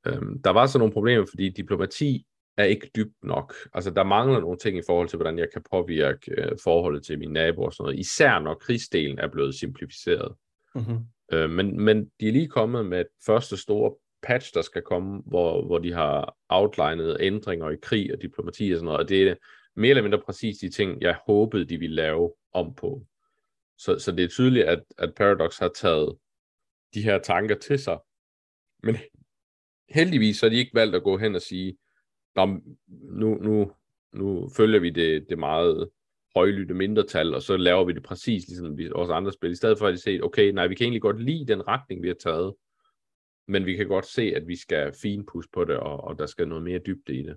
Øhm, 0.06 0.42
der 0.42 0.50
var 0.50 0.66
så 0.66 0.78
nogle 0.78 0.92
problemer, 0.92 1.26
fordi 1.30 1.48
diplomati 1.48 2.26
er 2.56 2.64
ikke 2.64 2.90
dybt 2.96 3.24
nok. 3.24 3.54
Altså, 3.74 3.90
der 3.90 4.04
mangler 4.04 4.40
nogle 4.40 4.58
ting 4.58 4.78
i 4.78 4.82
forhold 4.86 5.08
til, 5.08 5.16
hvordan 5.16 5.38
jeg 5.38 5.48
kan 5.52 5.62
påvirke 5.70 6.34
øh, 6.38 6.52
forholdet 6.64 7.04
til 7.04 7.18
mine 7.18 7.32
naboer 7.32 7.66
og 7.66 7.72
sådan 7.72 7.84
noget. 7.84 7.98
Især 7.98 8.38
når 8.38 8.54
krigsdelen 8.54 9.18
er 9.18 9.28
blevet 9.28 9.54
simplificeret. 9.54 10.34
Mm-hmm. 10.74 10.98
Øh, 11.32 11.50
men, 11.50 11.80
men 11.80 12.10
de 12.20 12.28
er 12.28 12.32
lige 12.32 12.48
kommet 12.48 12.86
med 12.86 13.00
et 13.00 13.06
første 13.26 13.56
store 13.56 13.94
patch, 14.22 14.54
der 14.54 14.62
skal 14.62 14.82
komme, 14.82 15.22
hvor, 15.26 15.66
hvor 15.66 15.78
de 15.78 15.92
har 15.92 16.36
outlinet 16.48 17.16
ændringer 17.20 17.70
i 17.70 17.76
krig 17.82 18.12
og 18.14 18.22
diplomati 18.22 18.70
og 18.70 18.76
sådan 18.76 18.84
noget, 18.84 19.00
og 19.00 19.08
det 19.08 19.38
mere 19.78 19.90
eller 19.90 20.02
mindre 20.02 20.22
præcis 20.26 20.58
de 20.58 20.70
ting, 20.70 21.02
jeg 21.02 21.18
håbede, 21.26 21.64
de 21.64 21.78
ville 21.78 21.96
lave 21.96 22.32
om 22.52 22.74
på. 22.74 23.06
Så, 23.78 23.98
så 23.98 24.12
det 24.12 24.24
er 24.24 24.28
tydeligt, 24.28 24.66
at, 24.66 24.84
at 24.98 25.14
Paradox 25.14 25.58
har 25.58 25.68
taget 25.68 26.16
de 26.94 27.02
her 27.02 27.18
tanker 27.18 27.54
til 27.54 27.78
sig. 27.78 27.98
Men 28.82 28.96
heldigvis 29.88 30.36
så 30.36 30.46
har 30.46 30.50
de 30.50 30.56
ikke 30.56 30.74
valgt 30.74 30.96
at 30.96 31.02
gå 31.02 31.18
hen 31.18 31.34
og 31.34 31.42
sige, 31.42 31.78
nu, 32.36 33.34
nu, 33.34 33.72
nu 34.12 34.48
følger 34.56 34.80
vi 34.80 34.90
det, 34.90 35.26
det 35.28 35.38
meget 35.38 35.90
højlytte 36.36 36.74
mindretal, 36.74 37.34
og 37.34 37.42
så 37.42 37.56
laver 37.56 37.84
vi 37.84 37.92
det 37.92 38.02
præcis 38.02 38.48
ligesom 38.48 38.78
vi 38.78 38.90
andre 38.94 39.32
spil. 39.32 39.50
I 39.50 39.54
stedet 39.54 39.78
for 39.78 39.86
at 39.86 39.94
de 39.94 40.00
set, 40.00 40.24
okay, 40.24 40.50
nej, 40.50 40.66
vi 40.66 40.74
kan 40.74 40.84
egentlig 40.84 41.02
godt 41.02 41.22
lide 41.22 41.46
den 41.46 41.68
retning, 41.68 42.02
vi 42.02 42.08
har 42.08 42.14
taget, 42.14 42.54
men 43.48 43.66
vi 43.66 43.76
kan 43.76 43.88
godt 43.88 44.06
se, 44.06 44.22
at 44.22 44.48
vi 44.48 44.56
skal 44.56 44.92
finpudse 45.02 45.48
på 45.52 45.64
det, 45.64 45.76
og, 45.76 46.04
og 46.04 46.18
der 46.18 46.26
skal 46.26 46.48
noget 46.48 46.64
mere 46.64 46.78
dybde 46.78 47.14
i 47.14 47.22
det. 47.22 47.36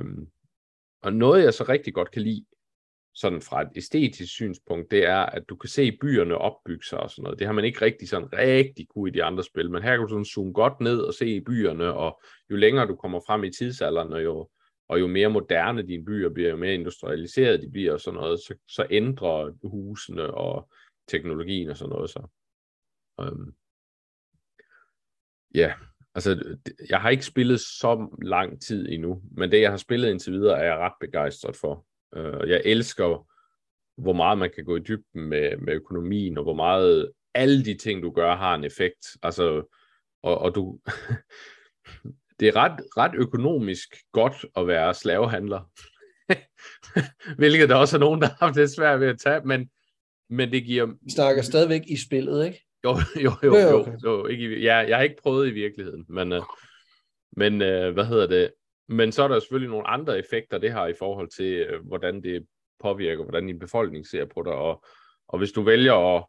Um, 0.00 0.28
og 1.02 1.12
noget, 1.12 1.44
jeg 1.44 1.54
så 1.54 1.64
rigtig 1.68 1.94
godt 1.94 2.10
kan 2.10 2.22
lide, 2.22 2.44
sådan 3.14 3.42
fra 3.42 3.62
et 3.62 3.68
æstetisk 3.76 4.32
synspunkt, 4.32 4.90
det 4.90 5.06
er, 5.06 5.18
at 5.18 5.42
du 5.48 5.56
kan 5.56 5.68
se 5.68 5.98
byerne 6.00 6.38
opbygge 6.38 6.84
sig 6.84 7.00
og 7.00 7.10
sådan 7.10 7.22
noget. 7.22 7.38
Det 7.38 7.46
har 7.46 7.54
man 7.54 7.64
ikke 7.64 7.84
rigtig 7.84 8.08
sådan 8.08 8.32
rigtig 8.32 8.88
kunne 8.88 9.10
i 9.10 9.12
de 9.12 9.24
andre 9.24 9.44
spil, 9.44 9.70
men 9.70 9.82
her 9.82 9.90
kan 9.90 10.00
du 10.00 10.08
sådan 10.08 10.24
zoome 10.24 10.52
godt 10.52 10.80
ned 10.80 11.00
og 11.00 11.14
se 11.14 11.40
byerne, 11.40 11.94
og 11.94 12.20
jo 12.50 12.56
længere 12.56 12.86
du 12.86 12.96
kommer 12.96 13.20
frem 13.26 13.44
i 13.44 13.50
tidsalderen, 13.50 14.12
og 14.12 14.24
jo, 14.24 14.48
og 14.88 15.00
jo 15.00 15.06
mere 15.06 15.28
moderne 15.28 15.86
dine 15.86 16.04
byer 16.04 16.28
bliver, 16.28 16.50
jo 16.50 16.56
mere 16.56 16.74
industrialiseret 16.74 17.62
de 17.62 17.70
bliver 17.70 17.92
og 17.92 18.00
sådan 18.00 18.20
noget, 18.20 18.40
så, 18.40 18.54
så 18.68 18.86
ændrer 18.90 19.68
husene 19.68 20.34
og 20.34 20.68
teknologien 21.08 21.70
og 21.70 21.76
sådan 21.76 21.90
noget 21.90 22.10
så. 22.10 22.26
Um, 23.18 23.26
øhm. 23.26 23.54
ja, 25.54 25.74
altså 26.14 26.56
jeg 26.88 27.00
har 27.00 27.10
ikke 27.10 27.24
spillet 27.24 27.60
så 27.60 28.18
lang 28.22 28.62
tid 28.62 28.88
endnu, 28.88 29.22
men 29.36 29.52
det 29.52 29.60
jeg 29.60 29.70
har 29.70 29.76
spillet 29.76 30.10
indtil 30.10 30.32
videre 30.32 30.58
er 30.58 30.64
jeg 30.64 30.78
ret 30.78 30.92
begejstret 31.00 31.56
for. 31.56 31.86
Øh, 32.16 32.48
jeg 32.48 32.62
elsker, 32.64 33.28
hvor 34.02 34.12
meget 34.12 34.38
man 34.38 34.50
kan 34.54 34.64
gå 34.64 34.76
i 34.76 34.80
dybden 34.80 35.22
med, 35.22 35.56
med 35.56 35.72
økonomien, 35.72 36.38
og 36.38 36.42
hvor 36.42 36.54
meget 36.54 37.12
alle 37.34 37.64
de 37.64 37.74
ting, 37.74 38.02
du 38.02 38.10
gør, 38.10 38.36
har 38.36 38.54
en 38.54 38.64
effekt. 38.64 39.06
Altså, 39.22 39.74
og, 40.22 40.38
og 40.38 40.54
du, 40.54 40.78
det 42.40 42.48
er 42.48 42.56
ret, 42.56 42.80
ret 42.96 43.14
økonomisk 43.14 43.96
godt 44.12 44.46
at 44.56 44.66
være 44.66 44.94
slavehandler. 44.94 45.70
Hvilket 47.38 47.68
der 47.68 47.74
også 47.74 47.96
er 47.96 48.00
nogen, 48.00 48.20
der 48.20 48.26
har 48.26 48.36
haft 48.40 48.56
lidt 48.56 48.70
svært 48.70 49.00
ved 49.00 49.08
at 49.08 49.18
tage, 49.18 49.40
men, 49.44 49.70
men 50.30 50.52
det 50.52 50.64
giver... 50.64 50.86
Vi 50.86 51.10
snakker 51.10 51.42
stadigvæk 51.42 51.82
i 51.86 51.96
spillet, 52.06 52.46
ikke? 52.46 52.64
Jo, 52.84 52.96
jo, 53.24 53.30
jo, 53.42 53.56
jo, 53.56 53.80
okay. 53.80 53.92
jo 54.04 54.26
ikke 54.26 54.44
i, 54.44 54.62
ja, 54.62 54.76
jeg 54.76 54.96
har 54.96 55.02
ikke 55.02 55.22
prøvet 55.22 55.48
i 55.48 55.50
virkeligheden, 55.50 56.04
men, 56.08 56.32
uh, 56.32 56.42
men 57.36 57.52
uh, 57.52 57.92
hvad 57.94 58.04
hedder 58.04 58.26
det? 58.26 58.52
Men 58.88 59.12
så 59.12 59.22
er 59.22 59.28
der 59.28 59.40
selvfølgelig 59.40 59.70
nogle 59.70 59.86
andre 59.86 60.18
effekter, 60.18 60.58
det 60.58 60.72
har 60.72 60.86
i 60.86 60.94
forhold 60.98 61.28
til, 61.28 61.74
uh, 61.74 61.86
hvordan 61.86 62.22
det 62.22 62.46
påvirker, 62.80 63.22
hvordan 63.22 63.46
din 63.46 63.58
befolkning 63.58 64.06
ser 64.06 64.24
på 64.24 64.42
dig, 64.42 64.52
og, 64.52 64.84
og 65.28 65.38
hvis 65.38 65.52
du 65.52 65.62
vælger 65.62 66.16
at, 66.16 66.24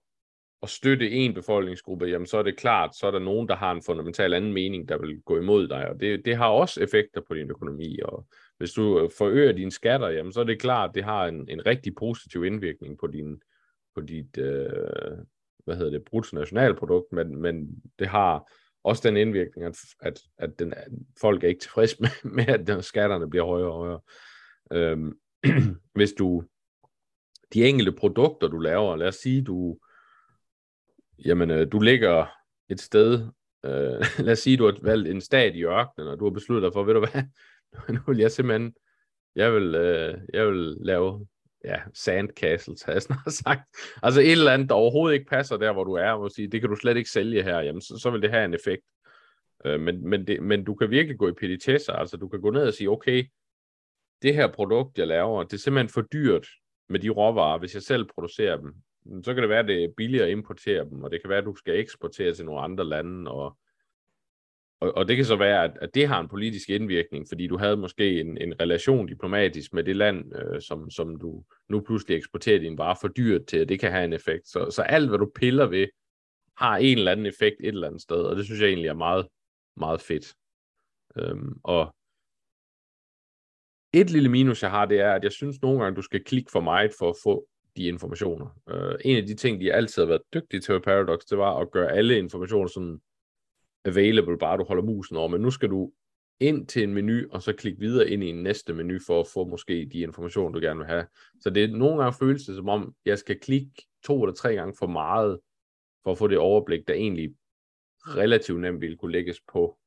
at 0.63 0.69
støtte 0.69 1.11
en 1.11 1.33
befolkningsgruppe, 1.33 2.05
jamen 2.05 2.27
så 2.27 2.37
er 2.37 2.43
det 2.43 2.57
klart, 2.57 2.95
så 2.95 3.07
er 3.07 3.11
der 3.11 3.19
nogen, 3.19 3.47
der 3.47 3.55
har 3.55 3.71
en 3.71 3.83
fundamental 3.85 4.33
anden 4.33 4.53
mening, 4.53 4.89
der 4.89 4.97
vil 4.97 5.21
gå 5.21 5.37
imod 5.37 5.67
dig, 5.67 5.89
og 5.89 5.99
det, 5.99 6.25
det 6.25 6.35
har 6.35 6.47
også 6.47 6.83
effekter 6.83 7.21
på 7.27 7.33
din 7.33 7.49
økonomi, 7.49 7.99
og 7.99 8.25
hvis 8.57 8.71
du 8.71 8.99
øh, 8.99 9.09
forøger 9.17 9.51
dine 9.51 9.71
skatter, 9.71 10.09
jamen 10.09 10.33
så 10.33 10.39
er 10.39 10.43
det 10.43 10.61
klart, 10.61 10.95
det 10.95 11.03
har 11.03 11.25
en, 11.25 11.49
en 11.49 11.65
rigtig 11.65 11.95
positiv 11.95 12.45
indvirkning 12.45 12.97
på 12.99 13.07
din 13.07 13.41
på 13.95 14.01
dit, 14.01 14.37
øh, 14.37 15.17
hvad 15.65 15.75
hedder 15.75 15.91
det, 15.91 16.05
bruttonationalprodukt, 16.05 17.11
men, 17.11 17.41
men 17.41 17.81
det 17.99 18.07
har 18.07 18.51
også 18.83 19.07
den 19.07 19.17
indvirkning, 19.17 19.67
at, 19.67 19.77
at, 19.99 20.19
at 20.37 20.59
den, 20.59 20.73
at 20.73 20.87
folk 21.21 21.43
er 21.43 21.47
ikke 21.47 21.61
tilfredse 21.61 21.97
med, 21.99 22.09
med, 22.45 22.69
at 22.69 22.85
skatterne 22.85 23.29
bliver 23.29 23.45
højere 23.45 23.71
og 23.71 23.77
højere. 23.77 23.99
Øhm, 24.71 25.19
hvis 25.95 26.13
du 26.13 26.43
de 27.53 27.65
enkelte 27.65 27.91
produkter, 27.91 28.47
du 28.47 28.57
laver. 28.57 28.95
Lad 28.95 29.07
os 29.07 29.15
sige, 29.15 29.43
du, 29.43 29.77
jamen, 31.25 31.51
øh, 31.51 31.71
du 31.71 31.79
ligger 31.79 32.25
et 32.69 32.81
sted, 32.81 33.13
øh, 33.65 34.05
lad 34.25 34.31
os 34.31 34.39
sige, 34.39 34.57
du 34.57 34.65
har 34.65 34.77
valgt 34.81 35.07
en 35.07 35.21
stat 35.21 35.55
i 35.55 35.63
ørkenen, 35.63 36.07
og 36.07 36.19
du 36.19 36.25
har 36.25 36.31
besluttet 36.31 36.63
dig 36.63 36.73
for, 36.73 36.83
ved 36.83 36.93
du 36.93 36.99
hvad, 36.99 37.23
nu 37.95 37.99
vil 38.07 38.17
jeg 38.17 38.31
simpelthen, 38.31 38.73
jeg 39.35 39.53
vil, 39.53 39.75
øh, 39.75 40.17
jeg 40.33 40.47
vil 40.47 40.77
lave 40.79 41.27
ja, 41.63 41.79
sandcastles, 41.93 42.83
har 42.83 42.91
jeg 42.91 43.01
snart 43.01 43.33
sagt. 43.43 43.61
Altså 44.03 44.21
et 44.21 44.31
eller 44.31 44.51
andet, 44.51 44.69
der 44.69 44.75
overhovedet 44.75 45.13
ikke 45.13 45.29
passer 45.29 45.57
der, 45.57 45.73
hvor 45.73 45.83
du 45.83 45.93
er, 45.93 46.09
og 46.11 46.31
sige, 46.31 46.47
det 46.47 46.61
kan 46.61 46.69
du 46.69 46.75
slet 46.75 46.97
ikke 46.97 47.09
sælge 47.09 47.43
her, 47.43 47.59
jamen 47.59 47.81
så, 47.81 47.97
så 47.97 48.09
vil 48.09 48.21
det 48.21 48.29
have 48.29 48.45
en 48.45 48.53
effekt. 48.53 48.83
Øh, 49.65 49.79
men, 49.79 50.09
men, 50.09 50.27
det, 50.27 50.43
men 50.43 50.63
du 50.63 50.75
kan 50.75 50.89
virkelig 50.89 51.17
gå 51.17 51.27
i 51.27 51.33
petitesser, 51.33 51.93
altså 51.93 52.17
du 52.17 52.27
kan 52.27 52.41
gå 52.41 52.49
ned 52.49 52.67
og 52.67 52.73
sige, 52.73 52.89
okay, 52.89 53.25
det 54.21 54.35
her 54.35 54.47
produkt, 54.51 54.97
jeg 54.97 55.07
laver, 55.07 55.43
det 55.43 55.53
er 55.53 55.57
simpelthen 55.57 55.89
for 55.89 56.01
dyrt 56.01 56.47
med 56.89 56.99
de 56.99 57.09
råvarer, 57.09 57.59
hvis 57.59 57.73
jeg 57.73 57.83
selv 57.83 58.05
producerer 58.15 58.57
dem. 58.57 58.73
Så 59.23 59.33
kan 59.33 59.41
det 59.43 59.49
være, 59.49 59.59
at 59.59 59.67
det 59.67 59.83
er 59.83 59.93
billigere 59.97 60.25
at 60.25 60.31
importere 60.31 60.85
dem, 60.89 61.03
og 61.03 61.11
det 61.11 61.21
kan 61.21 61.29
være, 61.29 61.39
at 61.39 61.45
du 61.45 61.55
skal 61.55 61.79
eksportere 61.79 62.33
til 62.33 62.45
nogle 62.45 62.61
andre 62.61 62.85
lande, 62.85 63.31
og 63.31 63.57
og, 64.83 64.97
og 64.97 65.07
det 65.07 65.15
kan 65.15 65.25
så 65.25 65.35
være, 65.35 65.63
at, 65.63 65.77
at 65.81 65.89
det 65.93 66.07
har 66.07 66.19
en 66.19 66.27
politisk 66.27 66.69
indvirkning, 66.69 67.27
fordi 67.27 67.47
du 67.47 67.57
havde 67.57 67.77
måske 67.77 68.19
en, 68.19 68.37
en 68.37 68.61
relation 68.61 69.07
diplomatisk 69.07 69.73
med 69.73 69.83
det 69.83 69.95
land, 69.95 70.35
øh, 70.35 70.61
som, 70.61 70.89
som 70.89 71.19
du 71.19 71.43
nu 71.69 71.81
pludselig 71.81 72.17
eksporterer 72.17 72.59
din 72.59 72.77
vare 72.77 72.95
for 73.01 73.07
dyrt 73.07 73.45
til, 73.45 73.61
og 73.61 73.69
det 73.69 73.79
kan 73.79 73.91
have 73.91 74.05
en 74.05 74.13
effekt. 74.13 74.47
Så, 74.47 74.71
så 74.71 74.81
alt, 74.81 75.09
hvad 75.09 75.19
du 75.19 75.31
piller 75.35 75.65
ved, 75.65 75.87
har 76.57 76.77
en 76.77 76.97
eller 76.97 77.11
anden 77.11 77.25
effekt 77.25 77.55
et 77.59 77.67
eller 77.67 77.87
andet 77.87 78.01
sted, 78.01 78.21
og 78.23 78.35
det 78.35 78.45
synes 78.45 78.61
jeg 78.61 78.67
egentlig 78.67 78.89
er 78.89 78.93
meget, 78.93 79.27
meget 79.77 80.01
fedt. 80.01 80.33
Øhm, 81.17 81.53
og 81.63 81.95
et 83.93 84.09
lille 84.09 84.29
minus, 84.29 84.63
jeg 84.63 84.71
har, 84.71 84.85
det 84.85 84.99
er, 84.99 85.13
at 85.13 85.23
jeg 85.23 85.31
synes 85.31 85.61
nogle 85.61 85.83
gange, 85.83 85.95
du 85.95 86.01
skal 86.01 86.23
klikke 86.23 86.51
for 86.51 86.61
meget 86.61 86.91
for 86.99 87.09
at 87.09 87.15
få 87.23 87.47
de 87.77 87.83
informationer. 87.83 88.47
Øh, 88.69 88.95
en 89.05 89.17
af 89.17 89.25
de 89.25 89.35
ting, 89.35 89.61
de 89.61 89.73
altid 89.73 90.01
har 90.01 90.07
været 90.07 90.21
dygtige 90.33 90.61
til 90.61 90.73
ved 90.73 90.81
Paradox, 90.81 91.19
det 91.29 91.37
var 91.37 91.57
at 91.57 91.71
gøre 91.71 91.91
alle 91.91 92.17
informationer 92.17 92.67
sådan 92.67 93.01
available, 93.85 94.37
bare 94.37 94.57
du 94.57 94.63
holder 94.63 94.83
musen 94.83 95.17
over, 95.17 95.27
men 95.27 95.41
nu 95.41 95.51
skal 95.51 95.69
du 95.69 95.91
ind 96.39 96.67
til 96.67 96.83
en 96.83 96.93
menu, 96.93 97.27
og 97.31 97.41
så 97.41 97.53
klikke 97.53 97.79
videre 97.79 98.09
ind 98.09 98.23
i 98.23 98.29
en 98.29 98.43
næste 98.43 98.73
menu, 98.73 98.99
for 99.07 99.19
at 99.19 99.27
få 99.33 99.45
måske 99.45 99.89
de 99.93 99.99
informationer, 99.99 100.59
du 100.59 100.65
gerne 100.65 100.79
vil 100.79 100.87
have. 100.87 101.05
Så 101.41 101.49
det 101.49 101.63
er 101.63 101.67
nogle 101.67 101.97
gange 101.97 102.17
føles 102.19 102.45
det 102.45 102.55
som 102.55 102.69
om, 102.69 102.95
jeg 103.05 103.17
skal 103.17 103.39
klikke 103.39 103.85
to 104.03 104.23
eller 104.23 104.35
tre 104.35 104.55
gange 104.55 104.73
for 104.79 104.87
meget, 104.87 105.39
for 106.03 106.11
at 106.11 106.17
få 106.17 106.27
det 106.27 106.37
overblik, 106.37 106.87
der 106.87 106.93
egentlig 106.93 107.33
relativt 108.07 108.61
nemt 108.61 108.81
ville 108.81 108.97
kunne 108.97 109.11
lægges 109.11 109.41
på, 109.53 109.77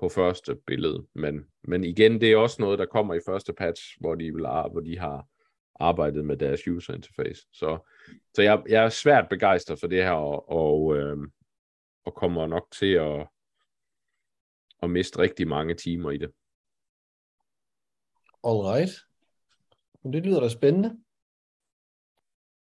på 0.00 0.08
første 0.08 0.56
billede. 0.66 1.06
Men, 1.14 1.44
men 1.64 1.84
igen, 1.84 2.20
det 2.20 2.32
er 2.32 2.36
også 2.36 2.62
noget, 2.62 2.78
der 2.78 2.86
kommer 2.86 3.14
i 3.14 3.20
første 3.26 3.52
patch, 3.52 3.82
hvor 4.00 4.14
de, 4.14 4.24
vil, 4.24 4.46
hvor 4.70 4.80
de 4.80 4.98
har 4.98 5.26
arbejdet 5.80 6.24
med 6.24 6.36
deres 6.36 6.68
user 6.68 6.94
interface. 6.94 7.46
Så, 7.52 7.78
så 8.34 8.42
jeg, 8.42 8.62
jeg 8.68 8.84
er 8.84 8.88
svært 8.88 9.28
begejstret 9.30 9.80
for 9.80 9.86
det 9.86 10.04
her, 10.04 10.10
og, 10.10 10.50
og, 10.50 10.96
øh, 10.96 11.16
og 12.04 12.14
kommer 12.14 12.46
nok 12.46 12.68
til 12.72 12.92
at, 12.92 13.28
at 14.82 14.90
miste 14.90 15.18
rigtig 15.18 15.48
mange 15.48 15.74
timer 15.74 16.10
i 16.10 16.18
det. 16.18 16.30
Alright. 18.44 18.90
Det 20.02 20.26
lyder 20.26 20.40
da 20.40 20.48
spændende. 20.48 21.00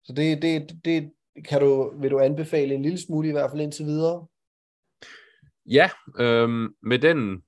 Så 0.03 0.13
det, 0.13 0.41
det, 0.41 0.85
det 0.85 1.13
kan 1.45 1.61
du, 1.61 1.97
vil 1.99 2.11
du 2.11 2.19
anbefale 2.19 2.75
en 2.75 2.81
lille 2.81 3.01
smule 3.01 3.29
i 3.29 3.31
hvert 3.31 3.51
fald 3.51 3.61
indtil 3.61 3.85
videre? 3.85 4.27
Ja, 5.65 5.89
øhm, 6.19 6.75
med 6.81 6.99
den 6.99 7.43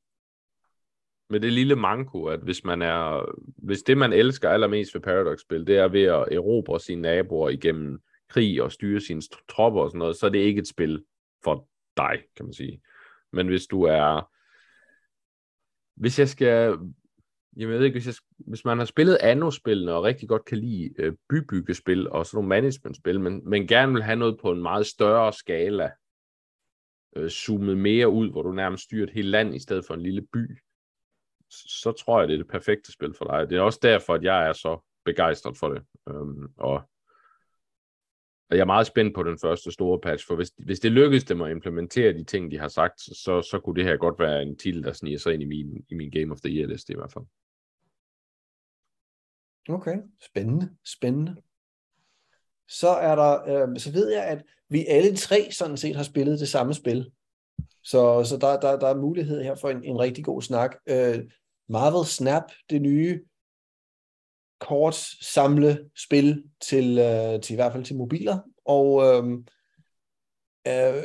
med 1.30 1.39
det 1.39 1.54
lille 1.54 1.76
manko, 1.76 2.26
at 2.26 2.39
hvis 2.39 2.64
man 2.64 2.82
er, 2.82 3.26
hvis 3.58 3.84
det 3.84 3.98
man 3.98 4.14
elsker 4.14 4.50
allermest 4.50 4.93
ved 4.93 5.02
Paradox-spil, 5.02 5.68
det 5.68 5.78
er 5.78 5.88
ved 5.88 6.04
at 6.04 6.28
erobre 6.32 6.80
sine 6.80 7.02
naboer 7.02 7.50
igennem 7.50 8.02
krig 8.30 8.64
og 8.64 8.72
styre 8.72 9.02
sine 9.02 9.22
tropper 9.50 9.82
og 9.82 9.89
sådan 9.89 10.00
noget, 10.00 10.16
så 10.16 10.26
er 10.26 10.30
det 10.30 10.39
ikke 10.39 10.60
et 10.60 10.68
spil 10.68 11.04
for 11.43 11.68
dig, 11.98 12.24
kan 12.36 12.46
man 12.46 12.54
sige. 12.54 12.82
Men 13.34 13.48
hvis 13.48 13.68
du 13.68 13.84
er... 13.84 14.32
Hvis 15.96 16.20
jeg 16.20 16.30
skal... 16.30 16.78
Jeg 17.58 17.70
ved 17.70 17.84
ikke, 17.84 17.96
hvis, 17.96 18.08
jeg, 18.08 18.16
hvis 18.48 18.66
man 18.66 18.78
har 18.78 18.86
spillet 18.86 19.18
anno-spillene 19.22 19.93
og 19.93 20.04
rigtig 20.04 20.30
godt 20.30 20.46
kan 20.46 20.58
lide 20.58 20.93
øh, 20.98 21.14
bybyggespil 21.30 22.10
og 22.10 22.26
sådan 22.26 22.38
nogle 22.38 22.50
management-spil, 22.50 23.20
men, 23.20 23.50
men 23.50 23.68
gerne 23.68 23.93
vil 23.93 24.04
have 24.04 24.16
noget 24.16 24.39
på 24.41 24.52
en 24.52 24.62
meget 24.62 24.86
større 24.86 25.34
skala, 25.34 25.91
øh, 27.16 27.30
zoomet 27.30 27.78
mere 27.78 28.10
ud, 28.10 28.32
hvor 28.32 28.41
du 28.41 28.52
nærmest 28.52 28.84
styrer 28.84 29.04
et 29.04 29.14
helt 29.14 29.28
land 29.28 29.56
i 29.56 29.60
stedet 29.60 29.86
for 29.86 29.93
en 29.93 30.02
lille 30.02 30.22
by, 30.22 30.60
så 31.50 31.91
tror 31.91 32.20
jeg, 32.20 32.28
det 32.28 32.34
er 32.34 32.38
det 32.38 32.48
perfekte 32.48 32.91
spil 32.91 33.14
for 33.18 33.26
dig. 33.26 33.50
Det 33.50 33.58
er 33.58 33.62
også 33.62 33.80
derfor, 33.82 34.14
at 34.14 34.24
jeg 34.24 34.48
er 34.48 34.54
så 34.54 34.80
begejstret 35.06 35.58
for 35.58 35.70
det. 35.70 35.84
Øhm, 36.10 36.48
og 36.58 36.89
og 38.50 38.56
jeg 38.56 38.62
er 38.62 38.66
meget 38.66 38.88
spændt 38.88 39.16
på 39.16 39.24
den 39.24 39.39
første 39.39 39.72
store 39.72 40.00
patch, 40.00 40.28
for 40.28 40.36
hvis, 40.36 40.52
hvis 40.58 40.80
det 40.80 40.91
lykkes 40.91 41.24
dem 41.24 41.41
at 41.41 41.52
implementere 41.52 42.14
de 42.14 42.24
ting, 42.24 42.52
de 42.52 42.60
har 42.60 42.68
sagt, 42.68 43.02
så, 43.02 43.41
så 43.52 43.60
kunne 43.64 43.76
det 43.76 43.84
her 43.84 43.98
godt 43.98 44.20
være 44.20 44.41
en 44.41 44.58
titel, 44.58 44.84
der 44.84 44.93
sniger 44.93 45.18
sig 45.18 45.34
ind 45.34 45.41
i 45.41 45.46
min, 45.46 45.86
i 45.89 45.96
min 45.96 46.12
Game 46.12 46.32
of 46.32 46.39
the 46.39 46.54
Year 46.54 46.68
liste 46.68 46.93
i 46.93 46.96
hvert 46.96 47.12
fald. 47.12 47.26
Okay, 49.70 49.98
spændende, 50.22 50.70
spændende. 50.86 51.36
Så 52.68 52.89
er 52.89 53.16
der, 53.16 53.68
øh, 53.70 53.80
så 53.80 53.91
ved 53.91 54.12
jeg, 54.12 54.24
at 54.24 54.43
vi 54.70 54.86
alle 54.86 55.16
tre 55.16 55.52
sådan 55.52 55.78
set 55.78 55.96
har 55.96 56.04
spillet 56.04 56.39
det 56.39 56.48
samme 56.48 56.74
spil. 56.74 57.12
Så, 57.84 58.24
så 58.24 58.38
der, 58.38 58.60
der, 58.60 58.80
der 58.80 58.88
er 58.88 58.96
mulighed 58.96 59.43
her 59.43 59.56
for 59.56 59.70
en, 59.70 59.84
en 59.84 60.00
rigtig 60.00 60.26
god 60.26 60.41
snak. 60.41 60.76
Øh, 60.89 61.20
Marvel 61.70 62.06
Snap, 62.06 62.43
det 62.70 62.82
nye 62.82 63.24
kort 64.68 64.95
samle 65.22 65.89
spil 66.05 66.43
til, 66.61 66.99
øh, 66.99 67.41
til 67.41 67.53
i 67.53 67.55
hvert 67.55 67.72
fald 67.72 67.84
til 67.84 67.95
mobiler. 67.95 68.39
Og 68.66 69.03
øh, 69.03 69.24
øh, 70.68 71.03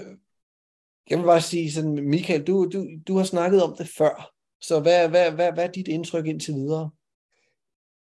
jeg 1.11 1.18
vil 1.18 1.24
bare 1.24 1.40
sige 1.40 1.72
sådan, 1.72 2.08
Michael, 2.08 2.46
du, 2.46 2.70
du, 2.72 2.86
du 3.08 3.16
har 3.16 3.24
snakket 3.24 3.62
om 3.62 3.74
det 3.78 3.88
før. 3.98 4.32
Så 4.61 4.80
hvad, 4.80 5.08
hvad, 5.08 5.32
hvad, 5.32 5.52
hvad 5.52 5.64
er 5.64 5.72
dit 5.72 5.88
indtryk 5.88 6.26
indtil 6.26 6.54
videre? 6.54 6.90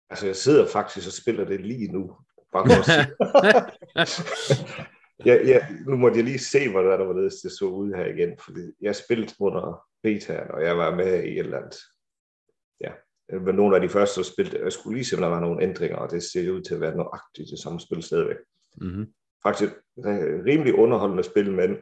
Altså, 0.10 0.26
jeg 0.26 0.36
sidder 0.36 0.68
faktisk 0.68 1.08
og 1.08 1.14
spiller 1.14 1.46
det 1.46 1.62
lige 1.62 1.92
nu. 1.92 2.16
Bare 2.52 2.66
ja, 5.26 5.36
ja, 5.46 5.68
nu 5.88 5.96
måtte 5.96 6.18
jeg 6.18 6.26
lige 6.26 6.40
se, 6.40 6.72
hvordan 6.72 7.00
der 7.00 7.06
var 7.06 7.14
det 7.14 7.34
så 7.34 7.66
ud 7.66 7.94
her 7.94 8.06
igen, 8.06 8.38
fordi 8.46 8.62
jeg 8.82 8.96
spillede 8.96 9.34
under 9.40 9.82
beta, 10.04 10.44
og 10.50 10.64
jeg 10.64 10.78
var 10.78 10.96
med 10.96 11.24
i 11.24 11.32
et 11.32 11.40
eller 11.40 11.58
andet 11.58 11.80
var 13.32 13.52
nogle 13.52 13.76
af 13.76 13.82
de 13.82 13.90
første, 13.90 14.20
der 14.20 14.26
spilte. 14.26 14.60
Jeg 14.64 14.72
skulle 14.72 14.96
lige 14.96 15.06
se, 15.06 15.16
om 15.16 15.22
der 15.22 15.30
var 15.30 15.40
nogle 15.40 15.64
ændringer, 15.64 15.98
og 15.98 16.12
det 16.12 16.24
ser 16.24 16.52
ud 16.52 16.62
til 16.62 16.76
at 16.76 16.82
være 16.82 16.96
nøjagtigt 16.96 17.50
det 17.52 17.60
samme 17.60 17.80
spil 17.80 18.04
stadigvæk. 18.04 18.38
Mm-hmm. 18.78 19.14
Faktisk 19.44 19.74
rimelig 20.46 20.76
underholdende 20.76 21.24
spil, 21.24 21.52
men 21.52 21.78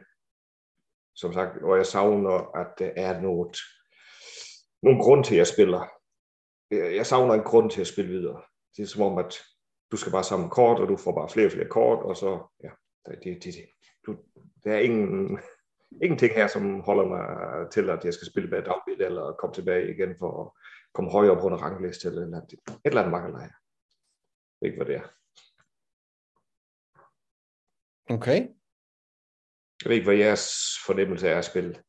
som 1.16 1.32
sagt, 1.32 1.62
og 1.62 1.76
jeg 1.76 1.86
savner, 1.86 2.56
at 2.56 2.78
der 2.78 2.90
er 2.96 3.20
noget, 3.20 3.56
nogen 4.82 5.00
grund 5.00 5.24
til, 5.24 5.34
at 5.34 5.38
jeg 5.38 5.46
spiller. 5.46 5.88
Jeg 6.70 7.06
savner 7.06 7.34
en 7.34 7.42
grund 7.42 7.70
til 7.70 7.80
at 7.80 7.86
spille 7.86 8.10
videre. 8.10 8.42
Det 8.76 8.82
er 8.82 8.86
som 8.86 9.02
om, 9.02 9.18
at 9.18 9.34
du 9.92 9.96
skal 9.96 10.12
bare 10.12 10.24
samle 10.24 10.50
kort, 10.50 10.80
og 10.80 10.88
du 10.88 10.96
får 10.96 11.12
bare 11.12 11.28
flere 11.28 11.46
og 11.46 11.52
flere 11.52 11.68
kort, 11.68 11.98
og 11.98 12.16
så, 12.16 12.38
ja, 12.62 12.70
det, 13.06 13.18
det, 13.24 13.44
det, 13.44 13.54
du, 14.06 14.16
der 14.64 14.72
er 14.72 14.78
ingen, 14.78 15.38
ingenting 16.04 16.34
her, 16.34 16.46
som 16.46 16.80
holder 16.80 17.04
mig 17.04 17.24
til, 17.70 17.90
at 17.90 18.04
jeg 18.04 18.14
skal 18.14 18.26
spille 18.26 18.50
med 18.50 18.62
dagligt, 18.62 19.02
eller 19.02 19.32
komme 19.32 19.54
tilbage 19.54 19.94
igen 19.94 20.16
for 20.18 20.57
komme 20.94 21.10
højere 21.10 21.40
på 21.40 21.46
en 21.46 21.60
rangliste, 21.62 22.08
eller 22.08 22.20
et 22.20 22.24
eller 22.24 22.36
andet, 22.36 22.52
et 22.52 22.80
eller 22.84 23.00
andet 23.00 23.12
mangler 23.12 23.40
jeg. 23.40 23.52
Det 24.60 24.62
er 24.62 24.66
ikke, 24.66 24.76
hvad 24.76 24.86
det 24.86 24.96
er. 24.96 25.08
Okay. 28.14 28.40
Jeg 29.82 29.88
ved 29.88 29.96
ikke, 29.96 30.06
hvad 30.06 30.16
jeres 30.16 30.46
fornemmelse 30.86 31.28
er 31.28 31.38
at 31.38 31.44
spille. 31.44 31.82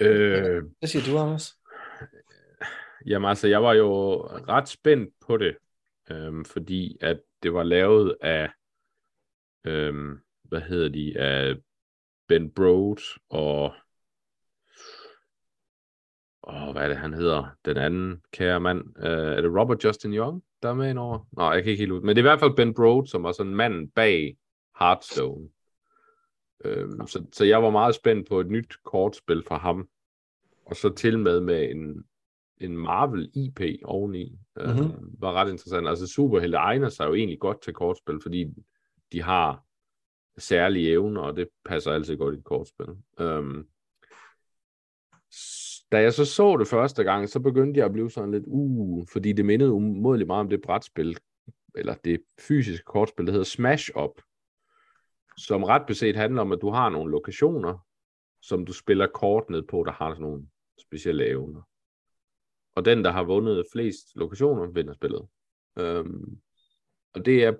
Øh, 0.00 0.64
hvad 0.78 0.88
siger 0.88 1.04
du, 1.04 1.18
Anders? 1.18 1.54
Jamen 3.06 3.28
altså, 3.28 3.48
jeg 3.48 3.62
var 3.62 3.72
jo 3.72 4.22
ret 4.26 4.68
spændt 4.68 5.14
på 5.20 5.36
det, 5.36 5.58
øhm, 6.10 6.44
fordi 6.44 6.98
at 7.00 7.22
det 7.42 7.52
var 7.52 7.62
lavet 7.62 8.16
af, 8.20 8.50
øhm, 9.64 10.20
hvad 10.42 10.60
hedder 10.60 10.88
de, 10.88 11.18
af 11.18 11.56
Ben 12.28 12.54
Brode 12.54 13.02
og 13.28 13.74
Åh, 16.48 16.72
hvad 16.72 16.82
er 16.82 16.88
det, 16.88 16.96
han 16.96 17.14
hedder? 17.14 17.56
Den 17.64 17.76
anden 17.76 18.22
kære 18.32 18.60
mand. 18.60 18.80
Uh, 18.80 19.04
er 19.04 19.40
det 19.40 19.60
Robert 19.60 19.84
Justin 19.84 20.14
Young, 20.14 20.42
der 20.62 20.68
er 20.68 20.74
med 20.74 20.90
indover? 20.90 21.26
Nej, 21.36 21.46
jeg 21.46 21.62
kan 21.62 21.70
ikke 21.70 21.80
helt 21.80 21.92
ud. 21.92 22.00
Men 22.00 22.08
det 22.08 22.16
er 22.16 22.24
i 22.24 22.30
hvert 22.30 22.40
fald 22.40 22.56
Ben 22.56 22.74
Brode, 22.74 23.06
som 23.06 23.22
var 23.22 23.32
sådan 23.32 23.54
manden 23.54 23.90
bag 23.90 24.36
Hearthstone. 24.78 25.48
Uh, 26.64 27.06
så, 27.06 27.24
så 27.32 27.44
jeg 27.44 27.62
var 27.62 27.70
meget 27.70 27.94
spændt 27.94 28.28
på 28.28 28.40
et 28.40 28.50
nyt 28.50 28.74
kortspil 28.84 29.42
fra 29.48 29.58
ham. 29.58 29.88
Og 30.66 30.76
så 30.76 30.94
til 30.94 31.18
med 31.18 31.40
med 31.40 31.70
en, 31.70 32.04
en 32.60 32.76
Marvel 32.76 33.30
IP 33.34 33.60
oveni. 33.84 34.38
Uh, 34.60 34.70
mm-hmm. 34.70 35.14
Var 35.18 35.32
ret 35.32 35.50
interessant. 35.50 35.88
Altså 35.88 36.06
Superhelte 36.06 36.56
egner 36.56 36.88
sig 36.88 37.06
jo 37.06 37.14
egentlig 37.14 37.38
godt 37.38 37.62
til 37.62 37.74
kortspil, 37.74 38.18
fordi 38.22 38.46
de 39.12 39.22
har 39.22 39.64
særlige 40.38 40.90
evner, 40.90 41.20
og 41.20 41.36
det 41.36 41.48
passer 41.64 41.92
altid 41.92 42.16
godt 42.16 42.34
i 42.34 42.38
et 42.38 42.44
kortspil. 42.44 42.86
Um, 43.20 43.66
da 45.92 46.00
jeg 46.00 46.12
så 46.12 46.24
så 46.24 46.56
det 46.56 46.68
første 46.68 47.04
gang, 47.04 47.28
så 47.28 47.40
begyndte 47.40 47.78
jeg 47.78 47.86
at 47.86 47.92
blive 47.92 48.10
sådan 48.10 48.30
lidt, 48.30 48.44
uh, 48.46 49.06
fordi 49.12 49.32
det 49.32 49.44
mindede 49.44 49.72
umådeligt 49.72 50.26
meget 50.26 50.40
om 50.40 50.48
det 50.48 50.62
brætspil, 50.62 51.18
eller 51.74 51.94
det 51.94 52.20
fysiske 52.40 52.84
kortspil, 52.84 53.26
der 53.26 53.32
hedder 53.32 53.44
Smash 53.44 53.90
Up, 53.96 54.20
som 55.36 55.64
ret 55.64 55.86
beset 55.86 56.16
handler 56.16 56.40
om, 56.40 56.52
at 56.52 56.58
du 56.60 56.70
har 56.70 56.88
nogle 56.88 57.10
lokationer, 57.10 57.86
som 58.42 58.66
du 58.66 58.72
spiller 58.72 59.06
kort 59.06 59.50
ned 59.50 59.62
på, 59.62 59.82
der 59.86 59.92
har 59.92 60.10
sådan 60.10 60.22
nogle 60.22 60.46
specielle 60.80 61.26
evner. 61.26 61.62
Og 62.74 62.84
den, 62.84 63.04
der 63.04 63.10
har 63.10 63.22
vundet 63.22 63.66
flest 63.72 64.16
lokationer, 64.16 64.66
vinder 64.66 64.92
spillet. 64.92 65.28
Øhm, 65.78 66.38
og 67.14 67.26
det 67.26 67.44
er 67.44 67.54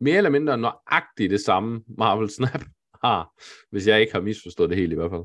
mere 0.00 0.16
eller 0.16 0.30
mindre 0.30 0.58
nøjagtigt 0.58 1.30
det 1.30 1.40
samme, 1.40 1.84
Marvel 1.98 2.30
Snap 2.30 2.62
har, 3.04 3.32
hvis 3.70 3.86
jeg 3.86 4.00
ikke 4.00 4.12
har 4.12 4.20
misforstået 4.20 4.70
det 4.70 4.78
helt 4.78 4.92
i 4.92 4.96
hvert 4.96 5.10
fald. 5.10 5.24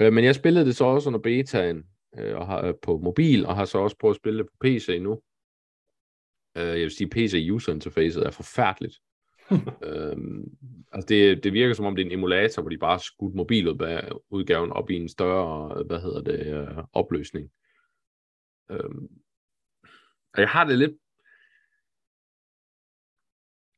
Øh, 0.00 0.12
men 0.12 0.24
jeg 0.24 0.34
spillede 0.34 0.66
det 0.66 0.76
så 0.76 0.84
også 0.84 1.08
under 1.08 1.20
betaen 1.20 1.84
øh, 2.18 2.36
og 2.36 2.46
har, 2.46 2.66
øh, 2.66 2.74
på 2.82 2.98
mobil, 2.98 3.46
og 3.46 3.56
har 3.56 3.64
så 3.64 3.78
også 3.78 3.96
prøvet 3.96 4.14
at 4.14 4.20
spille 4.20 4.38
det 4.38 4.46
på 4.46 4.56
PC 4.60 4.98
nu. 5.00 5.22
Øh, 6.56 6.66
jeg 6.66 6.80
vil 6.80 6.90
sige, 6.90 7.10
PC 7.10 7.48
user 7.52 7.72
interfacet 7.72 8.26
er 8.26 8.30
forfærdeligt. 8.30 8.96
øhm, 9.88 10.44
altså 10.92 11.06
det, 11.08 11.44
det 11.44 11.52
virker 11.52 11.74
som 11.74 11.84
om 11.84 11.96
det 11.96 12.02
er 12.02 12.06
en 12.06 12.12
emulator, 12.12 12.62
hvor 12.62 12.70
de 12.70 12.78
bare 12.78 13.00
skudt 13.00 13.34
mobiludgaven 13.34 14.72
op 14.72 14.90
i 14.90 14.94
en 14.94 15.08
større, 15.08 15.84
hvad 15.84 16.00
hedder 16.00 16.20
det, 16.20 16.46
øh, 16.46 16.84
opløsning. 16.92 17.50
Øhm, 18.70 19.08
og 20.34 20.40
jeg 20.40 20.48
har 20.48 20.64
det 20.64 20.78
lidt 20.78 20.92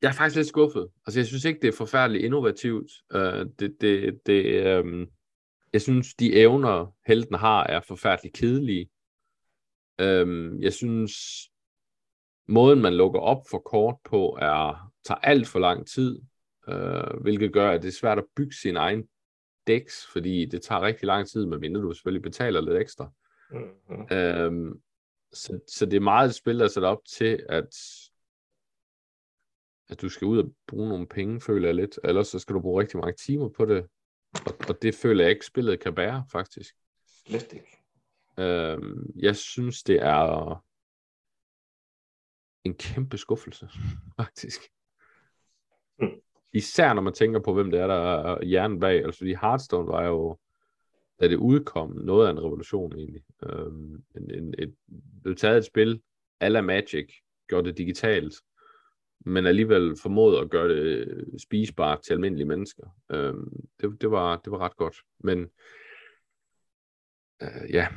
jeg 0.03 0.09
er 0.09 0.13
faktisk 0.13 0.37
lidt 0.37 0.49
skuffet. 0.49 0.89
Altså, 1.07 1.21
jeg 1.21 1.27
synes 1.27 1.45
ikke, 1.45 1.61
det 1.61 1.69
er 1.69 1.77
forfærdeligt 1.77 2.25
innovativt. 2.25 2.93
Uh, 3.15 3.47
det, 3.59 3.77
det, 3.81 4.21
det, 4.27 4.79
um, 4.79 5.09
jeg 5.73 5.83
synes, 5.83 6.15
de 6.15 6.35
evner, 6.35 6.97
helten 7.07 7.35
har, 7.35 7.65
er 7.65 7.81
forfærdeligt 7.81 8.37
kedelige. 8.37 8.91
Um, 10.03 10.63
jeg 10.63 10.73
synes, 10.73 11.13
måden, 12.49 12.83
man 12.83 12.95
lukker 12.95 13.21
op 13.21 13.43
for 13.51 13.59
kort 13.59 13.97
på, 14.05 14.39
er 14.41 14.93
tager 15.05 15.19
alt 15.19 15.49
for 15.49 15.59
lang 15.59 15.87
tid, 15.87 16.21
uh, 16.69 17.21
hvilket 17.23 17.53
gør, 17.53 17.71
at 17.71 17.83
det 17.83 17.89
er 17.89 17.93
svært 18.01 18.19
at 18.19 18.27
bygge 18.37 18.55
sin 18.55 18.77
egen 18.77 19.09
dæks, 19.67 20.07
fordi 20.13 20.45
det 20.45 20.63
tager 20.63 20.83
rigtig 20.83 21.07
lang 21.07 21.29
tid, 21.29 21.47
medmindre 21.47 21.81
du 21.81 21.93
selvfølgelig 21.93 22.23
betaler 22.23 22.61
lidt 22.61 22.77
ekstra. 22.77 23.13
Mm-hmm. 23.51 24.55
Um, 24.55 24.81
så, 25.33 25.61
så 25.69 25.87
det 25.87 25.97
er 25.97 26.01
meget 26.01 26.29
et 26.29 26.35
spil, 26.35 26.59
der 26.59 26.65
er 26.65 26.69
sat 26.69 26.85
op 26.85 27.01
til, 27.05 27.47
at 27.49 27.75
at 29.91 30.01
du 30.01 30.09
skal 30.09 30.27
ud 30.27 30.39
og 30.39 30.53
bruge 30.67 30.89
nogle 30.89 31.07
penge, 31.07 31.41
føler 31.41 31.69
jeg 31.69 31.75
lidt. 31.75 31.99
Ellers 32.05 32.29
så 32.29 32.39
skal 32.39 32.55
du 32.55 32.61
bruge 32.61 32.81
rigtig 32.81 33.01
mange 33.01 33.17
timer 33.27 33.49
på 33.49 33.65
det. 33.65 33.87
Og, 34.47 34.55
og 34.69 34.83
det 34.83 34.95
føler 34.95 35.25
jeg 35.25 35.31
ikke, 35.31 35.47
spillet 35.47 35.81
kan 35.81 35.95
bære, 35.95 36.25
faktisk. 36.33 36.75
Slet 37.27 37.53
ikke. 37.53 37.81
Øhm, 38.39 39.13
jeg 39.17 39.37
synes, 39.37 39.83
det 39.83 40.03
er 40.03 40.65
en 42.65 42.75
kæmpe 42.75 43.19
skuffelse, 43.19 43.69
faktisk. 44.21 44.61
Mm. 45.99 46.21
Især 46.53 46.93
når 46.93 47.03
man 47.03 47.13
tænker 47.13 47.41
på, 47.41 47.55
hvem 47.55 47.71
det 47.71 47.81
er, 47.81 47.87
der 47.87 47.95
er 47.95 48.45
hjernen 48.45 48.81
bag. 48.81 49.05
Altså, 49.05 49.19
fordi 49.19 49.35
Hearthstone 49.35 49.89
var 49.89 50.05
jo, 50.05 50.39
da 51.21 51.29
det 51.29 51.37
udkom, 51.37 51.93
noget 51.93 52.27
af 52.27 52.31
en 52.31 52.39
revolution 52.39 52.97
egentlig. 52.97 53.23
Øhm, 53.43 54.05
en, 54.17 54.35
en, 54.35 54.55
et, 54.59 54.75
blev 55.23 55.37
taget 55.37 55.59
et 55.59 55.65
spil, 55.65 56.03
ala 56.41 56.61
Magic, 56.61 57.15
gjorde 57.49 57.69
det 57.69 57.79
digitalt, 57.79 58.35
men 59.27 59.47
alligevel 59.47 59.97
formåede 60.03 60.41
at 60.41 60.51
gøre 60.51 60.69
det 60.69 60.83
øh, 60.83 61.39
spisbart 61.39 62.03
til 62.03 62.13
almindelige 62.13 62.49
mennesker. 62.49 62.85
Øh, 63.11 63.35
det, 63.81 64.01
det, 64.01 64.11
var, 64.11 64.37
det 64.37 64.53
var 64.53 64.59
ret 64.59 64.77
godt. 64.77 64.97
Men 65.19 65.49
øh, 67.43 67.71
ja, 67.71 67.89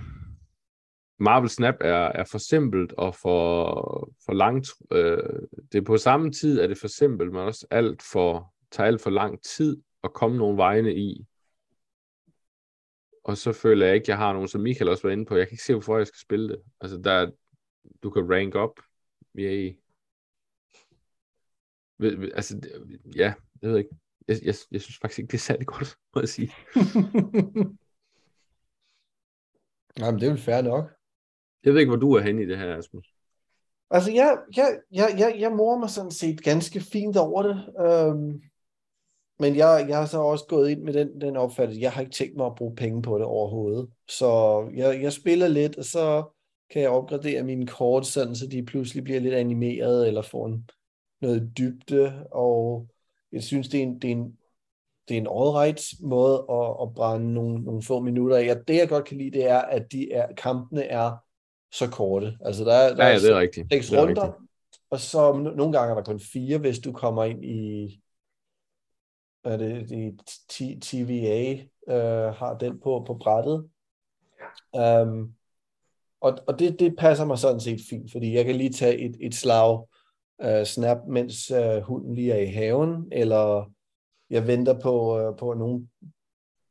Marvel 1.19 1.49
Snap 1.49 1.75
er, 1.81 2.05
er 2.05 2.23
for 2.31 2.37
simpelt 2.37 2.93
og 2.93 3.15
for, 3.15 4.13
for 4.25 4.33
langt. 4.33 4.67
Øh, 4.91 5.39
det 5.71 5.77
er 5.77 5.85
på 5.85 5.97
samme 5.97 6.31
tid, 6.31 6.59
at 6.59 6.69
det 6.69 6.77
for 6.77 6.87
simpelt, 6.87 7.31
men 7.31 7.41
også 7.41 7.67
alt 7.71 8.01
for, 8.11 8.53
tager 8.71 8.87
alt 8.87 9.01
for 9.01 9.09
lang 9.09 9.43
tid 9.43 9.81
at 10.03 10.13
komme 10.13 10.37
nogle 10.37 10.57
vegne 10.57 10.95
i. 10.95 11.25
Og 13.23 13.37
så 13.37 13.51
føler 13.51 13.85
jeg 13.85 13.95
ikke, 13.95 14.03
at 14.03 14.09
jeg 14.09 14.17
har 14.17 14.33
nogen, 14.33 14.47
som 14.47 14.61
Michael 14.61 14.89
også 14.89 15.07
var 15.07 15.11
inde 15.11 15.25
på. 15.25 15.35
Jeg 15.35 15.47
kan 15.47 15.53
ikke 15.53 15.63
se, 15.63 15.73
hvorfor 15.73 15.97
jeg 15.97 16.07
skal 16.07 16.19
spille 16.19 16.49
det. 16.49 16.61
Altså, 16.81 16.97
der, 16.97 17.31
du 18.03 18.09
kan 18.09 18.31
rank 18.31 18.55
op. 18.55 18.79
Yay. 19.35 19.77
Altså, 22.35 22.61
ja, 23.15 23.33
jeg 23.61 23.69
ved 23.69 23.77
ikke. 23.77 23.89
Jeg, 24.27 24.37
jeg, 24.43 24.55
jeg 24.71 24.81
synes 24.81 24.97
faktisk 25.01 25.19
ikke, 25.19 25.31
det 25.31 25.37
er 25.37 25.41
særlig 25.41 25.67
godt, 25.67 25.97
må 26.15 26.21
jeg 26.21 26.29
sige. 26.29 26.51
Jamen, 29.99 30.19
det 30.19 30.27
er 30.27 30.31
vel 30.31 30.41
fair 30.41 30.61
nok. 30.61 30.91
Jeg 31.63 31.73
ved 31.73 31.79
ikke, 31.79 31.89
hvor 31.89 31.99
du 31.99 32.13
er 32.13 32.21
henne 32.21 32.43
i 32.43 32.45
det 32.45 32.57
her, 32.57 32.77
Asmus. 32.77 33.07
Altså, 33.89 34.11
jeg, 34.11 34.37
jeg, 34.57 34.79
jeg, 34.91 35.15
jeg, 35.17 35.35
jeg 35.39 35.51
morer 35.51 35.79
mig 35.79 35.89
sådan 35.89 36.11
set 36.11 36.43
ganske 36.43 36.79
fint 36.79 37.17
over 37.17 37.43
det. 37.43 37.85
Øhm, 37.85 38.41
men 39.39 39.55
jeg, 39.55 39.85
jeg 39.89 39.97
har 39.97 40.05
så 40.05 40.19
også 40.19 40.45
gået 40.49 40.69
ind 40.69 40.81
med 40.81 40.93
den, 40.93 41.21
den 41.21 41.37
opfattelse, 41.37 41.81
jeg 41.81 41.91
har 41.91 42.01
ikke 42.01 42.13
tænkt 42.13 42.37
mig 42.37 42.45
at 42.45 42.55
bruge 42.55 42.75
penge 42.75 43.01
på 43.01 43.17
det 43.17 43.25
overhovedet. 43.25 43.89
Så 44.07 44.61
jeg, 44.75 45.01
jeg 45.01 45.13
spiller 45.13 45.47
lidt, 45.47 45.77
og 45.77 45.85
så 45.85 46.23
kan 46.71 46.81
jeg 46.81 46.89
opgradere 46.89 47.43
mine 47.43 47.67
kort, 47.67 48.07
sådan, 48.07 48.35
så 48.35 48.47
de 48.47 48.65
pludselig 48.65 49.03
bliver 49.03 49.19
lidt 49.19 49.33
animeret, 49.33 50.07
eller 50.07 50.21
får 50.21 50.47
en, 50.47 50.69
noget 51.23 51.57
dybde, 51.57 52.27
og 52.31 52.87
jeg 53.31 53.43
synes, 53.43 53.69
det 53.69 53.79
er 53.79 53.83
en, 53.83 53.99
det 53.99 54.07
er 54.07 54.11
en, 54.11 54.37
det 55.07 55.17
er 55.17 55.21
en 55.21 55.27
all-right 55.27 56.07
måde 56.07 56.45
at, 56.49 56.75
at 56.81 56.93
brænde 56.93 57.33
nogle, 57.33 57.63
nogle 57.63 57.83
få 57.83 57.99
minutter 57.99 58.37
af. 58.37 58.55
Og 58.55 58.67
det, 58.67 58.75
jeg 58.75 58.89
godt 58.89 59.05
kan 59.05 59.17
lide, 59.17 59.31
det 59.31 59.49
er, 59.49 59.59
at 59.59 59.91
de 59.91 60.11
er, 60.11 60.33
kampene 60.37 60.83
er 60.83 61.11
så 61.71 61.89
korte. 61.89 62.37
Altså, 62.45 62.63
der 62.63 62.73
er, 62.73 62.95
der 62.95 63.05
ja, 63.05 63.11
ja, 63.11 63.19
det 63.19 63.29
er 63.29 63.39
rigtigt. 63.39 63.67
seks 63.73 63.89
det 63.89 63.97
er 63.97 64.01
runder, 64.01 64.23
rigtigt. 64.23 64.49
og 64.89 64.99
så 64.99 65.33
nogle 65.33 65.73
gange 65.77 65.91
er 65.91 65.95
der 65.95 66.03
kun 66.03 66.19
fire, 66.19 66.57
hvis 66.57 66.79
du 66.79 66.91
kommer 66.91 67.23
ind 67.23 67.45
i 67.45 67.99
er 69.43 69.57
det, 69.57 69.89
det 69.89 70.81
TVA 70.81 71.51
øh, 71.87 72.33
har 72.33 72.57
den 72.59 72.79
på, 72.79 73.03
på 73.07 73.13
brættet. 73.13 73.69
Um, 74.73 75.33
og 76.21 76.37
og 76.47 76.59
det, 76.59 76.79
det 76.79 76.95
passer 76.97 77.25
mig 77.25 77.37
sådan 77.37 77.59
set 77.59 77.79
fint, 77.89 78.11
fordi 78.11 78.33
jeg 78.33 78.45
kan 78.45 78.55
lige 78.55 78.69
tage 78.69 78.97
et, 78.97 79.17
et 79.19 79.35
slag 79.35 79.87
øh, 80.41 80.65
snap, 80.65 80.97
mens 81.07 81.51
øh, 81.51 81.81
hunden 81.81 82.15
lige 82.15 82.31
er 82.31 82.39
i 82.39 82.45
haven, 82.45 83.07
eller 83.11 83.71
jeg 84.29 84.47
venter 84.47 84.79
på, 84.79 85.19
øh, 85.19 85.37
på 85.37 85.51
at 85.51 85.57
nogen 85.57 85.89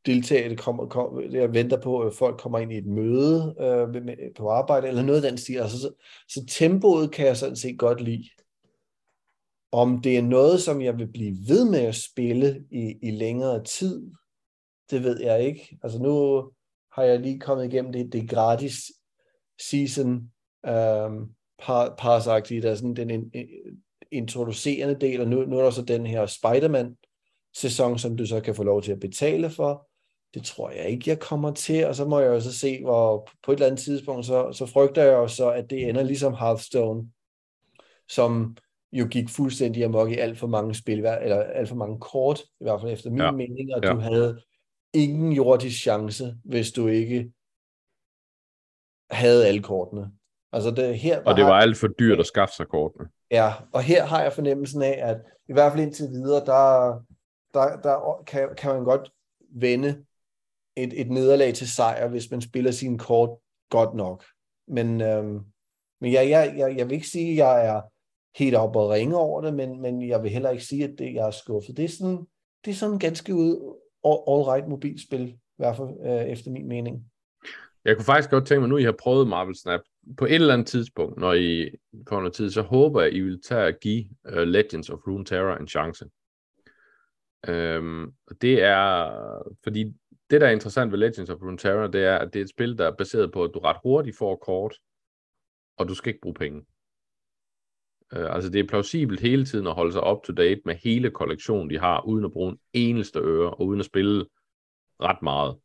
deltagere 0.06 0.56
kommer, 0.56 0.86
kom, 0.86 1.32
jeg 1.32 1.54
venter 1.54 1.80
på, 1.80 2.00
at 2.00 2.14
folk 2.14 2.40
kommer 2.40 2.58
ind 2.58 2.72
i 2.72 2.78
et 2.78 2.86
møde 2.86 3.54
øh, 3.60 4.04
med, 4.04 4.34
på 4.34 4.48
arbejde, 4.48 4.88
eller 4.88 5.02
noget 5.02 5.24
af 5.24 5.30
den 5.30 5.38
stil. 5.38 5.56
Altså, 5.56 5.78
så, 5.78 5.92
så 6.28 6.44
tempoet 6.48 7.12
kan 7.12 7.26
jeg 7.26 7.36
sådan 7.36 7.56
set 7.56 7.78
godt 7.78 8.00
lide. 8.00 8.28
Om 9.72 10.00
det 10.00 10.16
er 10.18 10.22
noget, 10.22 10.60
som 10.60 10.80
jeg 10.80 10.98
vil 10.98 11.12
blive 11.12 11.36
ved 11.48 11.70
med 11.70 11.80
at 11.80 11.94
spille 11.94 12.64
i, 12.70 12.98
i 13.02 13.10
længere 13.10 13.64
tid, 13.64 14.10
det 14.90 15.02
ved 15.02 15.20
jeg 15.20 15.44
ikke. 15.44 15.78
Altså 15.82 15.98
nu 15.98 16.42
har 16.92 17.02
jeg 17.02 17.20
lige 17.20 17.40
kommet 17.40 17.64
igennem 17.64 17.92
det, 17.92 18.12
det 18.12 18.30
gratis 18.30 18.92
season 19.70 20.30
øhm, 20.66 21.34
um, 21.68 21.92
parsagtigt, 21.98 22.62
der 22.62 22.70
er 22.70 22.74
sådan 22.74 22.94
den 22.96 23.10
in, 23.10 23.30
in, 23.34 23.48
introducerende 24.10 24.94
del, 24.94 25.20
og 25.20 25.28
nu, 25.28 25.44
nu 25.44 25.58
er 25.58 25.62
der 25.62 25.70
så 25.70 25.82
den 25.82 26.06
her 26.06 26.26
Spider-Man-sæson, 26.26 27.98
som 27.98 28.16
du 28.16 28.26
så 28.26 28.40
kan 28.40 28.54
få 28.54 28.62
lov 28.62 28.82
til 28.82 28.92
at 28.92 29.00
betale 29.00 29.50
for. 29.50 29.88
Det 30.34 30.44
tror 30.44 30.70
jeg 30.70 30.88
ikke, 30.88 31.10
jeg 31.10 31.20
kommer 31.20 31.52
til, 31.52 31.86
og 31.86 31.94
så 31.94 32.04
må 32.04 32.18
jeg 32.20 32.28
jo 32.28 32.40
så 32.40 32.58
se, 32.58 32.82
hvor 32.82 33.28
på 33.42 33.52
et 33.52 33.56
eller 33.56 33.66
andet 33.66 33.80
tidspunkt, 33.80 34.26
så, 34.26 34.52
så 34.52 34.66
frygter 34.66 35.02
jeg 35.02 35.12
jo 35.12 35.28
så, 35.28 35.50
at 35.50 35.70
det 35.70 35.88
ender 35.88 36.02
ligesom 36.02 36.34
Hearthstone, 36.34 37.08
som 38.08 38.56
jo 38.92 39.06
gik 39.10 39.28
fuldstændig 39.28 39.84
amok 39.84 40.10
i 40.10 40.14
alt 40.14 40.38
for 40.38 40.46
mange 40.46 40.74
spil, 40.74 40.98
eller 40.98 41.36
alt 41.36 41.68
for 41.68 41.76
mange 41.76 42.00
kort, 42.00 42.40
i 42.40 42.64
hvert 42.64 42.80
fald 42.80 42.92
efter 42.92 43.10
min 43.10 43.20
Ja. 43.20 43.30
mening, 43.30 43.74
og 43.74 43.80
Ja. 43.84 43.92
du 43.92 43.98
havde 43.98 44.42
ingen 44.94 45.32
jordisk 45.32 45.80
chance, 45.82 46.36
hvis 46.44 46.72
du 46.72 46.86
ikke 46.86 47.32
havde 49.10 49.46
alle 49.46 49.62
kortene. 49.62 50.12
Altså 50.52 50.70
det, 50.70 50.98
her, 50.98 51.22
Og 51.24 51.36
det 51.36 51.44
var 51.44 51.60
alt 51.60 51.76
for 51.76 51.88
dyrt 51.88 52.20
at 52.20 52.26
skaffe 52.26 52.54
sig 52.54 52.66
kortene. 52.66 53.08
Ja, 53.30 53.52
og 53.72 53.82
her 53.82 54.04
har 54.04 54.22
jeg 54.22 54.32
fornemmelsen 54.32 54.82
af, 54.82 54.98
at 55.02 55.16
i 55.48 55.52
hvert 55.52 55.72
fald 55.72 55.82
indtil 55.82 56.08
videre, 56.08 56.44
der, 56.44 56.92
der, 57.54 57.76
der 57.76 58.22
kan, 58.26 58.48
kan 58.56 58.74
man 58.74 58.84
godt 58.84 59.10
vende 59.54 60.04
et, 60.76 61.00
et 61.00 61.10
nederlag 61.10 61.54
til 61.54 61.68
sejr, 61.68 62.08
hvis 62.08 62.30
man 62.30 62.40
spiller 62.40 62.70
sine 62.70 62.98
kort 62.98 63.30
godt 63.70 63.94
nok. 63.94 64.24
Men, 64.68 65.00
øhm, 65.00 65.40
men 66.00 66.12
jeg, 66.12 66.30
jeg, 66.30 66.54
jeg, 66.56 66.76
jeg 66.76 66.88
vil 66.88 66.94
ikke 66.94 67.08
sige, 67.08 67.30
at 67.30 67.36
jeg 67.36 67.66
er 67.66 67.80
helt 68.38 68.56
oppe 68.56 68.78
og 68.78 68.90
ringe 68.90 69.16
over 69.16 69.40
det, 69.40 69.54
men, 69.54 69.82
men 69.82 70.08
jeg 70.08 70.22
vil 70.22 70.30
heller 70.30 70.50
ikke 70.50 70.64
sige, 70.64 70.84
at 70.84 70.94
det, 70.98 71.14
jeg 71.14 71.26
er 71.26 71.30
skuffet. 71.30 71.76
Det 71.76 71.84
er 71.84 71.88
sådan, 71.88 72.26
det 72.64 72.70
er 72.70 72.74
sådan 72.74 72.98
ganske 72.98 73.34
ud, 73.34 73.78
all, 74.04 74.20
all 74.28 74.42
right 74.42 74.68
mobilspil, 74.68 75.28
i 75.28 75.38
hvert 75.56 75.76
fald 75.76 75.88
øh, 76.04 76.32
efter 76.32 76.50
min 76.50 76.68
mening. 76.68 77.04
Jeg 77.84 77.96
kunne 77.96 78.04
faktisk 78.04 78.30
godt 78.30 78.46
tænke 78.46 78.60
mig, 78.60 78.68
nu 78.68 78.76
I 78.76 78.84
har 78.84 78.94
prøvet 78.98 79.28
Marvel 79.28 79.56
Snap, 79.56 79.80
på 80.18 80.24
et 80.24 80.34
eller 80.34 80.54
andet 80.54 80.66
tidspunkt, 80.66 81.18
når 81.18 81.32
I 81.32 81.70
får 82.08 82.18
noget 82.18 82.32
tid, 82.34 82.50
så 82.50 82.62
håber 82.62 83.02
jeg, 83.02 83.14
I 83.14 83.20
vil 83.20 83.42
tage 83.42 83.66
at 83.66 83.80
give 83.80 84.04
uh, 84.32 84.42
Legends 84.42 84.90
of 84.90 84.98
Runeterra 85.06 85.60
en 85.60 85.68
chance. 85.68 86.06
Øhm, 87.48 88.04
og 88.04 88.42
det 88.42 88.62
er, 88.62 89.10
fordi 89.64 89.84
det, 90.30 90.40
der 90.40 90.46
er 90.46 90.50
interessant 90.50 90.92
ved 90.92 90.98
Legends 90.98 91.30
of 91.30 91.42
Runeterra, 91.42 91.86
det 91.86 92.04
er, 92.04 92.18
at 92.18 92.32
det 92.32 92.40
er 92.40 92.44
et 92.44 92.50
spil, 92.50 92.78
der 92.78 92.86
er 92.86 92.96
baseret 92.96 93.32
på, 93.32 93.44
at 93.44 93.50
du 93.54 93.58
ret 93.58 93.76
hurtigt 93.82 94.18
får 94.18 94.36
kort, 94.36 94.78
og 95.76 95.88
du 95.88 95.94
skal 95.94 96.08
ikke 96.08 96.20
bruge 96.20 96.34
penge. 96.34 96.60
Uh, 98.16 98.34
altså 98.34 98.50
det 98.50 98.60
er 98.60 98.68
plausibelt 98.68 99.20
hele 99.20 99.44
tiden 99.44 99.66
at 99.66 99.74
holde 99.74 99.92
sig 99.92 100.06
up 100.10 100.22
to 100.24 100.32
date 100.32 100.60
med 100.64 100.74
hele 100.74 101.10
kollektionen, 101.10 101.70
de 101.70 101.78
har, 101.78 102.06
uden 102.06 102.24
at 102.24 102.32
bruge 102.32 102.52
en 102.52 102.58
eneste 102.72 103.18
øre, 103.18 103.50
og 103.50 103.66
uden 103.66 103.80
at 103.80 103.86
spille 103.86 104.26
ret 105.00 105.22
meget. 105.22 105.56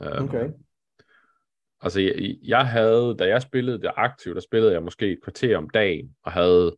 Uh, 0.00 0.24
okay. 0.24 0.50
Altså 1.86 2.00
jeg, 2.00 2.38
jeg 2.42 2.66
havde, 2.66 3.16
da 3.18 3.24
jeg 3.24 3.42
spillede 3.42 3.80
det 3.80 3.92
aktivt, 3.96 4.34
der 4.34 4.40
spillede 4.40 4.72
jeg 4.72 4.82
måske 4.82 5.12
et 5.12 5.22
kvarter 5.22 5.56
om 5.56 5.70
dagen, 5.70 6.16
og 6.22 6.32
havde 6.32 6.76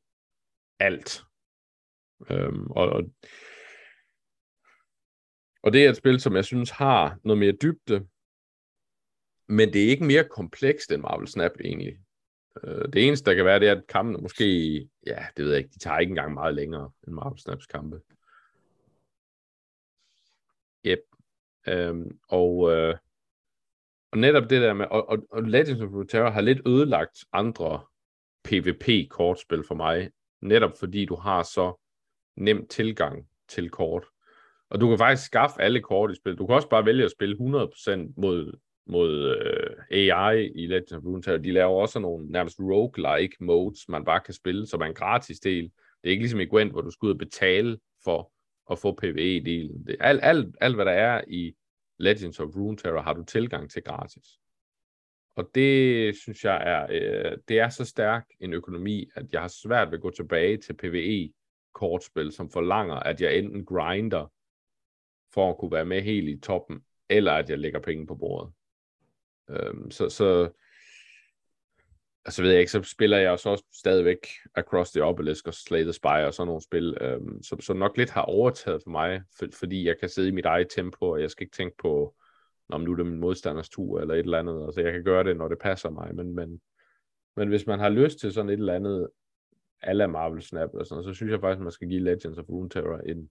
alt. 0.78 1.22
Øhm, 2.30 2.70
og, 2.70 2.88
og 2.88 3.04
og 5.62 5.72
det 5.72 5.84
er 5.84 5.90
et 5.90 5.96
spil, 5.96 6.20
som 6.20 6.36
jeg 6.36 6.44
synes 6.44 6.70
har 6.70 7.18
noget 7.24 7.38
mere 7.38 7.52
dybde, 7.52 8.06
men 9.46 9.72
det 9.72 9.84
er 9.84 9.88
ikke 9.88 10.04
mere 10.04 10.28
komplekst 10.28 10.92
end 10.92 11.02
Marvel 11.02 11.28
Snap 11.28 11.52
egentlig. 11.64 12.00
Øh, 12.64 12.92
det 12.92 13.06
eneste, 13.06 13.30
der 13.30 13.36
kan 13.36 13.44
være, 13.44 13.60
det 13.60 13.68
er, 13.68 13.76
at 13.76 13.86
kampene 13.86 14.18
måske, 14.18 14.44
ja, 15.06 15.26
det 15.36 15.44
ved 15.44 15.52
jeg 15.52 15.58
ikke, 15.58 15.70
de 15.74 15.78
tager 15.78 15.98
ikke 15.98 16.10
engang 16.10 16.34
meget 16.34 16.54
længere 16.54 16.90
end 17.06 17.14
Marvel 17.14 17.38
Snaps 17.38 17.66
kampe. 17.66 18.00
Yep. 20.86 21.00
Øhm, 21.66 22.18
og, 22.28 22.72
øh, 22.72 22.96
og 24.12 24.18
netop 24.18 24.50
det 24.50 24.62
der 24.62 24.72
med, 24.72 24.86
og, 24.90 25.08
og, 25.08 25.18
og 25.30 25.42
Legends 25.42 25.80
of 25.80 25.88
Runeterra 25.88 26.30
har 26.30 26.40
lidt 26.40 26.60
ødelagt 26.66 27.18
andre 27.32 27.80
PvP-kortspil 28.44 29.64
for 29.68 29.74
mig, 29.74 30.10
netop 30.42 30.72
fordi 30.78 31.04
du 31.04 31.14
har 31.14 31.42
så 31.42 31.84
nem 32.36 32.66
tilgang 32.66 33.26
til 33.48 33.70
kort. 33.70 34.04
Og 34.70 34.80
du 34.80 34.88
kan 34.88 34.98
faktisk 34.98 35.26
skaffe 35.26 35.62
alle 35.62 35.80
kort 35.80 36.10
i 36.10 36.14
spil. 36.14 36.36
Du 36.36 36.46
kan 36.46 36.54
også 36.54 36.68
bare 36.68 36.86
vælge 36.86 37.04
at 37.04 37.10
spille 37.10 37.36
100% 37.36 37.40
mod, 38.16 38.58
mod 38.86 39.36
øh, 39.36 39.76
AI 39.90 40.50
i 40.54 40.66
Legends 40.66 40.92
of 40.92 41.02
Runeterra. 41.04 41.36
De 41.36 41.52
laver 41.52 41.80
også 41.80 41.98
nogle 41.98 42.26
nærmest 42.30 42.60
roguelike 42.60 43.36
modes, 43.40 43.88
man 43.88 44.04
bare 44.04 44.20
kan 44.20 44.34
spille, 44.34 44.66
som 44.66 44.80
er 44.80 44.84
en 44.84 44.94
gratis 44.94 45.40
del. 45.40 45.64
Det 45.64 46.08
er 46.08 46.10
ikke 46.10 46.22
ligesom 46.22 46.40
i 46.40 46.46
Gwent, 46.46 46.72
hvor 46.72 46.80
du 46.80 46.90
skal 46.90 47.06
ud 47.06 47.12
og 47.12 47.18
betale 47.18 47.78
for 48.04 48.32
at 48.70 48.78
få 48.78 48.98
PvE-delen. 49.02 49.86
Det, 49.86 49.96
alt, 50.00 50.20
alt, 50.22 50.56
alt, 50.60 50.74
hvad 50.74 50.84
der 50.84 50.92
er 50.92 51.22
i 51.28 51.54
Legends 51.98 52.40
of 52.40 52.56
Runeterra, 52.56 53.02
har 53.02 53.12
du 53.12 53.24
tilgang 53.24 53.70
til 53.70 53.82
gratis. 53.82 54.38
Og 55.36 55.50
det 55.54 56.16
synes 56.16 56.44
jeg 56.44 56.62
er, 56.66 56.86
øh, 56.90 57.38
det 57.48 57.58
er 57.58 57.68
så 57.68 57.84
stærk 57.84 58.26
en 58.40 58.52
økonomi, 58.52 59.10
at 59.14 59.26
jeg 59.32 59.40
har 59.40 59.48
svært 59.48 59.88
ved 59.88 59.98
at 59.98 60.02
gå 60.02 60.10
tilbage 60.10 60.56
til 60.56 60.76
PvE-kortspil, 60.76 62.32
som 62.32 62.50
forlanger, 62.50 62.94
at 62.94 63.20
jeg 63.20 63.38
enten 63.38 63.64
grinder 63.64 64.32
for 65.34 65.50
at 65.50 65.58
kunne 65.58 65.72
være 65.72 65.84
med 65.84 66.02
helt 66.02 66.28
i 66.28 66.40
toppen, 66.40 66.84
eller 67.08 67.32
at 67.32 67.50
jeg 67.50 67.58
lægger 67.58 67.80
penge 67.80 68.06
på 68.06 68.14
bordet. 68.14 68.52
Øhm, 69.50 69.90
så, 69.90 70.08
så 70.08 70.50
så 72.30 72.42
ved 72.42 72.50
jeg 72.50 72.60
ikke, 72.60 72.72
så 72.72 72.82
spiller 72.82 73.18
jeg 73.18 73.38
så 73.38 73.50
også 73.50 73.64
stadigvæk 73.72 74.26
Across 74.54 74.90
the 74.90 75.04
Obelisk 75.04 75.46
og 75.46 75.54
Slay 75.54 75.82
the 75.82 75.92
Spire 75.92 76.26
og 76.26 76.34
sådan 76.34 76.46
nogle 76.46 76.62
spil, 76.62 76.96
øhm, 77.00 77.42
som, 77.42 77.60
som 77.60 77.76
nok 77.76 77.96
lidt 77.96 78.10
har 78.10 78.22
overtaget 78.22 78.82
for 78.82 78.90
mig, 78.90 79.22
for, 79.38 79.46
fordi 79.52 79.86
jeg 79.86 79.96
kan 80.00 80.08
sidde 80.08 80.28
i 80.28 80.32
mit 80.32 80.44
eget 80.44 80.66
tempo, 80.70 81.10
og 81.10 81.20
jeg 81.20 81.30
skal 81.30 81.44
ikke 81.44 81.56
tænke 81.56 81.76
på, 81.76 82.14
om 82.68 82.80
nu 82.80 82.92
er 82.92 82.96
det 82.96 83.06
min 83.06 83.20
modstanders 83.20 83.68
tur 83.68 84.00
eller 84.00 84.14
et 84.14 84.18
eller 84.18 84.38
andet, 84.38 84.64
altså 84.64 84.80
jeg 84.80 84.92
kan 84.92 85.04
gøre 85.04 85.24
det, 85.24 85.36
når 85.36 85.48
det 85.48 85.58
passer 85.58 85.90
mig, 85.90 86.14
men, 86.14 86.34
men, 86.34 86.60
men 87.36 87.48
hvis 87.48 87.66
man 87.66 87.78
har 87.78 87.88
lyst 87.88 88.18
til 88.18 88.32
sådan 88.32 88.48
et 88.48 88.58
eller 88.58 88.74
andet, 88.74 89.08
alla 89.82 90.06
Marvel 90.06 90.42
Snap, 90.42 90.70
og 90.74 90.86
sådan, 90.86 91.04
så 91.04 91.14
synes 91.14 91.30
jeg 91.30 91.40
faktisk, 91.40 91.62
man 91.62 91.72
skal 91.72 91.88
give 91.88 92.02
Legends 92.02 92.38
of 92.38 92.48
Runeterra 92.48 93.00
en, 93.06 93.30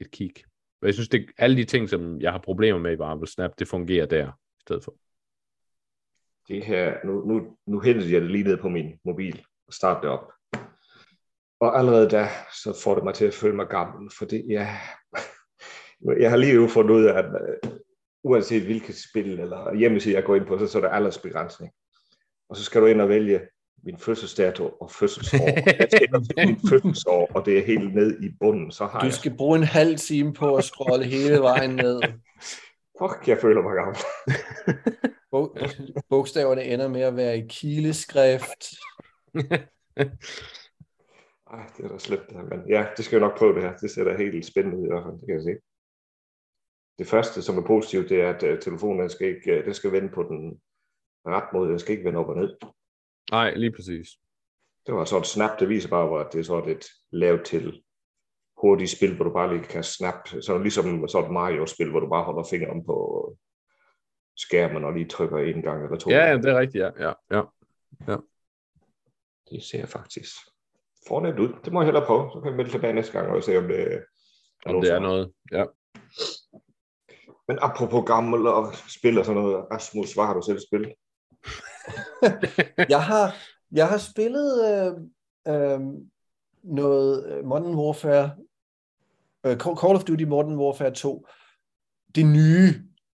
et 0.00 0.10
kig. 0.10 0.32
Og 0.80 0.86
jeg 0.86 0.94
synes, 0.94 1.08
det 1.08 1.30
alle 1.38 1.56
de 1.56 1.64
ting, 1.64 1.88
som 1.88 2.20
jeg 2.20 2.32
har 2.32 2.38
problemer 2.38 2.78
med 2.78 2.92
i 2.92 2.96
Marvel 2.96 3.28
Snap, 3.28 3.58
det 3.58 3.68
fungerer 3.68 4.06
der 4.06 4.28
i 4.28 4.60
stedet 4.60 4.84
for. 4.84 4.94
Det 6.48 6.64
her, 6.64 6.94
nu, 7.04 7.26
nu, 7.26 7.56
nu 7.66 7.80
hentede 7.80 8.12
jeg 8.12 8.20
det 8.20 8.30
lige 8.30 8.44
ned 8.44 8.56
på 8.56 8.68
min 8.68 8.92
mobil 9.04 9.44
og 9.66 9.74
startede 9.74 10.02
det 10.02 10.10
op. 10.10 10.32
Og 11.60 11.78
allerede 11.78 12.08
da, 12.10 12.28
så 12.64 12.80
får 12.84 12.94
det 12.94 13.04
mig 13.04 13.14
til 13.14 13.24
at 13.24 13.34
føle 13.34 13.56
mig 13.56 13.66
gammel, 13.66 14.10
for 14.18 14.24
det, 14.24 14.44
ja, 14.48 14.76
jeg 16.22 16.30
har 16.30 16.36
lige 16.36 16.54
jo 16.54 16.66
fundet 16.66 16.94
ud 16.94 17.04
af, 17.04 17.18
at 17.18 17.24
uh, 17.24 17.70
uanset 18.24 18.62
hvilket 18.62 18.96
spil 19.10 19.40
eller 19.40 19.74
hjemmeside 19.74 20.14
jeg 20.14 20.24
går 20.24 20.36
ind 20.36 20.46
på, 20.46 20.58
så, 20.58 20.66
så 20.66 20.78
er 20.78 20.82
der 20.82 20.88
aldersbegrænsning. 20.88 21.72
Og 22.48 22.56
så 22.56 22.64
skal 22.64 22.80
du 22.80 22.86
ind 22.86 23.00
og 23.00 23.08
vælge 23.08 23.40
min 23.84 23.98
fødselsdato 23.98 24.68
og 24.68 24.90
fødselsår. 24.90 25.38
Jeg 25.80 25.88
tæller 25.90 26.46
min 26.46 26.60
fødselsår, 26.68 27.30
og 27.34 27.46
det 27.46 27.58
er 27.58 27.64
helt 27.64 27.94
ned 27.94 28.22
i 28.22 28.28
bunden. 28.40 28.72
Så 28.72 28.86
har 28.86 29.00
du 29.00 29.10
skal 29.10 29.30
jeg... 29.30 29.36
bruge 29.36 29.58
en 29.58 29.64
halv 29.64 29.96
time 29.96 30.32
på 30.32 30.56
at 30.56 30.64
scrolle 30.64 31.04
hele 31.04 31.38
vejen 31.40 31.70
ned. 31.70 32.00
Fuck, 32.98 33.28
jeg 33.28 33.38
føler 33.38 33.62
mig 33.62 33.74
gammel. 33.74 33.96
Bogstaverne 36.10 36.64
ender 36.64 36.88
med 36.88 37.00
at 37.00 37.16
være 37.16 37.38
i 37.38 37.48
kileskrift. 37.48 38.64
Ej, 41.54 41.66
det 41.76 41.84
er 41.84 41.88
da 41.88 41.98
slemt 41.98 42.28
det 42.28 42.36
her, 42.36 42.44
men 42.44 42.68
ja, 42.68 42.86
det 42.96 43.04
skal 43.04 43.16
jeg 43.16 43.28
nok 43.28 43.38
prøve 43.38 43.54
det 43.54 43.62
her. 43.62 43.76
Det 43.76 43.90
ser 43.90 44.04
da 44.04 44.16
helt 44.16 44.46
spændende 44.46 44.78
ud 44.78 44.84
i 44.84 44.88
hvert 44.88 45.04
fald, 45.04 45.20
det 45.20 45.26
kan 45.26 45.34
jeg 45.34 45.42
se. 45.42 45.56
Det 46.98 47.06
første, 47.06 47.42
som 47.42 47.58
er 47.58 47.66
positivt, 47.66 48.08
det 48.08 48.20
er, 48.20 48.34
at 48.34 48.42
uh, 48.42 48.58
telefonen 48.58 49.10
skal 49.10 49.28
ikke, 49.28 49.58
uh, 49.58 49.64
det 49.64 49.76
skal 49.76 49.92
vende 49.92 50.08
på 50.08 50.22
den 50.22 50.60
ret 51.26 51.52
måde, 51.52 51.70
den 51.70 51.78
skal 51.78 51.92
ikke 51.92 52.04
vende 52.04 52.18
op 52.18 52.28
og 52.28 52.36
ned. 52.36 52.56
Nej, 53.30 53.54
lige 53.54 53.72
præcis. 53.72 54.08
Det 54.86 54.94
var 54.94 55.04
så 55.04 55.18
et 55.18 55.26
snap, 55.26 55.60
det 55.60 55.68
viser 55.68 55.88
bare, 55.88 56.20
at 56.20 56.32
det 56.32 56.38
er 56.38 56.44
så 56.44 56.58
et 56.58 56.86
lavet 57.10 57.44
til 57.44 57.83
hurtigt 58.56 58.90
spil, 58.90 59.16
hvor 59.16 59.24
du 59.24 59.32
bare 59.32 59.56
lige 59.56 59.64
kan 59.64 59.84
snap, 59.84 60.28
så 60.40 60.58
ligesom 60.58 61.08
så 61.08 61.18
et 61.18 61.30
Mario-spil, 61.30 61.90
hvor 61.90 62.00
du 62.00 62.08
bare 62.08 62.24
holder 62.24 62.44
fingeren 62.50 62.86
på 62.86 62.96
skærmen 64.36 64.84
og 64.84 64.92
lige 64.92 65.08
trykker 65.08 65.38
en 65.38 65.62
gang 65.62 65.84
eller 65.84 65.98
to. 65.98 66.10
Ja, 66.10 66.26
ja 66.30 66.36
det 66.36 66.46
er 66.46 66.58
rigtigt, 66.58 66.84
ja. 66.84 66.90
ja, 67.06 67.12
ja. 67.30 67.42
ja. 68.08 68.16
Det 69.50 69.62
ser 69.62 69.86
faktisk 69.86 70.34
fornemt 71.08 71.38
ud. 71.38 71.52
Det 71.64 71.72
må 71.72 71.80
jeg 71.80 71.86
hellere 71.86 72.06
prøve, 72.06 72.30
så 72.32 72.40
kan 72.40 72.48
jeg 72.48 72.56
melde 72.56 72.70
tilbage 72.70 72.92
næste 72.92 73.12
gang 73.12 73.30
og 73.30 73.42
se, 73.42 73.58
om 73.58 73.68
det 73.68 73.92
er, 73.92 74.00
om 74.66 74.80
det 74.80 74.92
er 74.92 74.98
noget. 74.98 75.32
Ja. 75.52 75.64
Men 77.48 77.58
apropos 77.60 78.04
gammel 78.06 78.46
og 78.46 78.74
spil 78.98 79.18
og 79.18 79.24
sådan 79.24 79.42
noget, 79.42 79.66
Rasmus, 79.70 80.14
hvad 80.14 80.24
har 80.24 80.34
du 80.34 80.42
selv 80.46 80.58
spillet? 80.68 80.94
jeg, 82.94 83.04
har, 83.04 83.34
jeg 83.72 83.88
har 83.88 83.98
spillet 83.98 84.50
øh, 84.70 84.92
øh, 85.54 85.80
noget 86.64 87.26
øh, 87.26 87.44
Modern 87.44 87.74
Warfare, 87.74 88.30
øh, 89.46 89.56
Call 89.56 89.96
of 89.96 90.04
Duty 90.04 90.24
Modern 90.24 90.58
Warfare 90.58 90.90
2, 90.90 91.26
det 92.14 92.26
nye. 92.26 92.66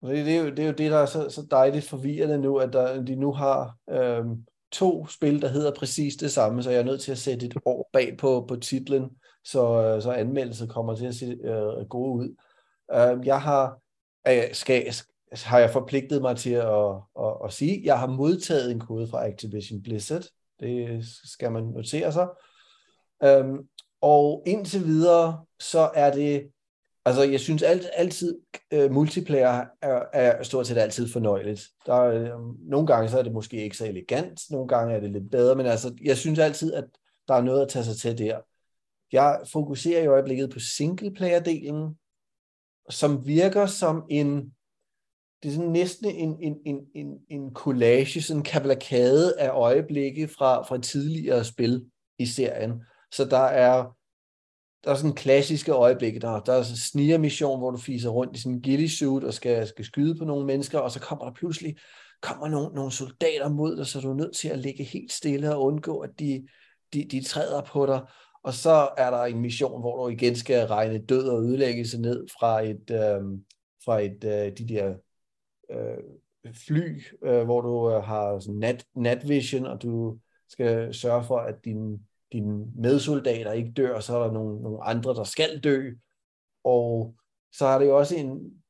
Det, 0.02 0.26
det, 0.26 0.36
er 0.36 0.40
jo, 0.40 0.50
det 0.50 0.60
er 0.60 0.68
jo 0.68 0.74
det, 0.74 0.92
der 0.92 0.98
er 0.98 1.06
så, 1.06 1.30
så 1.30 1.48
dejligt 1.52 1.90
forvirrende 1.90 2.38
nu, 2.38 2.58
at 2.58 2.74
der, 2.74 3.04
de 3.04 3.16
nu 3.16 3.32
har 3.32 3.78
øh, 3.90 4.26
to 4.72 5.08
spil, 5.08 5.42
der 5.42 5.48
hedder 5.48 5.72
præcis 5.74 6.16
det 6.16 6.32
samme, 6.32 6.64
så 6.64 6.70
jeg 6.72 6.80
er 6.80 6.84
nødt 6.84 7.02
til 7.02 7.12
at 7.12 7.18
sætte 7.18 7.46
et 7.46 7.58
år 7.66 7.90
bag 7.94 8.18
på, 8.18 8.46
på 8.48 8.56
titlen, 8.56 9.10
så, 9.44 9.82
øh, 9.82 10.02
så 10.02 10.12
anmeldelsen 10.12 10.68
kommer 10.68 10.96
til 10.96 11.06
at 11.06 11.16
se 11.16 11.26
øh, 11.26 11.88
gode 11.90 12.14
ud. 12.14 12.36
Øh, 12.94 13.28
jeg 13.28 13.42
har 13.42 13.80
øh, 14.28 14.54
skal, 14.54 14.94
har 15.44 15.60
jeg 15.60 15.70
forpligtet 15.70 16.22
mig 16.22 16.38
til 16.38 16.54
at, 16.54 16.96
at, 17.20 17.34
at 17.46 17.54
sige, 17.54 17.82
jeg 17.84 18.00
har 18.00 18.08
modtaget 18.08 18.72
en 18.72 18.80
kode 18.80 19.08
fra 19.08 19.28
Activision 19.28 19.82
Blizzard. 19.82 20.24
Det 20.60 21.06
skal 21.24 21.52
man 21.52 21.64
notere 21.64 22.12
sig. 22.12 22.28
Øhm, 23.24 23.68
og 24.02 24.44
indtil 24.46 24.86
videre, 24.86 25.46
så 25.60 25.92
er 25.96 26.12
det, 26.12 26.52
altså 27.06 27.24
jeg 27.24 27.40
synes 27.40 27.64
alt, 27.64 27.88
altid, 27.94 28.40
uh, 28.76 28.92
multiplayer 28.92 29.66
er, 29.82 30.04
er 30.14 30.44
stort 30.44 30.68
set 30.68 30.78
altid 30.78 31.08
fornøjeligt. 31.08 31.68
Der 31.86 31.94
er, 31.94 32.36
um, 32.36 32.58
nogle 32.60 32.88
gange 32.88 33.10
så 33.10 33.20
er 33.20 33.24
det 33.24 33.34
måske 33.34 33.64
ikke 33.64 33.78
så 33.78 33.86
elegant, 33.86 34.42
nogle 34.50 34.68
gange 34.68 34.96
er 34.96 35.00
det 35.00 35.12
lidt 35.12 35.32
bedre, 35.32 35.56
men 35.56 35.66
altså 35.66 35.96
jeg 36.04 36.18
synes 36.18 36.40
altid, 36.40 36.74
at 36.74 36.86
der 37.28 37.34
er 37.34 37.42
noget 37.42 37.62
at 37.62 37.70
tage 37.70 37.86
sig 37.86 37.98
til 37.98 38.18
der. 38.18 38.40
Jeg 39.12 39.40
fokuserer 39.52 40.04
i 40.04 40.08
øjeblikket 40.08 40.50
på 40.50 40.60
singleplayer-delen, 40.60 41.96
som 42.90 43.28
virker 43.28 43.66
som 43.66 44.06
en 44.10 44.56
det 45.44 45.52
er 45.52 45.56
sådan 45.56 45.72
næsten 45.72 46.10
en, 46.10 46.38
en, 46.42 46.58
en, 46.66 46.80
en, 46.96 47.20
en 47.30 47.54
collage, 47.54 48.22
sådan 48.22 48.40
en 48.40 48.44
kavalkade 48.44 49.40
af 49.40 49.50
øjeblikke 49.50 50.28
fra, 50.28 50.64
fra 50.64 50.78
tidligere 50.78 51.46
spil 51.46 51.86
i 52.20 52.26
serien. 52.26 52.82
Så 53.16 53.26
der 53.26 53.38
er, 53.38 53.96
der 54.84 54.92
er 54.92 54.96
sådan 54.96 55.16
klassiske 55.16 55.72
øjeblikke. 55.72 56.20
Der, 56.20 56.40
der 56.40 56.54
er 56.54 56.60
en 56.60 56.78
sniger-mission, 56.78 57.60
hvor 57.60 57.72
du 57.72 57.78
fiser 57.78 58.10
rundt 58.10 58.38
i 58.38 58.42
sådan 58.42 58.56
en 58.56 58.62
ghillie-suit 58.62 59.24
og 59.24 59.34
skal, 59.34 59.68
skal 59.68 59.86
skyde 59.86 60.16
på 60.16 60.26
nogle 60.26 60.46
mennesker, 60.46 60.80
og 60.80 60.92
så 60.92 61.00
kommer 61.00 61.26
der 61.26 61.34
pludselig 61.34 61.76
kommer 62.22 62.48
nogle, 62.48 62.76
nogle 62.76 62.92
soldater 62.92 63.50
mod 63.50 63.78
dig, 63.78 63.88
så 63.88 64.02
du 64.02 64.10
er 64.10 64.16
nødt 64.16 64.36
til 64.36 64.48
at 64.48 64.60
ligge 64.60 64.84
helt 64.84 65.12
stille 65.12 65.56
og 65.56 65.64
undgå, 65.64 66.00
at 66.00 66.20
de, 66.20 66.48
de, 66.94 67.08
de 67.12 67.24
træder 67.24 67.62
på 67.62 67.86
dig. 67.86 68.02
Og 68.44 68.54
så 68.54 68.90
er 68.98 69.12
der 69.12 69.24
en 69.24 69.42
mission, 69.42 69.82
hvor 69.82 70.04
du 70.04 70.10
igen 70.10 70.36
skal 70.36 70.68
regne 70.68 71.06
død 71.06 71.28
og 71.28 71.44
ødelæggelse 71.44 72.02
ned 72.02 72.28
fra 72.40 72.62
et, 72.62 72.92
øh, 72.92 73.40
fra 73.86 74.00
et 74.00 74.24
øh, 74.24 74.58
de 74.58 74.68
der 74.74 74.96
øh, 75.72 76.54
fly, 76.54 77.02
øh, 77.24 77.44
hvor 77.44 77.62
du 77.62 77.92
øh, 77.92 78.04
har 78.04 78.40
sådan 78.40 78.78
nat, 78.96 79.30
vision, 79.30 79.66
og 79.66 79.82
du 79.82 80.18
skal 80.50 80.94
sørge 80.94 81.24
for, 81.24 81.38
at 81.38 81.56
din, 81.66 82.00
dine 82.32 82.66
medsoldater 82.76 83.52
ikke 83.52 83.72
dør, 83.72 83.96
og 83.96 84.04
så 84.04 84.18
er 84.18 84.24
der 84.24 84.32
nogle, 84.32 84.62
nogle 84.62 84.84
andre, 84.84 85.14
der 85.14 85.24
skal 85.24 85.60
dø. 85.64 85.92
Og 86.64 87.16
så 87.54 87.66
er 87.66 87.80
det 87.80 87.86
jo 87.86 87.98
også 87.98 88.16
en, 88.16 88.64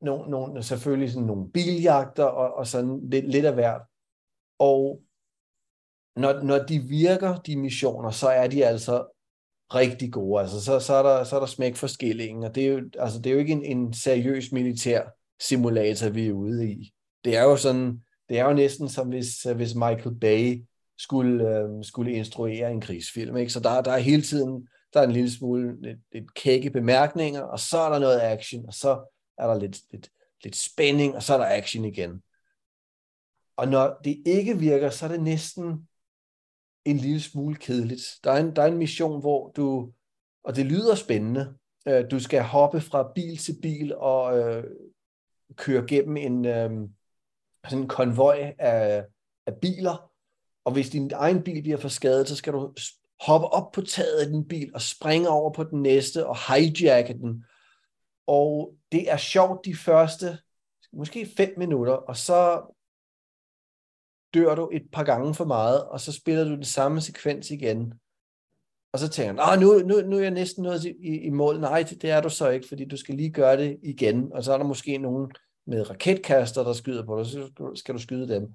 nogle, 0.00 0.30
nogle, 0.30 0.62
selvfølgelig 0.62 1.10
sådan 1.10 1.26
nogle 1.26 1.50
biljagter 1.50 2.24
og, 2.24 2.54
og 2.54 2.66
sådan 2.66 3.08
lidt, 3.10 3.30
lidt 3.30 3.44
af 3.44 3.54
hvert. 3.54 3.82
Og 4.58 5.02
når, 6.16 6.42
når 6.42 6.58
de 6.58 6.78
virker, 6.78 7.36
de 7.36 7.56
missioner, 7.56 8.10
så 8.10 8.28
er 8.28 8.46
de 8.46 8.66
altså 8.66 9.06
rigtig 9.74 10.12
gode. 10.12 10.40
Altså, 10.40 10.64
så, 10.64 10.80
så, 10.80 10.94
er 10.94 11.02
der, 11.02 11.24
så 11.24 11.36
er 11.36 11.40
der 11.40 11.46
smæk 11.46 11.76
for 11.76 11.86
skillingen, 11.86 12.44
og 12.44 12.54
det 12.54 12.66
er 12.66 12.68
jo, 12.68 12.90
altså, 12.98 13.18
det 13.18 13.30
er 13.30 13.34
jo 13.34 13.38
ikke 13.38 13.52
en, 13.52 13.64
en 13.64 13.94
seriøs 13.94 14.52
militær 14.52 15.02
simulator, 15.40 16.08
vi 16.08 16.28
er 16.28 16.32
ude 16.32 16.70
i. 16.70 16.92
Det 17.24 17.36
er 17.36 17.42
jo 17.42 17.56
sådan, 17.56 18.04
det 18.28 18.38
er 18.38 18.44
jo 18.44 18.52
næsten 18.52 18.88
som 18.88 19.08
hvis, 19.08 19.42
hvis 19.42 19.74
Michael 19.74 20.18
Bay 20.20 20.64
skulle, 21.02 21.58
øh, 21.58 21.84
skulle 21.84 22.12
instruere 22.12 22.72
en 22.72 22.80
krigsfilm. 22.80 23.36
Ikke? 23.36 23.52
Så 23.52 23.60
der, 23.60 23.80
der 23.80 23.92
er 23.92 23.98
hele 23.98 24.22
tiden 24.22 24.68
der 24.94 25.00
er 25.00 25.04
en 25.04 25.12
lille 25.12 25.30
smule 25.30 25.82
lidt, 25.82 25.98
lidt 26.12 26.34
kække 26.34 26.70
bemærkninger, 26.70 27.42
og 27.42 27.58
så 27.58 27.78
er 27.78 27.88
der 27.92 27.98
noget 27.98 28.20
action, 28.20 28.66
og 28.66 28.74
så 28.74 29.14
er 29.38 29.46
der 29.46 29.58
lidt, 29.58 29.92
lidt, 29.92 30.10
lidt 30.44 30.56
spænding, 30.56 31.16
og 31.16 31.22
så 31.22 31.34
er 31.34 31.38
der 31.38 31.56
action 31.56 31.84
igen. 31.84 32.22
Og 33.56 33.68
når 33.68 34.00
det 34.04 34.22
ikke 34.26 34.58
virker, 34.58 34.90
så 34.90 35.04
er 35.06 35.10
det 35.10 35.22
næsten 35.22 35.88
en 36.84 36.96
lille 36.96 37.20
smule 37.20 37.56
kedeligt. 37.56 38.02
Der 38.24 38.32
er 38.32 38.36
en, 38.36 38.56
der 38.56 38.62
er 38.62 38.66
en 38.66 38.78
mission, 38.78 39.20
hvor 39.20 39.52
du, 39.56 39.92
og 40.44 40.56
det 40.56 40.66
lyder 40.66 40.94
spændende, 40.94 41.54
øh, 41.88 42.10
du 42.10 42.20
skal 42.20 42.42
hoppe 42.42 42.80
fra 42.80 43.12
bil 43.14 43.36
til 43.36 43.56
bil 43.62 43.94
og 43.94 44.38
øh, 44.38 44.64
køre 45.56 45.86
gennem 45.86 46.16
en 46.16 46.44
øh, 46.44 46.70
sådan 47.64 47.82
en 47.82 47.88
konvoj 47.88 48.54
af, 48.58 49.06
af 49.46 49.60
biler, 49.60 50.09
og 50.64 50.72
hvis 50.72 50.90
din 50.90 51.10
egen 51.14 51.42
bil 51.42 51.62
bliver 51.62 51.76
for 51.76 51.88
skadet, 51.88 52.28
så 52.28 52.36
skal 52.36 52.52
du 52.52 52.74
hoppe 53.20 53.46
op 53.46 53.72
på 53.72 53.82
taget 53.82 54.20
af 54.20 54.26
din 54.26 54.48
bil 54.48 54.70
og 54.74 54.82
springe 54.82 55.28
over 55.28 55.52
på 55.52 55.64
den 55.64 55.82
næste 55.82 56.26
og 56.26 56.36
hijacke 56.48 57.14
den. 57.14 57.44
Og 58.26 58.74
det 58.92 59.10
er 59.10 59.16
sjovt 59.16 59.64
de 59.64 59.76
første, 59.76 60.38
måske 60.92 61.28
fem 61.36 61.54
minutter, 61.56 61.92
og 61.92 62.16
så 62.16 62.62
dør 64.34 64.54
du 64.54 64.70
et 64.72 64.82
par 64.92 65.04
gange 65.04 65.34
for 65.34 65.44
meget, 65.44 65.84
og 65.84 66.00
så 66.00 66.12
spiller 66.12 66.44
du 66.44 66.50
den 66.50 66.64
samme 66.64 67.00
sekvens 67.00 67.50
igen. 67.50 67.94
Og 68.92 68.98
så 68.98 69.08
tænker 69.08 69.42
han, 69.42 69.60
nu, 69.60 69.78
nu, 69.78 70.00
nu 70.00 70.16
er 70.16 70.22
jeg 70.22 70.30
næsten 70.30 70.62
nået 70.62 70.84
i, 70.84 71.18
i 71.20 71.30
mål. 71.30 71.60
Nej, 71.60 71.82
det, 71.82 72.02
det 72.02 72.10
er 72.10 72.20
du 72.20 72.28
så 72.28 72.48
ikke, 72.48 72.68
fordi 72.68 72.84
du 72.84 72.96
skal 72.96 73.14
lige 73.14 73.30
gøre 73.30 73.56
det 73.56 73.78
igen. 73.82 74.32
Og 74.32 74.44
så 74.44 74.52
er 74.52 74.58
der 74.58 74.64
måske 74.64 74.98
nogen 74.98 75.32
med 75.66 75.90
raketkaster, 75.90 76.64
der 76.64 76.72
skyder 76.72 77.06
på 77.06 77.18
dig, 77.18 77.26
så 77.26 77.72
skal 77.74 77.94
du 77.94 78.00
skyde 78.00 78.28
dem. 78.28 78.54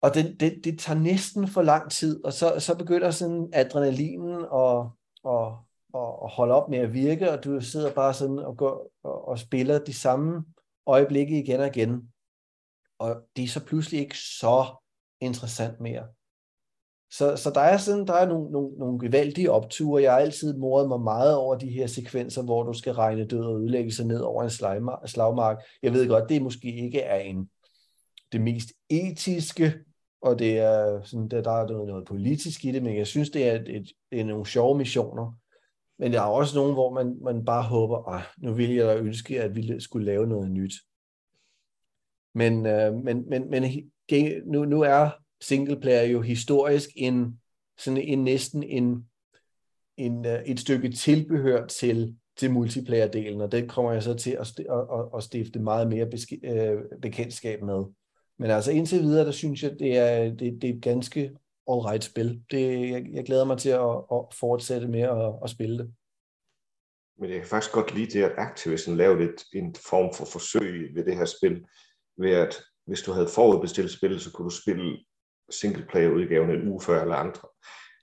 Og 0.00 0.14
det, 0.14 0.40
det, 0.40 0.60
det 0.64 0.78
tager 0.78 1.00
næsten 1.00 1.48
for 1.48 1.62
lang 1.62 1.90
tid, 1.90 2.24
og 2.24 2.32
så, 2.32 2.54
så 2.58 2.76
begynder 2.78 3.10
sådan 3.10 3.50
adrenalinen 3.52 4.44
og, 4.48 4.90
og, 5.24 5.58
og, 5.92 6.22
og 6.22 6.30
holde 6.30 6.54
op 6.54 6.68
med 6.68 6.78
at 6.78 6.92
virke, 6.92 7.30
og 7.30 7.44
du 7.44 7.60
sidder 7.60 7.92
bare 7.92 8.14
sådan 8.14 8.38
og, 8.38 8.56
går, 8.56 8.90
og, 9.04 9.28
og 9.28 9.38
spiller 9.38 9.78
de 9.78 9.94
samme 9.94 10.44
øjeblikke 10.86 11.38
igen 11.42 11.60
og 11.60 11.66
igen. 11.66 12.12
Og 12.98 13.16
det 13.36 13.44
er 13.44 13.48
så 13.48 13.64
pludselig 13.64 14.00
ikke 14.00 14.18
så 14.18 14.66
interessant 15.20 15.80
mere. 15.80 16.06
Så, 17.10 17.36
så 17.36 17.50
der 17.50 17.60
er 17.60 17.76
sådan, 17.76 18.06
der 18.06 18.14
er 18.14 18.26
nogle, 18.26 18.50
nogle, 18.50 18.78
nogle 18.78 18.98
gevaldige 18.98 19.50
opture. 19.50 20.02
Jeg 20.02 20.12
har 20.12 20.18
altid 20.18 20.56
moret 20.56 20.88
mig 20.88 21.00
meget 21.00 21.36
over 21.36 21.54
de 21.54 21.70
her 21.70 21.86
sekvenser, 21.86 22.42
hvor 22.42 22.62
du 22.62 22.72
skal 22.72 22.92
regne 22.92 23.26
død 23.26 23.44
og 23.44 23.60
ødelæggelse 23.60 24.04
ned 24.04 24.20
over 24.20 24.42
en 24.42 24.50
slagmark. 25.08 25.58
Jeg 25.82 25.92
ved 25.92 26.08
godt, 26.08 26.28
det 26.28 26.42
måske 26.42 26.74
ikke 26.74 27.00
er 27.00 27.18
en, 27.18 27.50
det 28.32 28.40
mest 28.40 28.72
etiske, 28.90 29.74
og 30.20 30.38
det 30.38 30.58
er 30.58 31.02
sådan, 31.02 31.28
der, 31.28 31.42
der 31.42 31.50
er 31.50 31.68
noget, 31.68 31.88
noget 31.88 32.06
politisk 32.06 32.64
i 32.64 32.72
det, 32.72 32.82
men 32.82 32.96
jeg 32.96 33.06
synes, 33.06 33.30
det 33.30 33.48
er, 33.48 33.52
et, 33.52 33.76
et, 33.76 33.92
det 34.10 34.20
er 34.20 34.24
nogle 34.24 34.46
sjove 34.46 34.78
missioner. 34.78 35.38
Men 35.98 36.12
der 36.12 36.20
er 36.20 36.26
også 36.26 36.58
nogle, 36.58 36.72
hvor 36.72 36.94
man, 36.94 37.18
man 37.22 37.44
bare 37.44 37.62
håber, 37.62 38.08
at 38.08 38.22
nu 38.38 38.52
vil 38.52 38.74
jeg 38.74 38.86
da 38.86 38.96
ønske, 38.96 39.42
at 39.42 39.54
vi 39.56 39.80
skulle 39.80 40.06
lave 40.06 40.26
noget 40.26 40.50
nyt. 40.50 40.72
Men, 42.34 42.66
øh, 42.66 42.94
men, 42.94 43.28
men, 43.28 43.50
men 43.50 43.62
nu, 44.46 44.64
nu 44.64 44.80
er 44.80 45.10
singleplayer 45.40 46.02
jo 46.02 46.20
historisk 46.20 46.90
en, 46.96 47.40
sådan 47.78 48.02
en 48.02 48.24
næsten 48.24 48.62
en, 48.62 49.08
en, 49.96 50.26
øh, 50.26 50.42
et 50.42 50.60
stykke 50.60 50.90
tilbehør 50.90 51.66
til, 51.66 52.16
til 52.36 52.48
multiplayer-delen, 52.48 53.42
og 53.42 53.52
det 53.52 53.68
kommer 53.68 53.92
jeg 53.92 54.02
så 54.02 54.14
til 54.14 54.30
at, 54.30 54.58
at, 54.58 55.08
at 55.16 55.22
stifte 55.22 55.58
meget 55.58 55.88
mere 55.88 56.06
beske, 56.06 56.40
øh, 56.44 56.82
bekendtskab 57.02 57.62
med. 57.62 57.84
Men 58.38 58.50
altså 58.50 58.72
indtil 58.72 59.02
videre, 59.02 59.26
der 59.26 59.32
synes 59.32 59.62
jeg, 59.62 59.78
det 59.78 59.96
er, 59.98 60.24
det, 60.24 60.62
det 60.62 60.70
er 60.70 60.74
et 60.74 60.82
ganske 60.82 61.30
all-right 61.70 62.00
spil. 62.00 62.42
Det, 62.50 62.90
jeg, 62.90 63.06
jeg 63.12 63.24
glæder 63.24 63.44
mig 63.44 63.58
til 63.58 63.70
at, 63.70 63.96
at 64.12 64.34
fortsætte 64.40 64.88
med 64.88 65.00
at, 65.00 65.32
at 65.44 65.50
spille 65.50 65.78
det. 65.78 65.92
Men 67.18 67.30
jeg 67.30 67.38
kan 67.38 67.48
faktisk 67.48 67.72
godt 67.72 67.94
lide 67.94 68.18
det, 68.18 68.24
at 68.24 68.34
Activision 68.38 68.96
lavede 68.96 69.24
et, 69.24 69.44
en 69.52 69.74
form 69.74 70.14
for 70.14 70.24
forsøg 70.24 70.90
ved 70.94 71.04
det 71.04 71.16
her 71.16 71.24
spil, 71.24 71.64
ved 72.18 72.30
at 72.30 72.62
hvis 72.86 73.02
du 73.02 73.12
havde 73.12 73.28
forudbestilt 73.28 73.90
spil, 73.90 74.20
så 74.20 74.32
kunne 74.32 74.50
du 74.50 74.54
spille 74.62 74.98
singleplayer-udgaven 75.50 76.50
en 76.50 76.68
uge 76.68 76.80
før 76.80 77.02
eller 77.02 77.16
andre. 77.16 77.48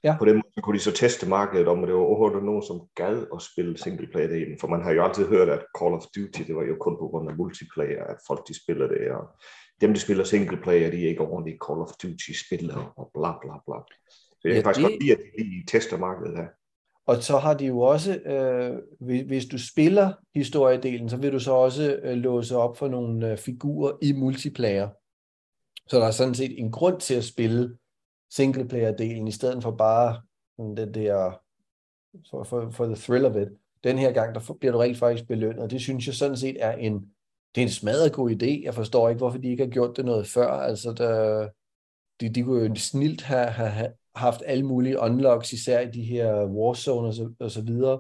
Ja. 0.04 0.16
På 0.20 0.26
den 0.26 0.36
måde 0.36 0.62
kunne 0.64 0.78
de 0.78 0.84
så 0.84 0.92
teste 0.92 1.30
markedet 1.30 1.68
om, 1.68 1.84
at 1.84 1.88
det 1.88 1.96
var 1.96 2.02
overhovedet 2.02 2.44
nogen, 2.44 2.64
som 2.64 2.88
gad 2.96 3.26
at 3.36 3.42
spille 3.42 3.78
singleplayer-delen, 3.78 4.58
for 4.60 4.68
man 4.68 4.84
har 4.84 4.92
jo 4.92 5.04
altid 5.04 5.28
hørt, 5.28 5.50
at 5.50 5.66
Call 5.80 5.94
of 5.94 6.06
Duty, 6.16 6.42
det 6.48 6.56
var 6.56 6.64
jo 6.64 6.76
kun 6.80 6.98
på 6.98 7.08
grund 7.08 7.30
af 7.30 7.36
multiplayer, 7.36 8.04
at 8.04 8.18
folk 8.28 8.48
de 8.48 8.64
spiller 8.64 8.88
det, 8.88 9.12
og 9.12 9.24
dem, 9.84 9.94
der 9.94 10.00
spiller 10.00 10.24
singleplayer, 10.24 10.92
de 10.92 11.04
er 11.04 11.10
ikke 11.10 11.22
ordentligt 11.22 11.58
Call 11.68 11.80
of 11.80 11.92
Duty-spillere, 12.04 12.92
og 12.96 13.12
bla 13.14 13.32
bla 13.42 13.56
bla. 13.66 13.80
Så 14.10 14.42
jeg 14.44 14.52
ja, 14.52 14.56
kan 14.56 14.64
faktisk 14.64 14.86
det... 14.86 14.92
godt 14.92 15.04
lide, 15.04 15.12
at 15.12 15.20
de 15.38 15.44
lige 15.44 15.66
tester 15.68 15.98
markedet 15.98 16.38
her. 16.38 16.48
Og 17.06 17.24
så 17.24 17.38
har 17.38 17.54
de 17.54 17.66
jo 17.66 17.80
også, 17.80 18.16
øh, 18.16 18.78
hvis 19.26 19.46
du 19.46 19.58
spiller 19.58 20.14
historiedelen, 20.36 21.10
så 21.10 21.18
vil 21.18 21.32
du 21.32 21.40
så 21.40 21.52
også 21.52 22.00
øh, 22.04 22.18
låse 22.18 22.58
op 22.58 22.78
for 22.78 22.88
nogle 22.88 23.32
øh, 23.32 23.38
figurer 23.38 23.92
i 24.02 24.12
multiplayer. 24.12 24.90
Så 25.88 26.00
der 26.00 26.06
er 26.06 26.12
sådan 26.12 26.34
set 26.34 26.60
en 26.60 26.72
grund 26.72 27.00
til 27.00 27.16
at 27.16 27.24
spille 27.24 27.78
singleplayer-delen, 28.30 29.28
i 29.28 29.32
stedet 29.32 29.64
for 29.64 29.72
bare 29.72 30.22
den 30.58 30.94
der, 30.94 31.40
for, 32.32 32.44
for, 32.44 32.70
for 32.70 32.86
the 32.86 32.96
thrill 32.96 33.26
of 33.26 33.36
it. 33.36 33.48
Den 33.84 33.98
her 33.98 34.12
gang, 34.12 34.36
der 34.36 34.56
bliver 34.60 34.72
du 34.72 34.78
rent 34.78 34.98
faktisk 34.98 35.28
belønnet, 35.28 35.72
det 35.72 35.82
synes 35.82 36.08
jeg 36.08 36.16
sådan 36.16 36.38
set 36.38 36.58
er 36.60 36.72
en, 36.72 37.13
det 37.56 37.62
er 37.62 37.66
en 37.66 37.72
smadret 37.72 38.14
god 38.14 38.32
idé. 38.32 38.64
Jeg 38.64 38.74
forstår 38.74 39.10
ikke, 39.10 39.18
hvorfor 39.18 39.38
de 39.38 39.50
ikke 39.50 39.64
har 39.64 39.72
gjort 39.72 39.98
det 39.98 40.06
noget 40.06 40.28
før. 40.28 40.48
Altså, 40.48 40.94
der, 40.94 41.50
de, 42.22 42.30
de 42.30 42.44
kunne 42.44 42.68
jo 42.68 42.76
snilt 42.76 43.22
have, 43.22 43.48
have, 43.48 43.94
haft 44.16 44.42
alle 44.46 44.66
mulige 44.66 45.00
unlocks, 45.00 45.54
især 45.54 45.80
i 45.80 45.92
de 45.92 46.04
her 46.04 46.46
Warzone 46.46 47.08
og 47.08 47.14
så, 47.14 47.34
og 47.40 47.52
så 47.52 47.62
videre, 47.62 48.00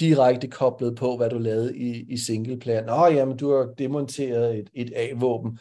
direkte 0.00 0.48
koblet 0.48 0.96
på, 0.96 1.16
hvad 1.16 1.30
du 1.30 1.38
lavede 1.38 1.78
i, 1.78 2.12
i 2.12 2.16
singleplayer. 2.16 2.84
Nå, 2.84 3.06
jamen, 3.06 3.36
du 3.36 3.50
har 3.50 3.74
demonteret 3.78 4.58
et, 4.58 4.70
et 4.74 4.92
A-våben. 4.96 5.58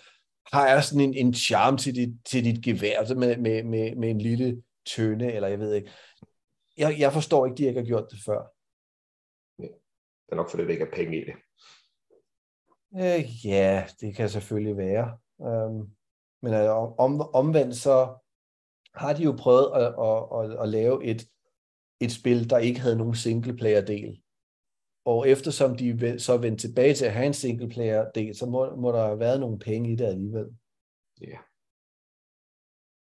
Har 0.53 0.67
jeg 0.67 0.83
sådan 0.83 1.01
en, 1.01 1.13
en 1.13 1.33
charm 1.33 1.77
til 1.77 1.95
dit, 1.95 2.09
til 2.25 2.43
dit 2.43 2.63
gevær 2.63 2.99
altså 2.99 3.15
med, 3.15 3.37
med, 3.37 3.63
med, 3.63 3.95
med 3.95 4.09
en 4.09 4.21
lille 4.21 4.61
tøne, 4.95 5.33
eller 5.33 5.47
jeg 5.47 5.59
ved 5.59 5.73
ikke. 5.73 5.91
Jeg, 6.77 6.95
jeg 6.99 7.13
forstår 7.13 7.45
ikke, 7.45 7.57
de 7.57 7.65
ikke 7.65 7.79
har 7.79 7.87
gjort 7.87 8.11
det 8.11 8.19
før. 8.25 8.41
Ja. 9.59 9.67
Det 10.25 10.31
er 10.31 10.35
nok, 10.35 10.49
fordi 10.49 10.63
der 10.63 10.69
ikke 10.69 10.85
er 10.85 10.95
penge 10.95 11.17
i 11.17 11.25
det. 11.25 11.33
Øh, 12.95 13.45
ja, 13.45 13.87
det 14.01 14.15
kan 14.15 14.29
selvfølgelig 14.29 14.77
være. 14.77 15.17
Um, 15.37 15.95
men 16.41 16.53
altså, 16.53 16.95
om, 16.97 17.21
omvendt 17.21 17.75
så 17.75 18.17
har 18.93 19.13
de 19.13 19.23
jo 19.23 19.35
prøvet 19.39 19.71
at, 19.75 19.87
at, 20.07 20.17
at, 20.39 20.61
at 20.63 20.69
lave 20.69 21.03
et, 21.03 21.27
et 21.99 22.11
spil, 22.11 22.49
der 22.49 22.57
ikke 22.57 22.79
havde 22.79 22.97
nogen 22.97 23.15
singleplayer-del. 23.15 24.21
Og 25.05 25.29
eftersom 25.29 25.75
de 25.75 26.19
så 26.19 26.37
vendte 26.37 26.67
tilbage 26.67 26.93
til 26.93 27.05
at 27.05 27.13
have 27.13 27.25
en 27.25 27.33
singleplayer-del, 27.33 28.35
så 28.35 28.45
må, 28.45 28.75
må 28.75 28.91
der 28.91 29.05
have 29.05 29.19
været 29.19 29.39
nogle 29.39 29.59
penge 29.59 29.93
i 29.93 29.95
det 29.95 30.05
alligevel. 30.05 30.57
Ja. 31.21 31.27
Yeah. 31.27 31.39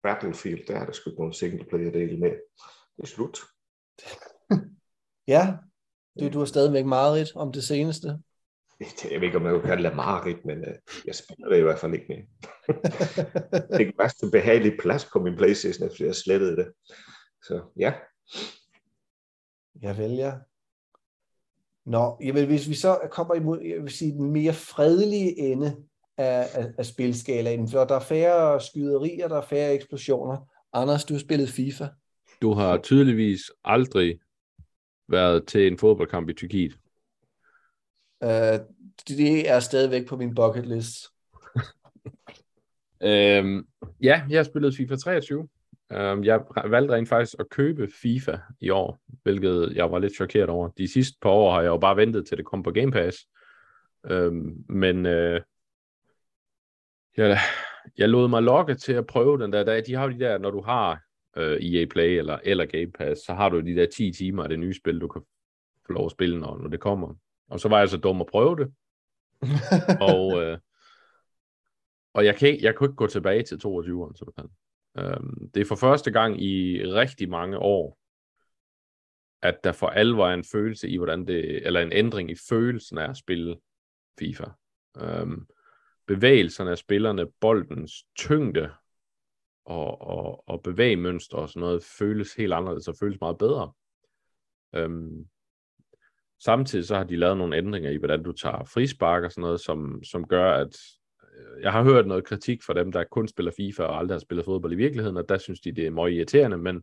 Battlefield, 0.02 0.66
der 0.66 0.80
er 0.80 0.86
der 0.86 0.92
sgu 0.92 1.10
nogen 1.10 1.32
singleplayer-del 1.32 2.18
med. 2.20 2.30
Det 2.96 3.02
er 3.02 3.06
slut. 3.06 3.38
ja, 5.34 5.56
du, 6.20 6.28
du 6.32 6.38
har 6.38 6.46
stadigvæk 6.46 6.86
meget 6.86 7.32
om 7.34 7.52
det 7.52 7.64
seneste. 7.64 8.18
Jeg 9.12 9.20
ved 9.20 9.26
ikke, 9.26 9.38
om 9.38 9.46
jeg 9.46 9.52
kan 9.52 9.62
kalde 9.62 9.88
det 9.88 9.96
mareridt, 9.96 10.44
men 10.44 10.58
uh, 10.58 10.74
jeg 11.06 11.14
spiller 11.14 11.48
det 11.48 11.58
i 11.58 11.62
hvert 11.62 11.78
fald 11.78 11.94
ikke 11.94 12.06
mere. 12.08 12.26
det 13.78 13.88
er 13.88 13.92
faktisk 14.00 14.24
en 14.24 14.30
behagelig 14.30 14.72
plads 14.80 15.08
på 15.12 15.18
min 15.18 15.36
Playstation, 15.36 15.86
efter 15.86 16.04
jeg 16.04 16.14
slettede 16.14 16.56
det. 16.56 16.72
Så 17.42 17.62
ja. 17.78 17.92
Jeg 19.82 19.98
vælger. 19.98 20.38
Nå, 21.86 22.18
jamen, 22.20 22.46
hvis 22.46 22.68
vi 22.68 22.74
så 22.74 22.98
kommer 23.10 23.34
imod, 23.34 23.60
jeg 23.60 23.82
vil 23.82 23.92
sige, 23.92 24.12
den 24.12 24.30
mere 24.30 24.52
fredelige 24.52 25.38
ende 25.38 25.76
af, 26.18 26.48
af, 26.54 26.72
af 26.78 26.86
spilskalaen, 26.86 27.68
for 27.68 27.84
der 27.84 27.94
er 27.94 28.00
færre 28.00 28.60
skyderier, 28.60 29.28
der 29.28 29.36
er 29.36 29.46
færre 29.46 29.74
eksplosioner. 29.74 30.50
Anders, 30.72 31.04
du 31.04 31.14
har 31.14 31.18
spillet 31.18 31.48
FIFA. 31.48 31.88
Du 32.42 32.52
har 32.52 32.78
tydeligvis 32.78 33.40
aldrig 33.64 34.20
været 35.08 35.46
til 35.46 35.66
en 35.66 35.78
fodboldkamp 35.78 36.28
i 36.28 36.32
Tyrkiet. 36.32 36.78
Uh, 38.24 38.30
det 39.08 39.50
er 39.50 39.60
stadigvæk 39.60 40.08
på 40.08 40.16
min 40.16 40.34
bucket 40.34 40.66
list. 40.66 40.96
øhm, 43.08 43.66
ja, 44.02 44.22
jeg 44.28 44.38
har 44.38 44.42
spillet 44.42 44.76
FIFA 44.76 44.96
23. 44.96 45.48
Øhm, 45.92 46.24
jeg 46.24 46.40
valgte 46.64 46.94
rent 46.94 47.08
faktisk 47.08 47.34
at 47.40 47.48
købe 47.50 47.88
FIFA 48.02 48.36
i 48.60 48.70
år, 48.70 48.98
hvilket 49.22 49.72
jeg 49.74 49.90
var 49.90 49.98
lidt 49.98 50.14
chokeret 50.14 50.48
over. 50.48 50.68
De 50.68 50.92
sidste 50.92 51.18
par 51.22 51.30
år 51.30 51.52
har 51.52 51.60
jeg 51.60 51.68
jo 51.68 51.78
bare 51.78 51.96
ventet 51.96 52.26
til 52.26 52.36
det 52.36 52.46
kom 52.46 52.62
på 52.62 52.70
Game 52.70 52.92
Pass. 52.92 53.18
Øhm, 54.06 54.64
men 54.68 55.06
øh, 55.06 55.40
jeg, 57.16 57.38
jeg 57.98 58.08
lod 58.08 58.28
mig 58.28 58.42
lokke 58.42 58.74
til 58.74 58.92
at 58.92 59.06
prøve 59.06 59.42
den 59.42 59.52
der. 59.52 59.80
De 59.80 59.94
har 59.94 60.04
jo 60.04 60.12
de 60.12 60.18
der, 60.18 60.38
når 60.38 60.50
du 60.50 60.62
har 60.62 61.00
øh, 61.36 61.56
EA 61.60 61.86
Play 61.90 62.18
eller, 62.18 62.38
eller 62.42 62.66
Game 62.66 62.92
Pass, 62.92 63.20
så 63.26 63.34
har 63.34 63.48
du 63.48 63.60
de 63.60 63.74
der 63.74 63.86
10 63.86 64.12
timer 64.12 64.42
af 64.42 64.48
det 64.48 64.58
nye 64.58 64.74
spil, 64.74 65.00
du 65.00 65.08
kan 65.08 65.22
få 65.86 65.92
lov 65.92 66.06
at 66.06 66.12
spille, 66.12 66.40
når, 66.40 66.58
når 66.58 66.68
det 66.68 66.80
kommer. 66.80 67.14
Og 67.50 67.60
så 67.60 67.68
var 67.68 67.78
jeg 67.78 67.88
så 67.88 67.96
dum 67.96 68.20
at 68.20 68.26
prøve 68.26 68.56
det 68.56 68.72
og 70.10 70.42
øh, 70.42 70.58
og 72.14 72.24
jeg, 72.24 72.36
kan, 72.36 72.60
jeg 72.60 72.74
kunne 72.74 72.86
ikke 72.86 72.96
gå 72.96 73.06
tilbage 73.06 73.42
til 73.42 73.54
22'eren, 73.54 74.16
simpelthen. 74.16 74.50
Øhm, 74.98 75.50
det 75.54 75.60
er 75.60 75.64
for 75.64 75.76
første 75.76 76.10
gang 76.10 76.42
i 76.42 76.82
rigtig 76.84 77.28
mange 77.28 77.58
år, 77.58 77.98
at 79.42 79.64
der 79.64 79.72
for 79.72 79.86
alvor 79.86 80.28
er 80.28 80.34
en 80.34 80.44
følelse 80.52 80.88
i, 80.88 80.96
hvordan 80.96 81.26
det, 81.26 81.66
eller 81.66 81.80
en 81.80 81.92
ændring 81.92 82.30
i 82.30 82.34
følelsen 82.48 82.98
af 82.98 83.10
at 83.10 83.16
spille 83.16 83.56
FIFA. 84.18 84.44
Øhm, 84.96 85.46
bevægelserne 86.06 86.70
af 86.70 86.78
spillerne, 86.78 87.26
boldens 87.40 87.92
tyngde 88.18 88.70
og, 89.64 90.00
og, 90.00 90.48
og 90.48 90.62
bevægemønster 90.62 91.36
og 91.36 91.48
sådan 91.48 91.60
noget 91.60 91.84
føles 91.84 92.34
helt 92.34 92.52
anderledes 92.52 92.88
og 92.88 92.94
føles 93.00 93.20
meget 93.20 93.38
bedre. 93.38 93.72
Øhm, 94.74 95.28
samtidig 96.40 96.86
så 96.86 96.96
har 96.96 97.04
de 97.04 97.16
lavet 97.16 97.38
nogle 97.38 97.56
ændringer 97.56 97.90
i, 97.90 97.96
hvordan 97.96 98.22
du 98.22 98.32
tager 98.32 98.64
frispark 98.64 99.22
og 99.24 99.30
sådan 99.32 99.42
noget, 99.42 99.60
som, 99.60 100.02
som 100.04 100.26
gør, 100.26 100.52
at 100.52 100.76
øh, 101.36 101.62
jeg 101.62 101.72
har 101.72 101.82
hørt 101.82 102.06
noget 102.06 102.24
kritik 102.24 102.62
fra 102.62 102.74
dem, 102.74 102.92
der 102.92 103.04
kun 103.04 103.28
spiller 103.28 103.52
FIFA 103.56 103.82
og 103.82 103.98
aldrig 103.98 104.14
har 104.14 104.20
spillet 104.20 104.44
fodbold 104.44 104.72
i 104.72 104.76
virkeligheden, 104.76 105.16
og 105.16 105.28
der 105.28 105.38
synes 105.38 105.60
de, 105.60 105.72
det 105.72 105.86
er 105.86 105.90
meget 105.90 106.12
irriterende, 106.12 106.58
men, 106.58 106.82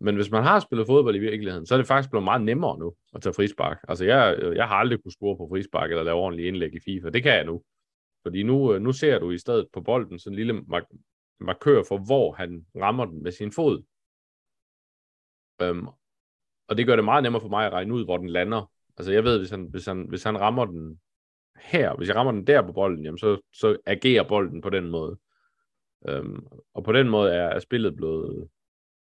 men 0.00 0.14
hvis 0.14 0.30
man 0.30 0.42
har 0.42 0.60
spillet 0.60 0.86
fodbold 0.86 1.16
i 1.16 1.18
virkeligheden, 1.18 1.66
så 1.66 1.74
er 1.74 1.78
det 1.78 1.86
faktisk 1.86 2.10
blevet 2.10 2.24
meget 2.24 2.42
nemmere 2.42 2.78
nu 2.78 2.94
at 3.14 3.22
tage 3.22 3.34
frispark. 3.34 3.78
Altså 3.88 4.04
jeg, 4.04 4.38
øh, 4.38 4.56
jeg 4.56 4.68
har 4.68 4.74
aldrig 4.74 5.02
kunne 5.02 5.12
score 5.12 5.36
på 5.36 5.48
frispark 5.50 5.90
eller 5.90 6.02
lave 6.02 6.16
ordentlige 6.16 6.48
indlæg 6.48 6.74
i 6.74 6.80
FIFA. 6.84 7.10
Det 7.10 7.22
kan 7.22 7.32
jeg 7.32 7.44
nu. 7.44 7.62
Fordi 8.22 8.42
nu, 8.42 8.74
øh, 8.74 8.82
nu 8.82 8.92
ser 8.92 9.18
du 9.18 9.30
i 9.30 9.38
stedet 9.38 9.66
på 9.72 9.80
bolden 9.80 10.18
sådan 10.18 10.32
en 10.32 10.36
lille 10.36 10.52
mark- 10.52 10.90
markør 11.40 11.82
for, 11.88 11.98
hvor 11.98 12.32
han 12.32 12.66
rammer 12.76 13.04
den 13.04 13.22
med 13.22 13.32
sin 13.32 13.52
fod. 13.52 13.82
Øhm, 15.62 15.86
og 16.68 16.76
det 16.76 16.86
gør 16.86 16.96
det 16.96 17.04
meget 17.04 17.22
nemmere 17.22 17.42
for 17.42 17.48
mig 17.48 17.66
at 17.66 17.72
regne 17.72 17.94
ud, 17.94 18.04
hvor 18.04 18.16
den 18.16 18.28
lander. 18.28 18.70
Altså 18.96 19.12
jeg 19.12 19.24
ved, 19.24 19.38
hvis 19.38 19.50
han, 19.50 19.66
hvis 19.70 19.86
han, 19.86 20.06
hvis 20.08 20.22
han 20.22 20.40
rammer 20.40 20.64
den 20.64 21.00
her, 21.60 21.94
hvis 21.96 22.08
jeg 22.08 22.16
rammer 22.16 22.32
den 22.32 22.46
der 22.46 22.62
på 22.62 22.72
bolden, 22.72 23.04
jamen 23.04 23.18
så, 23.18 23.40
så 23.52 23.76
agerer 23.86 24.28
bolden 24.28 24.60
på 24.60 24.70
den 24.70 24.90
måde. 24.90 25.18
Øhm, 26.08 26.46
og 26.74 26.84
på 26.84 26.92
den 26.92 27.08
måde 27.08 27.32
er, 27.32 27.48
er 27.48 27.58
spillet 27.58 27.96
blevet, 27.96 28.48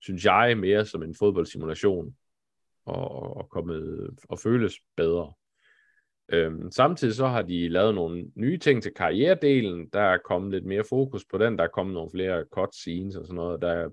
synes 0.01 0.25
jeg, 0.25 0.59
mere 0.59 0.85
som 0.85 1.03
en 1.03 1.15
fodboldsimulation 1.15 2.17
og, 2.85 3.37
og 3.37 3.49
kommet 3.51 4.11
og 4.29 4.39
føles 4.39 4.75
bedre. 4.97 5.33
Øhm, 6.29 6.71
samtidig 6.71 7.15
så 7.15 7.27
har 7.27 7.43
de 7.43 7.69
lavet 7.69 7.95
nogle 7.95 8.31
nye 8.35 8.59
ting 8.59 8.83
til 8.83 8.95
karrieredelen. 8.95 9.89
Der 9.93 10.01
er 10.01 10.19
kommet 10.25 10.51
lidt 10.51 10.65
mere 10.65 10.85
fokus 10.89 11.25
på 11.25 11.39
den. 11.39 11.59
Der 11.59 11.65
er 11.65 11.69
kommet 11.69 11.95
nogle 11.95 12.11
flere 12.11 12.45
cutscenes 12.53 13.17
og 13.17 13.25
sådan 13.25 13.37
noget. 13.37 13.63
Der 13.63 13.69
er 13.69 13.89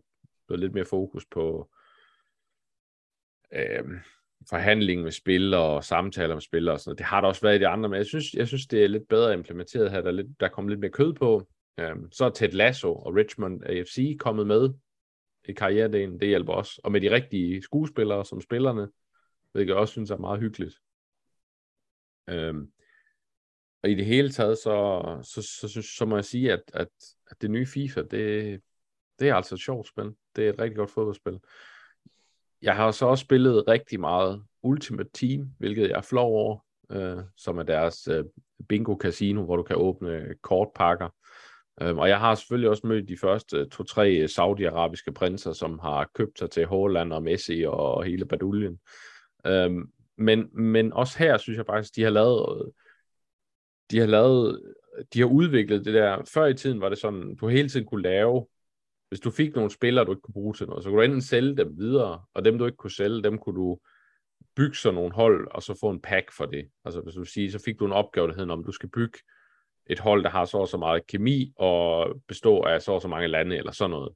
blevet 0.48 0.60
lidt 0.60 0.74
mere 0.74 0.86
fokus 0.86 1.26
på 1.32 1.70
øh, 3.54 3.84
forhandling 4.50 5.02
med 5.02 5.12
spillere 5.12 5.62
og 5.62 5.84
samtaler 5.84 6.36
med 6.36 6.42
spillere 6.42 6.76
og 6.76 6.80
sådan 6.80 6.90
noget. 6.90 6.98
Det 6.98 7.06
har 7.06 7.22
der 7.22 7.28
også 7.28 7.42
været 7.42 7.56
i 7.56 7.60
de 7.60 7.68
andre, 7.68 7.90
men 7.90 7.98
jeg 7.98 8.06
synes, 8.06 8.34
jeg 8.34 8.48
synes 8.48 8.68
det 8.68 8.84
er 8.84 8.88
lidt 8.88 9.08
bedre 9.08 9.34
implementeret 9.34 9.92
her. 9.92 10.02
Der 10.02 10.08
er, 10.08 10.12
lidt, 10.12 10.40
der 10.40 10.46
er 10.46 10.50
kommet 10.50 10.72
lidt 10.72 10.80
mere 10.80 10.92
kød 10.92 11.14
på. 11.14 11.48
Øh, 11.80 11.96
så 12.12 12.26
er 12.26 12.30
Ted 12.30 12.52
Lasso 12.52 12.96
og 12.96 13.16
Richmond 13.16 13.64
AFC 13.66 14.18
kommet 14.20 14.48
med 14.48 14.70
i 15.46 15.54
karrieredelen. 15.54 16.20
Det 16.20 16.28
hjælper 16.28 16.54
også. 16.54 16.82
Og 16.84 16.92
med 16.92 17.02
de 17.02 17.12
rigtige 17.12 17.62
skuespillere 17.62 18.26
som 18.26 18.42
spillerne, 18.42 18.88
hvilket 19.52 19.74
jeg 19.74 19.80
også 19.80 19.92
synes 19.92 20.12
er 20.12 20.18
meget 20.18 20.40
hyggeligt. 20.40 20.76
Øhm, 22.30 22.72
og 23.84 23.90
i 23.90 23.96
det 23.96 24.06
hele 24.06 24.30
taget, 24.30 24.58
så, 24.58 25.02
så, 25.24 25.42
så, 25.60 25.68
så, 25.68 25.82
så 25.98 26.06
må 26.06 26.16
jeg 26.16 26.26
sige, 26.26 26.54
at, 26.54 26.62
at, 26.74 26.88
at 27.32 27.42
det 27.42 27.52
nye 27.52 27.66
FIFA, 27.66 28.02
det, 28.02 28.62
det 29.20 29.30
er 29.30 29.36
altså 29.36 29.56
et 29.56 29.62
sjovt 29.62 29.88
spil. 29.88 30.16
Det 30.36 30.46
er 30.46 30.50
et 30.50 30.60
rigtig 30.60 30.78
godt 30.78 30.92
fodboldspil. 30.92 31.40
Jeg 32.66 32.76
har 32.76 32.92
så 32.92 33.06
også 33.06 33.22
spillet 33.22 33.68
rigtig 33.68 34.00
meget 34.00 34.44
Ultimate 34.64 35.10
Team, 35.14 35.50
hvilket 35.60 35.90
jeg 35.90 35.98
er 35.98 36.02
flov 36.02 36.34
over, 36.34 36.60
øh, 36.92 37.24
som 37.38 37.58
er 37.58 37.64
deres 37.64 38.08
øh, 38.08 38.24
bingo 38.70 38.96
casino, 38.96 39.44
hvor 39.44 39.56
du 39.56 39.64
kan 39.64 39.76
åbne 39.76 40.36
kortpakker. 40.42 41.10
Øh, 41.82 41.98
og 41.98 42.10
jeg 42.10 42.20
har 42.20 42.36
selvfølgelig 42.36 42.70
også 42.70 42.88
mødt 42.88 43.10
de 43.10 43.18
første 43.18 43.58
øh, 43.58 43.70
to-tre 43.70 44.28
saudiarabiske 44.28 45.12
prinser, 45.12 45.52
som 45.52 45.80
har 45.80 46.10
købt 46.14 46.40
sig 46.40 46.52
til 46.52 46.66
Holland 46.66 47.14
og 47.14 47.24
Messi 47.24 47.64
og 47.68 48.04
hele 48.04 48.26
baduljen. 48.26 48.80
Øh, 49.48 49.72
men, 50.18 50.50
men 50.54 50.94
også 50.94 51.18
her 51.18 51.38
synes 51.38 51.58
jeg 51.58 51.66
faktisk, 51.66 51.96
de 51.96 52.04
har 52.04 52.10
lavet, 52.10 52.72
de 53.92 54.00
har 54.00 54.08
lavet, 54.08 54.62
de 55.14 55.20
har 55.20 55.28
udviklet 55.28 55.86
det 55.86 55.94
der. 55.94 56.30
Før 56.34 56.46
i 56.46 56.54
tiden 56.54 56.82
var 56.82 56.90
det 56.90 56.98
sådan, 56.98 57.36
du 57.36 57.48
hele 57.48 57.70
tiden 57.70 57.86
kunne 57.86 58.04
lave, 58.04 58.46
hvis 59.16 59.22
du 59.22 59.32
fik 59.32 59.56
nogle 59.56 59.72
spillere, 59.72 60.06
du 60.06 60.12
ikke 60.12 60.22
kunne 60.22 60.34
bruge 60.34 60.54
til 60.54 60.68
noget, 60.68 60.84
så 60.84 60.90
kunne 60.90 60.98
du 60.98 61.06
enten 61.06 61.22
sælge 61.22 61.58
dem 61.58 61.78
videre, 61.78 62.22
og 62.34 62.46
dem 62.46 62.58
du 62.58 62.66
ikke 62.66 62.78
kunne 62.78 62.92
sælge, 62.92 63.24
dem 63.24 63.38
kunne 63.38 63.56
du 63.56 63.80
bygge 64.56 64.76
sådan 64.76 64.96
nogle 64.96 65.14
hold, 65.14 65.48
og 65.52 65.64
så 65.64 65.78
få 65.80 65.90
en 65.90 66.02
pack 66.02 66.32
for 66.32 66.46
det. 66.46 66.70
Altså 66.86 67.02
hvis 67.02 67.16
du 67.16 67.24
siger, 67.24 67.52
så 67.52 67.60
fik 67.66 67.80
du 67.80 67.86
en 67.86 67.92
opgave, 67.92 68.28
der 68.28 68.34
hedder, 68.34 68.54
om 68.54 68.64
du 68.64 68.72
skal 68.72 68.90
bygge 68.90 69.20
et 69.86 70.00
hold, 70.00 70.24
der 70.24 70.30
har 70.30 70.46
så 70.46 70.58
og 70.58 70.68
så 70.68 70.78
meget 70.78 71.08
kemi, 71.08 71.54
og 71.56 72.16
består 72.28 72.68
af 72.68 72.82
så 72.82 72.92
og 72.92 73.02
så 73.02 73.08
mange 73.08 73.28
lande, 73.28 73.58
eller 73.58 73.72
sådan 73.72 73.92
noget. 73.92 74.14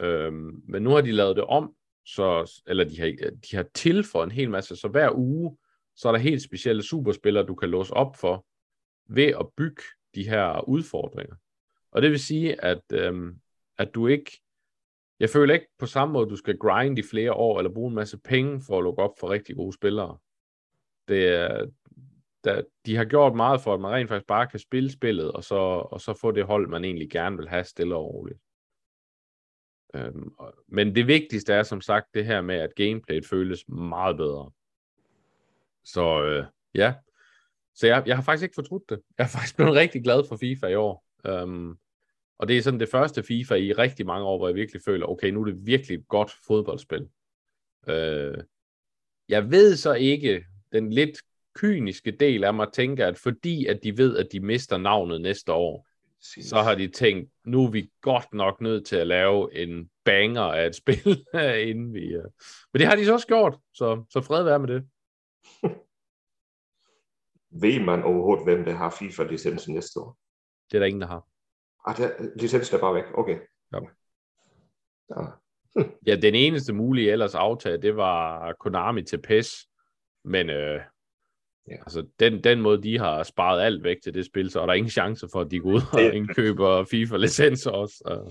Øhm, 0.00 0.62
men 0.68 0.82
nu 0.82 0.90
har 0.90 1.00
de 1.00 1.12
lavet 1.12 1.36
det 1.36 1.44
om, 1.44 1.74
så, 2.06 2.60
eller 2.66 2.84
de 2.84 3.00
har, 3.00 3.06
de 3.50 3.56
har 3.56 3.66
tilføjet 3.74 4.26
en 4.26 4.32
hel 4.32 4.50
masse, 4.50 4.76
så 4.76 4.88
hver 4.88 5.10
uge, 5.14 5.56
så 5.96 6.08
er 6.08 6.12
der 6.12 6.18
helt 6.18 6.42
specielle 6.42 6.82
superspillere, 6.82 7.46
du 7.46 7.54
kan 7.54 7.68
låse 7.68 7.94
op 7.94 8.16
for, 8.16 8.46
ved 9.08 9.34
at 9.40 9.46
bygge 9.56 9.82
de 10.14 10.28
her 10.28 10.68
udfordringer. 10.68 11.34
Og 11.98 12.02
det 12.02 12.10
vil 12.10 12.20
sige, 12.20 12.64
at, 12.64 12.82
øhm, 12.92 13.40
at 13.78 13.94
du 13.94 14.06
ikke, 14.06 14.40
jeg 15.20 15.30
føler 15.30 15.54
ikke 15.54 15.66
på 15.78 15.86
samme 15.86 16.12
måde, 16.12 16.24
at 16.24 16.30
du 16.30 16.36
skal 16.36 16.58
grind 16.58 16.98
i 16.98 17.02
flere 17.02 17.32
år, 17.32 17.58
eller 17.58 17.72
bruge 17.72 17.88
en 17.88 17.94
masse 17.94 18.18
penge 18.18 18.60
for 18.66 18.78
at 18.78 18.84
lukke 18.84 19.02
op 19.02 19.10
for 19.20 19.30
rigtig 19.30 19.56
gode 19.56 19.72
spillere. 19.72 20.18
Det 21.08 21.28
er, 21.28 21.66
der, 22.44 22.62
de 22.86 22.96
har 22.96 23.04
gjort 23.04 23.34
meget 23.34 23.60
for, 23.60 23.74
at 23.74 23.80
man 23.80 23.90
rent 23.90 24.08
faktisk 24.08 24.26
bare 24.26 24.46
kan 24.46 24.58
spille 24.58 24.90
spillet, 24.90 25.32
og 25.32 25.44
så, 25.44 25.54
og 25.90 26.00
så 26.00 26.14
få 26.14 26.32
det 26.32 26.44
hold, 26.44 26.68
man 26.68 26.84
egentlig 26.84 27.10
gerne 27.10 27.36
vil 27.36 27.48
have 27.48 27.64
stille 27.64 27.96
og 27.96 28.14
roligt. 28.14 28.40
Øhm, 29.94 30.32
men 30.68 30.94
det 30.94 31.06
vigtigste 31.06 31.52
er 31.52 31.62
som 31.62 31.80
sagt 31.80 32.14
det 32.14 32.26
her 32.26 32.40
med, 32.40 32.56
at 32.56 32.74
gameplayet 32.74 33.26
føles 33.26 33.68
meget 33.68 34.16
bedre. 34.16 34.50
Så 35.84 36.22
øh, 36.22 36.46
ja, 36.74 36.94
så 37.74 37.86
jeg, 37.86 38.02
jeg 38.06 38.16
har 38.16 38.22
faktisk 38.22 38.42
ikke 38.42 38.54
fortrudt 38.54 38.90
det. 38.90 39.00
Jeg 39.18 39.24
er 39.24 39.28
faktisk 39.28 39.56
blevet 39.56 39.74
rigtig 39.74 40.02
glad 40.02 40.28
for 40.28 40.36
FIFA 40.36 40.66
i 40.66 40.74
år. 40.74 41.04
Øhm, 41.26 41.78
og 42.38 42.48
det 42.48 42.58
er 42.58 42.62
sådan 42.62 42.80
det 42.80 42.88
første 42.88 43.22
FIFA 43.22 43.54
i 43.54 43.72
rigtig 43.72 44.06
mange 44.06 44.26
år, 44.26 44.38
hvor 44.38 44.48
jeg 44.48 44.54
virkelig 44.54 44.82
føler, 44.84 45.06
okay, 45.06 45.30
nu 45.30 45.40
er 45.40 45.44
det 45.44 45.66
virkelig 45.66 45.98
et 45.98 46.08
godt 46.08 46.32
fodboldspil. 46.46 47.08
Øh, 47.88 48.38
jeg 49.28 49.50
ved 49.50 49.76
så 49.76 49.92
ikke, 49.94 50.44
den 50.72 50.92
lidt 50.92 51.18
kyniske 51.54 52.10
del 52.10 52.44
af 52.44 52.54
mig 52.54 52.72
tænker, 52.72 53.06
at 53.06 53.18
fordi 53.18 53.66
at 53.66 53.80
de 53.82 53.98
ved, 53.98 54.16
at 54.16 54.28
de 54.32 54.40
mister 54.40 54.78
navnet 54.78 55.20
næste 55.20 55.52
år, 55.52 55.88
så 56.20 56.56
har 56.62 56.74
de 56.74 56.88
tænkt, 56.88 57.30
nu 57.44 57.64
er 57.64 57.70
vi 57.70 57.90
godt 58.00 58.34
nok 58.34 58.60
nødt 58.60 58.86
til 58.86 58.96
at 58.96 59.06
lave 59.06 59.54
en 59.54 59.90
banger 60.04 60.42
af 60.42 60.66
et 60.66 60.76
spil, 60.82 61.24
inden 61.68 61.94
vi... 61.94 62.16
Uh... 62.16 62.24
Men 62.72 62.80
det 62.80 62.86
har 62.86 62.96
de 62.96 63.04
så 63.04 63.12
også 63.12 63.26
gjort, 63.26 63.58
så, 63.74 64.04
så 64.10 64.20
fred 64.20 64.44
være 64.44 64.58
med 64.58 64.68
det. 64.68 64.84
Ved 67.62 67.80
man 67.80 68.02
overhovedet, 68.02 68.44
hvem 68.44 68.64
der 68.64 68.74
har 68.74 68.90
FIFA-licensen 68.90 69.74
næste 69.74 70.00
år? 70.00 70.18
Det 70.70 70.76
er 70.76 70.78
der 70.78 70.86
ingen, 70.86 71.00
der 71.00 71.06
har. 71.06 71.26
Ah, 71.88 71.96
der, 71.96 72.10
licensen 72.36 72.76
er 72.76 72.80
bare 72.80 72.94
væk. 72.94 73.04
Okay. 73.14 73.38
Ja. 73.72 73.78
ja. 75.10 75.24
ja, 76.06 76.16
den 76.16 76.34
eneste 76.34 76.72
mulige 76.72 77.12
ellers 77.12 77.34
aftale, 77.34 77.82
det 77.82 77.96
var 77.96 78.52
Konami 78.52 79.02
til 79.02 79.22
PES. 79.22 79.68
Men 80.24 80.50
øh, 80.50 80.80
Ja. 81.70 81.76
Altså, 81.76 82.06
den, 82.20 82.44
den 82.44 82.60
måde, 82.60 82.82
de 82.82 82.98
har 82.98 83.22
sparet 83.22 83.62
alt 83.62 83.84
væk 83.84 83.96
til 84.02 84.14
det 84.14 84.26
spil, 84.26 84.50
så 84.50 84.60
er 84.60 84.66
der 84.66 84.72
ingen 84.72 84.90
chance 84.90 85.28
for, 85.32 85.40
at 85.40 85.50
de 85.50 85.58
går 85.58 85.70
ud 85.70 85.80
og 85.92 86.14
indkøber 86.14 86.84
FIFA-licenser 86.90 87.70
også. 87.70 88.24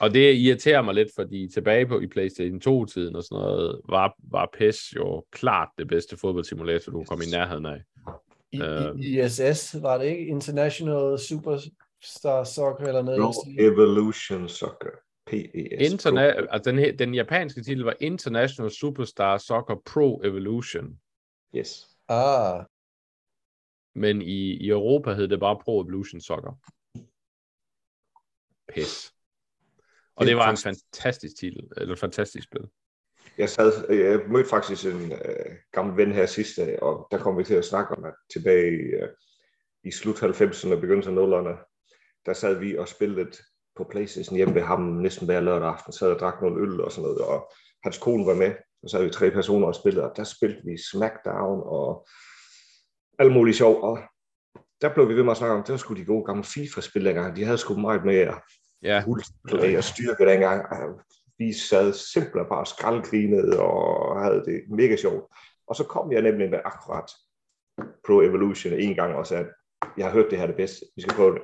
og 0.00 0.14
det 0.14 0.34
irriterer 0.34 0.82
mig 0.82 0.94
lidt, 0.94 1.08
fordi 1.14 1.48
tilbage 1.54 1.86
på 1.86 2.00
i 2.00 2.06
PlayStation 2.06 2.60
2-tiden 2.84 3.16
og 3.16 3.22
sådan 3.22 3.42
noget, 3.42 3.80
var, 3.88 4.14
var 4.30 4.50
PES 4.58 4.78
jo 4.96 5.24
klart 5.32 5.68
det 5.78 5.88
bedste 5.88 6.16
fodboldsimulator, 6.16 6.92
du 6.92 7.04
kom 7.04 7.20
i 7.22 7.30
nærheden 7.30 7.66
af. 7.66 7.82
I, 8.52 8.60
uh, 8.62 9.00
i 9.00 9.20
ISS 9.24 9.76
var 9.82 9.98
det 9.98 10.06
ikke 10.06 10.26
International 10.26 11.18
Superstar 12.02 12.44
Soccer 12.44 12.86
eller 12.86 13.02
noget? 13.02 13.18
No, 13.18 13.32
Evolution 13.58 14.48
Soccer. 14.48 14.90
PES. 15.26 15.92
Interna- 15.92 16.46
altså 16.50 16.70
den, 16.70 16.98
den 16.98 17.14
japanske 17.14 17.62
titel 17.62 17.84
var 17.84 17.96
International 18.00 18.70
Superstar 18.70 19.38
Soccer 19.38 19.76
Pro 19.86 20.20
Evolution. 20.24 21.00
Yes. 21.54 21.86
Ah. 22.08 22.64
Men 23.94 24.22
i, 24.22 24.56
i 24.56 24.68
Europa 24.68 25.12
hed 25.12 25.28
det 25.28 25.40
bare 25.40 25.58
Pro 25.64 25.80
Evolution 25.80 26.20
Soccer. 26.20 26.58
Pis. 28.74 29.14
Og 30.16 30.26
det 30.26 30.36
var 30.36 30.50
en 30.50 30.56
fantastisk 30.56 31.36
titel, 31.36 31.68
eller 31.76 31.96
fantastisk 31.96 32.44
spil. 32.44 32.68
Jeg, 33.38 33.48
sad, 33.48 33.92
jeg 33.92 34.20
mødte 34.28 34.48
faktisk 34.48 34.84
en 34.84 35.12
øh, 35.12 35.56
gammel 35.72 35.96
ven 35.96 36.12
her 36.12 36.26
sidste 36.26 36.66
dag, 36.66 36.82
og 36.82 37.08
der 37.10 37.18
kom 37.18 37.38
vi 37.38 37.44
til 37.44 37.54
at 37.54 37.64
snakke 37.64 37.96
om, 37.96 38.04
at 38.04 38.14
tilbage 38.32 38.70
i, 38.70 38.82
øh, 38.82 39.08
i 39.84 39.90
slut 39.90 40.22
90'erne 40.22 40.72
og 40.72 40.80
begyndelsen 40.80 41.18
af 41.18 41.22
0'erne, 41.22 41.67
der 42.28 42.34
sad 42.34 42.54
vi 42.54 42.76
og 42.78 42.88
spillede 42.88 43.30
på 43.76 43.86
Playstation 43.90 44.36
hjemme 44.36 44.54
ved 44.54 44.62
ham 44.62 44.80
næsten 44.80 45.26
hver 45.26 45.40
lørdag 45.40 45.68
aften, 45.68 45.92
sad 45.92 46.10
og 46.10 46.18
drak 46.18 46.42
nogle 46.42 46.62
øl 46.62 46.80
og 46.80 46.92
sådan 46.92 47.02
noget, 47.02 47.20
og 47.20 47.52
hans 47.84 47.98
kone 47.98 48.26
var 48.26 48.34
med, 48.34 48.54
og 48.82 48.90
så 48.90 48.96
havde 48.96 49.08
vi 49.08 49.12
tre 49.12 49.30
personer 49.30 49.66
og 49.66 49.74
spillede, 49.74 50.10
og 50.10 50.16
der 50.16 50.24
spillede 50.24 50.62
vi 50.64 50.76
Smackdown 50.90 51.60
og 51.64 52.06
alle 53.18 53.32
mulige 53.32 53.54
sjov, 53.54 53.82
og 53.82 53.98
der 54.80 54.94
blev 54.94 55.08
vi 55.08 55.14
ved 55.14 55.22
med 55.22 55.30
at 55.30 55.36
snakke 55.36 55.56
om, 55.56 55.62
det 55.62 55.72
var 55.72 55.78
sgu 55.78 55.94
de 55.94 56.04
gode 56.04 56.24
gamle 56.24 56.44
FIFA-spil 56.44 57.04
dengang, 57.04 57.36
de 57.36 57.44
havde 57.44 57.58
sgu 57.58 57.74
meget 57.74 58.04
mere 58.04 58.40
Ja, 58.82 59.04
play 59.48 59.76
og 59.76 59.84
styrke 59.84 60.26
dengang. 60.26 60.66
Vi 61.38 61.52
sad 61.52 61.92
simpelthen 61.92 62.48
bare 62.48 62.66
skraldgrinede 62.66 63.60
og 63.60 64.22
havde 64.22 64.44
det 64.44 64.62
mega 64.68 64.96
sjovt. 64.96 65.24
Og 65.66 65.76
så 65.76 65.84
kom 65.84 66.12
jeg 66.12 66.22
nemlig 66.22 66.50
med 66.50 66.60
akkurat 66.64 67.10
Pro 68.06 68.20
Evolution 68.20 68.72
en 68.72 68.94
gang 68.94 69.14
og 69.14 69.26
sagde, 69.26 69.46
jeg 69.96 70.06
har 70.06 70.12
hørt 70.12 70.30
det 70.30 70.38
her 70.38 70.46
det 70.46 70.56
bedste, 70.56 70.86
vi 70.96 71.02
skal 71.02 71.14
prøve 71.14 71.34
det. 71.34 71.42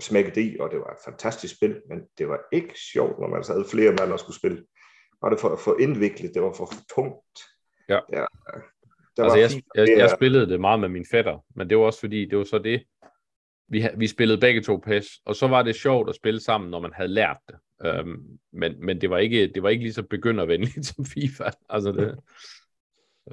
Og 0.00 0.36
i, 0.36 0.56
og 0.60 0.70
det 0.70 0.78
var 0.78 0.90
et 0.90 1.04
fantastisk 1.04 1.56
spil, 1.56 1.82
men 1.88 1.98
det 2.18 2.28
var 2.28 2.40
ikke 2.52 2.74
sjovt, 2.92 3.18
når 3.20 3.28
man 3.28 3.44
sad 3.44 3.64
flere 3.70 3.92
mand 3.92 4.12
og 4.12 4.18
skulle 4.18 4.36
spille. 4.36 4.64
Var 5.22 5.30
det 5.30 5.40
for, 5.40 5.56
for 5.56 5.76
indviklet, 5.80 6.34
det 6.34 6.42
var 6.42 6.52
for 6.52 6.68
tungt. 6.94 7.40
Ja. 7.88 8.00
Der, 8.10 8.26
der 9.16 9.24
altså, 9.24 9.38
jeg, 9.38 9.50
jeg, 9.74 9.98
jeg 9.98 10.10
spillede 10.10 10.46
det 10.48 10.60
meget 10.60 10.80
med 10.80 10.88
min 10.88 11.06
fætter, 11.10 11.44
men 11.56 11.70
det 11.70 11.78
var 11.78 11.84
også 11.84 12.00
fordi, 12.00 12.24
det 12.24 12.38
var 12.38 12.44
så 12.44 12.58
det, 12.58 12.82
vi, 13.68 13.88
vi 13.96 14.06
spillede 14.06 14.40
begge 14.40 14.62
to 14.62 14.76
PES, 14.76 15.06
og 15.24 15.36
så 15.36 15.48
var 15.48 15.62
det 15.62 15.74
sjovt 15.74 16.08
at 16.08 16.14
spille 16.14 16.40
sammen, 16.40 16.70
når 16.70 16.80
man 16.80 16.92
havde 16.92 17.08
lært 17.08 17.38
det. 17.48 17.56
Øhm, 17.84 18.38
men, 18.52 18.86
men 18.86 19.00
det 19.00 19.10
var 19.10 19.18
ikke 19.18 19.52
det 19.54 19.62
var 19.62 19.68
ikke 19.68 19.84
lige 19.84 19.92
så 19.92 20.02
begyndervenligt 20.02 20.86
som 20.96 21.04
FIFA. 21.04 21.50
Altså 21.68 21.92
det, 21.92 22.18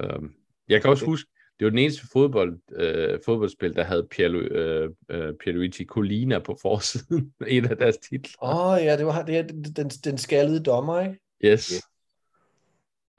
øhm, 0.02 0.34
jeg 0.68 0.82
kan 0.82 0.90
også 0.90 1.04
huske, 1.04 1.30
det 1.58 1.64
var 1.64 1.70
den 1.70 1.78
eneste 1.78 2.06
fodbold, 2.12 2.58
øh, 2.72 3.18
fodboldspil, 3.24 3.74
der 3.76 3.82
havde 3.82 4.06
Pierlu, 4.10 4.38
øh, 4.38 4.90
øh, 5.08 5.34
Pierluigi 5.34 5.84
Colina 5.84 6.38
på 6.38 6.58
forsiden. 6.62 7.34
en 7.46 7.64
af 7.64 7.76
deres 7.76 7.98
titler. 7.98 8.42
Åh 8.42 8.66
oh, 8.66 8.84
ja, 8.84 8.96
det 8.96 9.06
var 9.06 9.22
det, 9.22 9.76
den, 9.76 9.88
den 9.88 10.18
skaldede 10.18 10.62
dommer, 10.62 11.00
ikke? 11.00 11.18
Yes. 11.44 11.68
Yeah. 11.68 11.82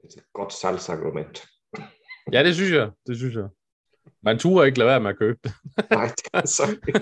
Det 0.02 0.14
er 0.14 0.20
et 0.20 0.32
godt 0.32 0.52
salgsargument. 0.52 1.48
ja, 2.32 2.44
det 2.44 2.54
synes 2.54 2.72
jeg. 2.72 2.90
Det 3.06 3.16
synes 3.16 3.34
jeg. 3.34 3.48
Man 4.22 4.38
turde 4.38 4.66
ikke 4.66 4.78
lade 4.78 4.88
være 4.88 5.00
med 5.00 5.10
at 5.10 5.18
købe 5.18 5.38
det. 5.44 5.52
Nej, 5.90 6.06
det 6.06 6.30
er 6.34 6.46
så 6.46 6.76
ikke. 6.86 7.00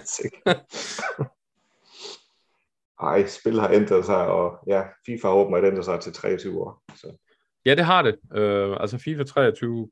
Ej, 3.03 3.27
spil 3.27 3.61
har 3.61 3.71
ændret 3.71 4.05
sig, 4.05 4.27
og 4.27 4.59
ja, 4.67 4.83
FIFA 5.07 5.29
har 5.29 5.35
åbenbart 5.35 5.65
ændret 5.65 5.85
sig 5.85 6.01
til 6.01 6.13
23 6.13 6.61
år. 6.61 6.83
Så. 6.95 7.17
Ja, 7.65 7.75
det 7.75 7.85
har 7.85 8.03
det. 8.03 8.17
Uh, 8.31 8.77
altså 8.81 8.99
FIFA 8.99 9.25
23 9.25 9.91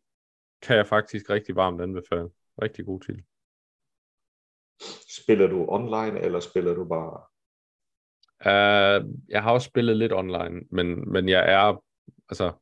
kan 0.63 0.77
jeg 0.77 0.87
faktisk 0.87 1.31
rigtig 1.31 1.57
varmt 1.57 1.81
anbefale. 1.81 2.29
Rigtig 2.63 2.87
god 2.87 3.01
til. 3.01 3.23
Spiller 5.21 5.47
du 5.47 5.67
online, 5.69 6.21
eller 6.21 6.41
spiller 6.41 6.75
du 6.75 6.85
bare... 6.85 7.21
Uh, 8.41 9.11
jeg 9.29 9.43
har 9.43 9.53
også 9.53 9.67
spillet 9.67 9.97
lidt 9.97 10.13
online, 10.13 10.63
men, 10.71 11.13
men 11.13 11.29
jeg 11.29 11.53
er... 11.53 11.85
Altså, 12.29 12.53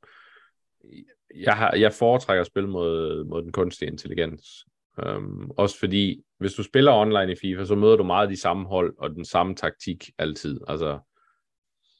jeg, 1.34 1.56
har, 1.56 1.74
jeg 1.76 1.92
foretrækker 1.92 2.40
at 2.40 2.46
spille 2.46 2.68
mod, 2.68 3.24
mod 3.24 3.42
den 3.42 3.52
kunstige 3.52 3.90
intelligens. 3.90 4.66
Um, 5.06 5.50
også 5.56 5.78
fordi, 5.78 6.24
hvis 6.38 6.54
du 6.54 6.62
spiller 6.62 6.92
online 6.92 7.32
i 7.32 7.36
FIFA, 7.40 7.64
så 7.64 7.74
møder 7.74 7.96
du 7.96 8.04
meget 8.04 8.30
de 8.30 8.40
samme 8.40 8.66
hold 8.66 8.94
og 8.98 9.10
den 9.10 9.24
samme 9.24 9.54
taktik 9.54 10.10
altid. 10.18 10.60
Altså, 10.68 10.98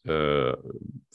øh, 0.09 0.55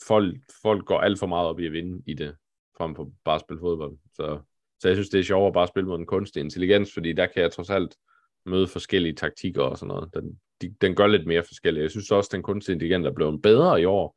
folk, 0.06 0.36
folk 0.62 0.86
går 0.86 1.00
alt 1.00 1.18
for 1.18 1.26
meget 1.26 1.48
op 1.48 1.60
i 1.60 1.66
at 1.66 1.72
vinde 1.72 2.02
i 2.06 2.14
det, 2.14 2.36
frem 2.76 2.94
for 2.94 3.12
bare 3.24 3.34
at 3.34 3.40
spille 3.40 3.60
fodbold. 3.60 3.98
Så, 4.14 4.40
så 4.80 4.88
jeg 4.88 4.96
synes, 4.96 5.08
det 5.08 5.20
er 5.20 5.24
sjovere 5.24 5.46
at 5.46 5.54
bare 5.54 5.68
spille 5.68 5.88
mod 5.88 5.98
den 5.98 6.06
kunstige 6.06 6.44
intelligens, 6.44 6.94
fordi 6.94 7.12
der 7.12 7.26
kan 7.26 7.42
jeg 7.42 7.52
trods 7.52 7.70
alt 7.70 7.94
møde 8.46 8.66
forskellige 8.66 9.14
taktikker 9.14 9.62
og 9.62 9.78
sådan 9.78 9.88
noget. 9.88 10.14
Den, 10.14 10.38
de, 10.62 10.74
den 10.80 10.94
gør 10.94 11.06
lidt 11.06 11.26
mere 11.26 11.42
forskellige. 11.42 11.82
Jeg 11.82 11.90
synes 11.90 12.10
også, 12.10 12.28
at 12.28 12.32
den 12.32 12.42
kunstige 12.42 12.74
intelligens 12.74 13.06
er 13.06 13.10
blevet 13.10 13.42
bedre 13.42 13.80
i 13.80 13.84
år. 13.84 14.16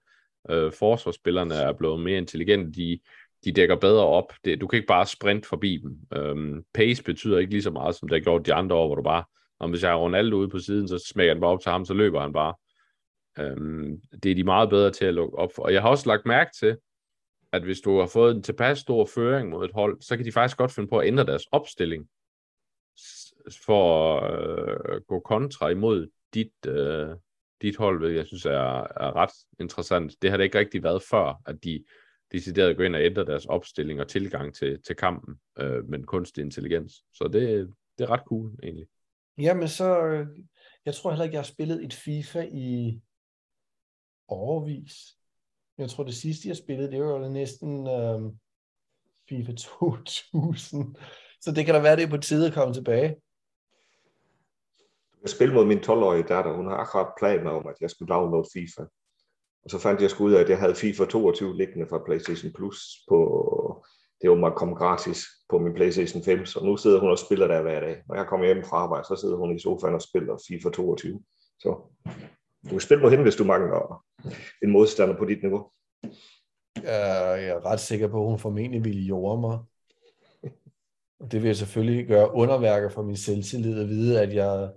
Øh, 0.49 0.72
forsvarsspillerne 0.72 1.55
er 1.55 1.74
blevet 1.74 1.99
mere 1.99 2.18
intelligente. 2.18 2.72
De, 2.72 2.99
de 3.45 3.51
dækker 3.51 3.76
bedre 3.76 4.05
op. 4.07 4.34
Det, 4.45 4.61
du 4.61 4.68
kan 4.68 4.78
ikke 4.78 4.88
bare 4.88 5.05
sprint 5.05 5.45
forbi 5.45 5.78
dem. 5.78 5.97
Øhm, 6.16 6.64
pace 6.74 7.03
betyder 7.03 7.39
ikke 7.39 7.51
lige 7.51 7.64
så 7.64 7.72
meget, 7.72 7.95
som 7.95 8.07
det 8.07 8.16
har 8.16 8.24
gjort 8.24 8.45
de 8.45 8.53
andre 8.53 8.76
år, 8.76 8.88
hvor 8.88 8.95
du 8.95 9.03
bare, 9.03 9.24
om 9.59 9.70
hvis 9.70 9.84
jeg 9.84 9.91
har 9.91 9.97
Ronaldo 9.97 10.36
ude 10.36 10.49
på 10.49 10.59
siden, 10.59 10.88
så 10.88 11.05
smækker 11.07 11.34
han 11.34 11.41
bare 11.41 11.51
op 11.51 11.61
til 11.61 11.72
ham, 11.72 11.86
så 11.86 11.93
løber 11.93 12.22
han 12.22 12.34
bare. 12.34 12.53
Øhm, 13.39 14.01
det 14.24 14.32
er 14.32 14.36
de 14.36 14.43
meget 14.43 14.70
bedre 14.70 14.91
til 14.91 15.05
at 15.05 15.14
lukke 15.14 15.38
op 15.38 15.49
for. 15.55 15.64
Og 15.64 15.74
jeg 15.74 15.82
har 15.82 15.89
også 15.89 16.09
lagt 16.09 16.26
mærke 16.26 16.51
til, 16.59 16.78
at 17.54 17.64
hvis 17.64 17.82
du 17.82 17.99
har 17.99 18.08
fået 18.08 18.36
en 18.36 18.43
tilpas 18.43 18.80
stor 18.80 19.06
føring 19.06 19.49
mod 19.49 19.66
et 19.66 19.72
hold, 19.72 20.01
så 20.01 20.18
kan 20.18 20.26
de 20.26 20.32
faktisk 20.32 20.58
godt 20.58 20.72
finde 20.72 20.89
på 20.89 20.97
at 20.97 21.08
ændre 21.08 21.26
deres 21.26 21.45
opstilling 21.51 22.10
for 23.66 24.20
at 24.20 24.95
øh, 24.95 25.01
gå 25.01 25.20
kontra 25.20 25.70
imod 25.70 26.08
dit, 26.34 26.66
øh, 26.68 27.10
dit 27.62 27.78
hold, 27.78 28.12
jeg 28.12 28.26
synes 28.26 28.45
er, 28.45 28.82
er 28.82 29.16
ret 29.16 29.34
interessant. 29.60 30.22
Det 30.22 30.30
har 30.30 30.38
det 30.38 30.43
ikke 30.43 30.60
rigtig 30.60 30.84
været 30.84 31.04
før, 31.04 31.41
at 31.45 31.64
de 31.64 31.84
decideret 32.32 32.78
gå 32.78 32.84
ind 32.84 32.95
og 32.95 33.01
ændre 33.01 33.26
deres 33.26 33.45
opstilling 33.45 34.01
og 34.01 34.08
tilgang 34.08 34.56
til, 34.56 34.82
til 34.84 34.95
kampen 34.95 35.36
øh, 35.60 35.89
med 35.89 36.04
kunstig 36.04 36.41
intelligens. 36.41 36.93
Så 37.14 37.30
det, 37.34 37.74
det 37.97 38.04
er 38.04 38.10
ret 38.10 38.24
cool 38.28 38.51
egentlig. 38.64 38.88
Jamen 39.38 39.68
så, 39.68 40.06
øh, 40.06 40.28
jeg 40.86 40.93
tror 40.93 41.12
heller 41.12 41.24
ikke, 41.24 41.34
jeg 41.34 41.41
har 41.41 41.54
spillet 41.54 41.86
et 41.86 41.93
FIFA 41.93 42.47
i 42.51 43.01
overvis. 44.28 45.18
Jeg 45.78 45.89
tror 45.89 46.03
det 46.03 46.15
sidste, 46.15 46.47
jeg 46.47 46.57
spillede, 46.57 46.91
det 46.91 47.01
var 47.03 47.28
næsten 47.30 47.88
øh, 47.88 48.34
FIFA 49.30 49.51
2000. 49.51 50.95
Så 51.41 51.51
det 51.51 51.65
kan 51.65 51.76
da 51.76 51.82
være, 51.82 51.95
det 51.95 52.03
er 52.03 52.09
på 52.09 52.17
tide 52.17 52.47
at 52.47 52.53
komme 52.53 52.74
tilbage. 52.74 53.15
Jeg 55.21 55.30
spillede 55.30 55.55
mod 55.55 55.65
min 55.65 55.78
12-årige 55.78 56.24
datter. 56.24 56.55
Hun 56.55 56.67
har 56.67 56.78
akkurat 56.78 57.13
planer 57.19 57.51
om, 57.51 57.67
at 57.67 57.76
jeg 57.82 57.89
skulle 57.89 58.13
lave 58.13 58.32
noget 58.32 58.47
FIFA. 58.53 58.82
Og 59.63 59.69
så 59.69 59.80
fandt 59.80 60.01
jeg 60.01 60.09
sgu 60.09 60.24
ud 60.24 60.34
af, 60.34 60.41
at 60.41 60.49
jeg 60.49 60.59
havde 60.59 60.76
FIFA 60.76 61.05
22 61.05 61.57
liggende 61.57 61.88
fra 61.89 62.03
PlayStation 62.05 62.53
Plus 62.53 62.78
på, 63.09 63.17
det 64.21 64.30
var 64.30 64.36
mig 64.36 64.51
kom 64.55 64.76
gratis 64.76 65.19
på 65.49 65.57
min 65.59 65.74
PlayStation 65.74 66.24
5, 66.24 66.45
så 66.45 66.65
nu 66.65 66.78
sidder 66.78 66.99
hun 66.99 67.09
og 67.09 67.19
spiller 67.19 67.47
der 67.47 67.61
hver 67.61 67.80
dag. 67.80 68.03
Når 68.07 68.15
jeg 68.15 68.28
kommer 68.28 68.45
hjem 68.45 68.63
fra 68.63 68.78
arbejde, 68.78 69.07
så 69.07 69.15
sidder 69.15 69.38
hun 69.38 69.55
i 69.55 69.59
sofaen 69.59 69.95
og 69.95 70.01
spiller 70.01 70.38
FIFA 70.47 70.69
22. 70.69 71.21
Så 71.59 71.69
du 72.64 72.70
kan 72.70 72.80
spille 72.80 73.01
mod 73.01 73.09
hende, 73.09 73.24
hvis 73.24 73.36
du 73.36 73.43
mangler 73.43 74.03
en 74.64 74.72
modstander 74.72 75.18
på 75.18 75.26
dit 75.26 75.41
niveau. 75.41 75.72
Jeg 76.84 77.47
er 77.47 77.66
ret 77.66 77.80
sikker 77.80 78.07
på, 78.07 78.24
at 78.24 78.30
hun 78.30 78.39
formentlig 78.39 78.84
ville 78.84 79.01
jorde 79.01 79.41
mig. 79.41 79.59
Det 81.32 81.41
vil 81.41 81.47
jeg 81.47 81.55
selvfølgelig 81.55 82.07
gøre 82.07 82.34
underværker 82.34 82.89
for 82.89 83.03
min 83.03 83.18
selvtillid 83.18 83.80
at 83.80 83.88
vide, 83.88 84.22
at 84.22 84.34
jeg 84.34 84.72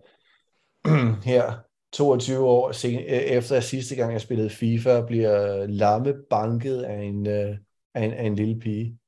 her 1.32 1.52
22 1.92 2.44
år 2.44 2.68
øh, 2.68 3.02
efter 3.02 3.60
sidste 3.60 3.96
gang 3.96 4.12
jeg 4.12 4.20
spillede 4.20 4.50
FIFA, 4.50 5.06
bliver 5.06 5.66
lamme 5.66 6.14
banket 6.30 6.82
af 6.82 7.02
en, 7.02 7.26
øh, 7.26 7.56
af 7.94 8.04
en, 8.04 8.12
af 8.12 8.24
en 8.24 8.34
lille 8.34 8.60
pige. 8.60 8.98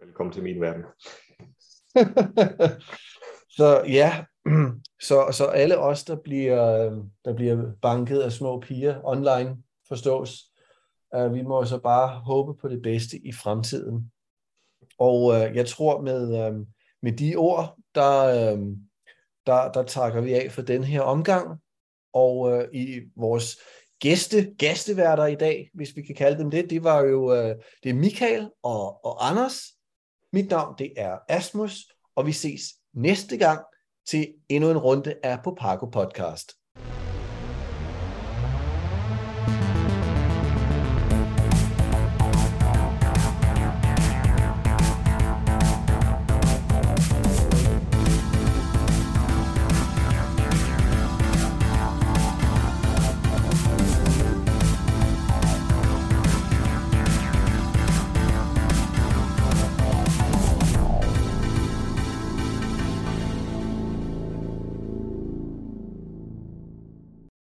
Velkommen 0.00 0.32
til 0.32 0.42
min 0.42 0.60
verden. 0.60 0.84
så 3.56 3.84
ja, 3.88 4.24
så, 5.08 5.28
så 5.32 5.44
alle 5.44 5.78
os, 5.78 6.04
der 6.04 6.16
bliver, 6.16 6.86
øhm, 6.86 7.10
der 7.24 7.34
bliver 7.34 7.72
banket 7.82 8.20
af 8.20 8.32
små 8.32 8.60
piger 8.60 9.00
online, 9.04 9.56
forstås, 9.88 10.44
øh, 11.14 11.34
vi 11.34 11.42
må 11.42 11.64
så 11.64 11.78
bare 11.78 12.20
håbe 12.20 12.54
på 12.60 12.68
det 12.68 12.82
bedste 12.82 13.18
i 13.18 13.32
fremtiden. 13.32 14.12
Og 14.98 15.34
øh, 15.34 15.56
jeg 15.56 15.66
tror 15.66 16.00
med, 16.00 16.46
øhm, 16.46 16.66
med 17.02 17.12
de 17.12 17.36
ord, 17.36 17.78
der, 17.94 18.52
øhm, 18.52 18.76
der, 19.46 19.72
der 19.72 19.82
takker 19.82 20.20
vi 20.20 20.34
af 20.34 20.52
for 20.52 20.62
den 20.62 20.84
her 20.84 21.00
omgang. 21.00 21.60
Og 22.12 22.52
øh, 22.52 22.68
i 22.72 23.00
vores 23.16 23.56
gæste, 24.00 24.54
gæsteværter 24.58 25.26
i 25.26 25.34
dag, 25.34 25.70
hvis 25.74 25.96
vi 25.96 26.02
kan 26.02 26.14
kalde 26.14 26.38
dem 26.38 26.50
det, 26.50 26.70
det 26.70 26.84
var 26.84 27.00
jo 27.00 27.34
det 27.82 27.90
er 27.90 27.94
Michael 27.94 28.50
og, 28.62 29.04
og 29.04 29.28
Anders. 29.28 29.62
Mit 30.32 30.50
navn 30.50 30.74
det 30.78 30.92
er 30.96 31.18
Asmus, 31.28 31.86
og 32.16 32.26
vi 32.26 32.32
ses 32.32 32.62
næste 32.94 33.36
gang 33.36 33.60
til 34.06 34.34
endnu 34.48 34.70
en 34.70 34.78
runde 34.78 35.14
af 35.22 35.38
Paco 35.58 35.86
Podcast. 35.86 36.63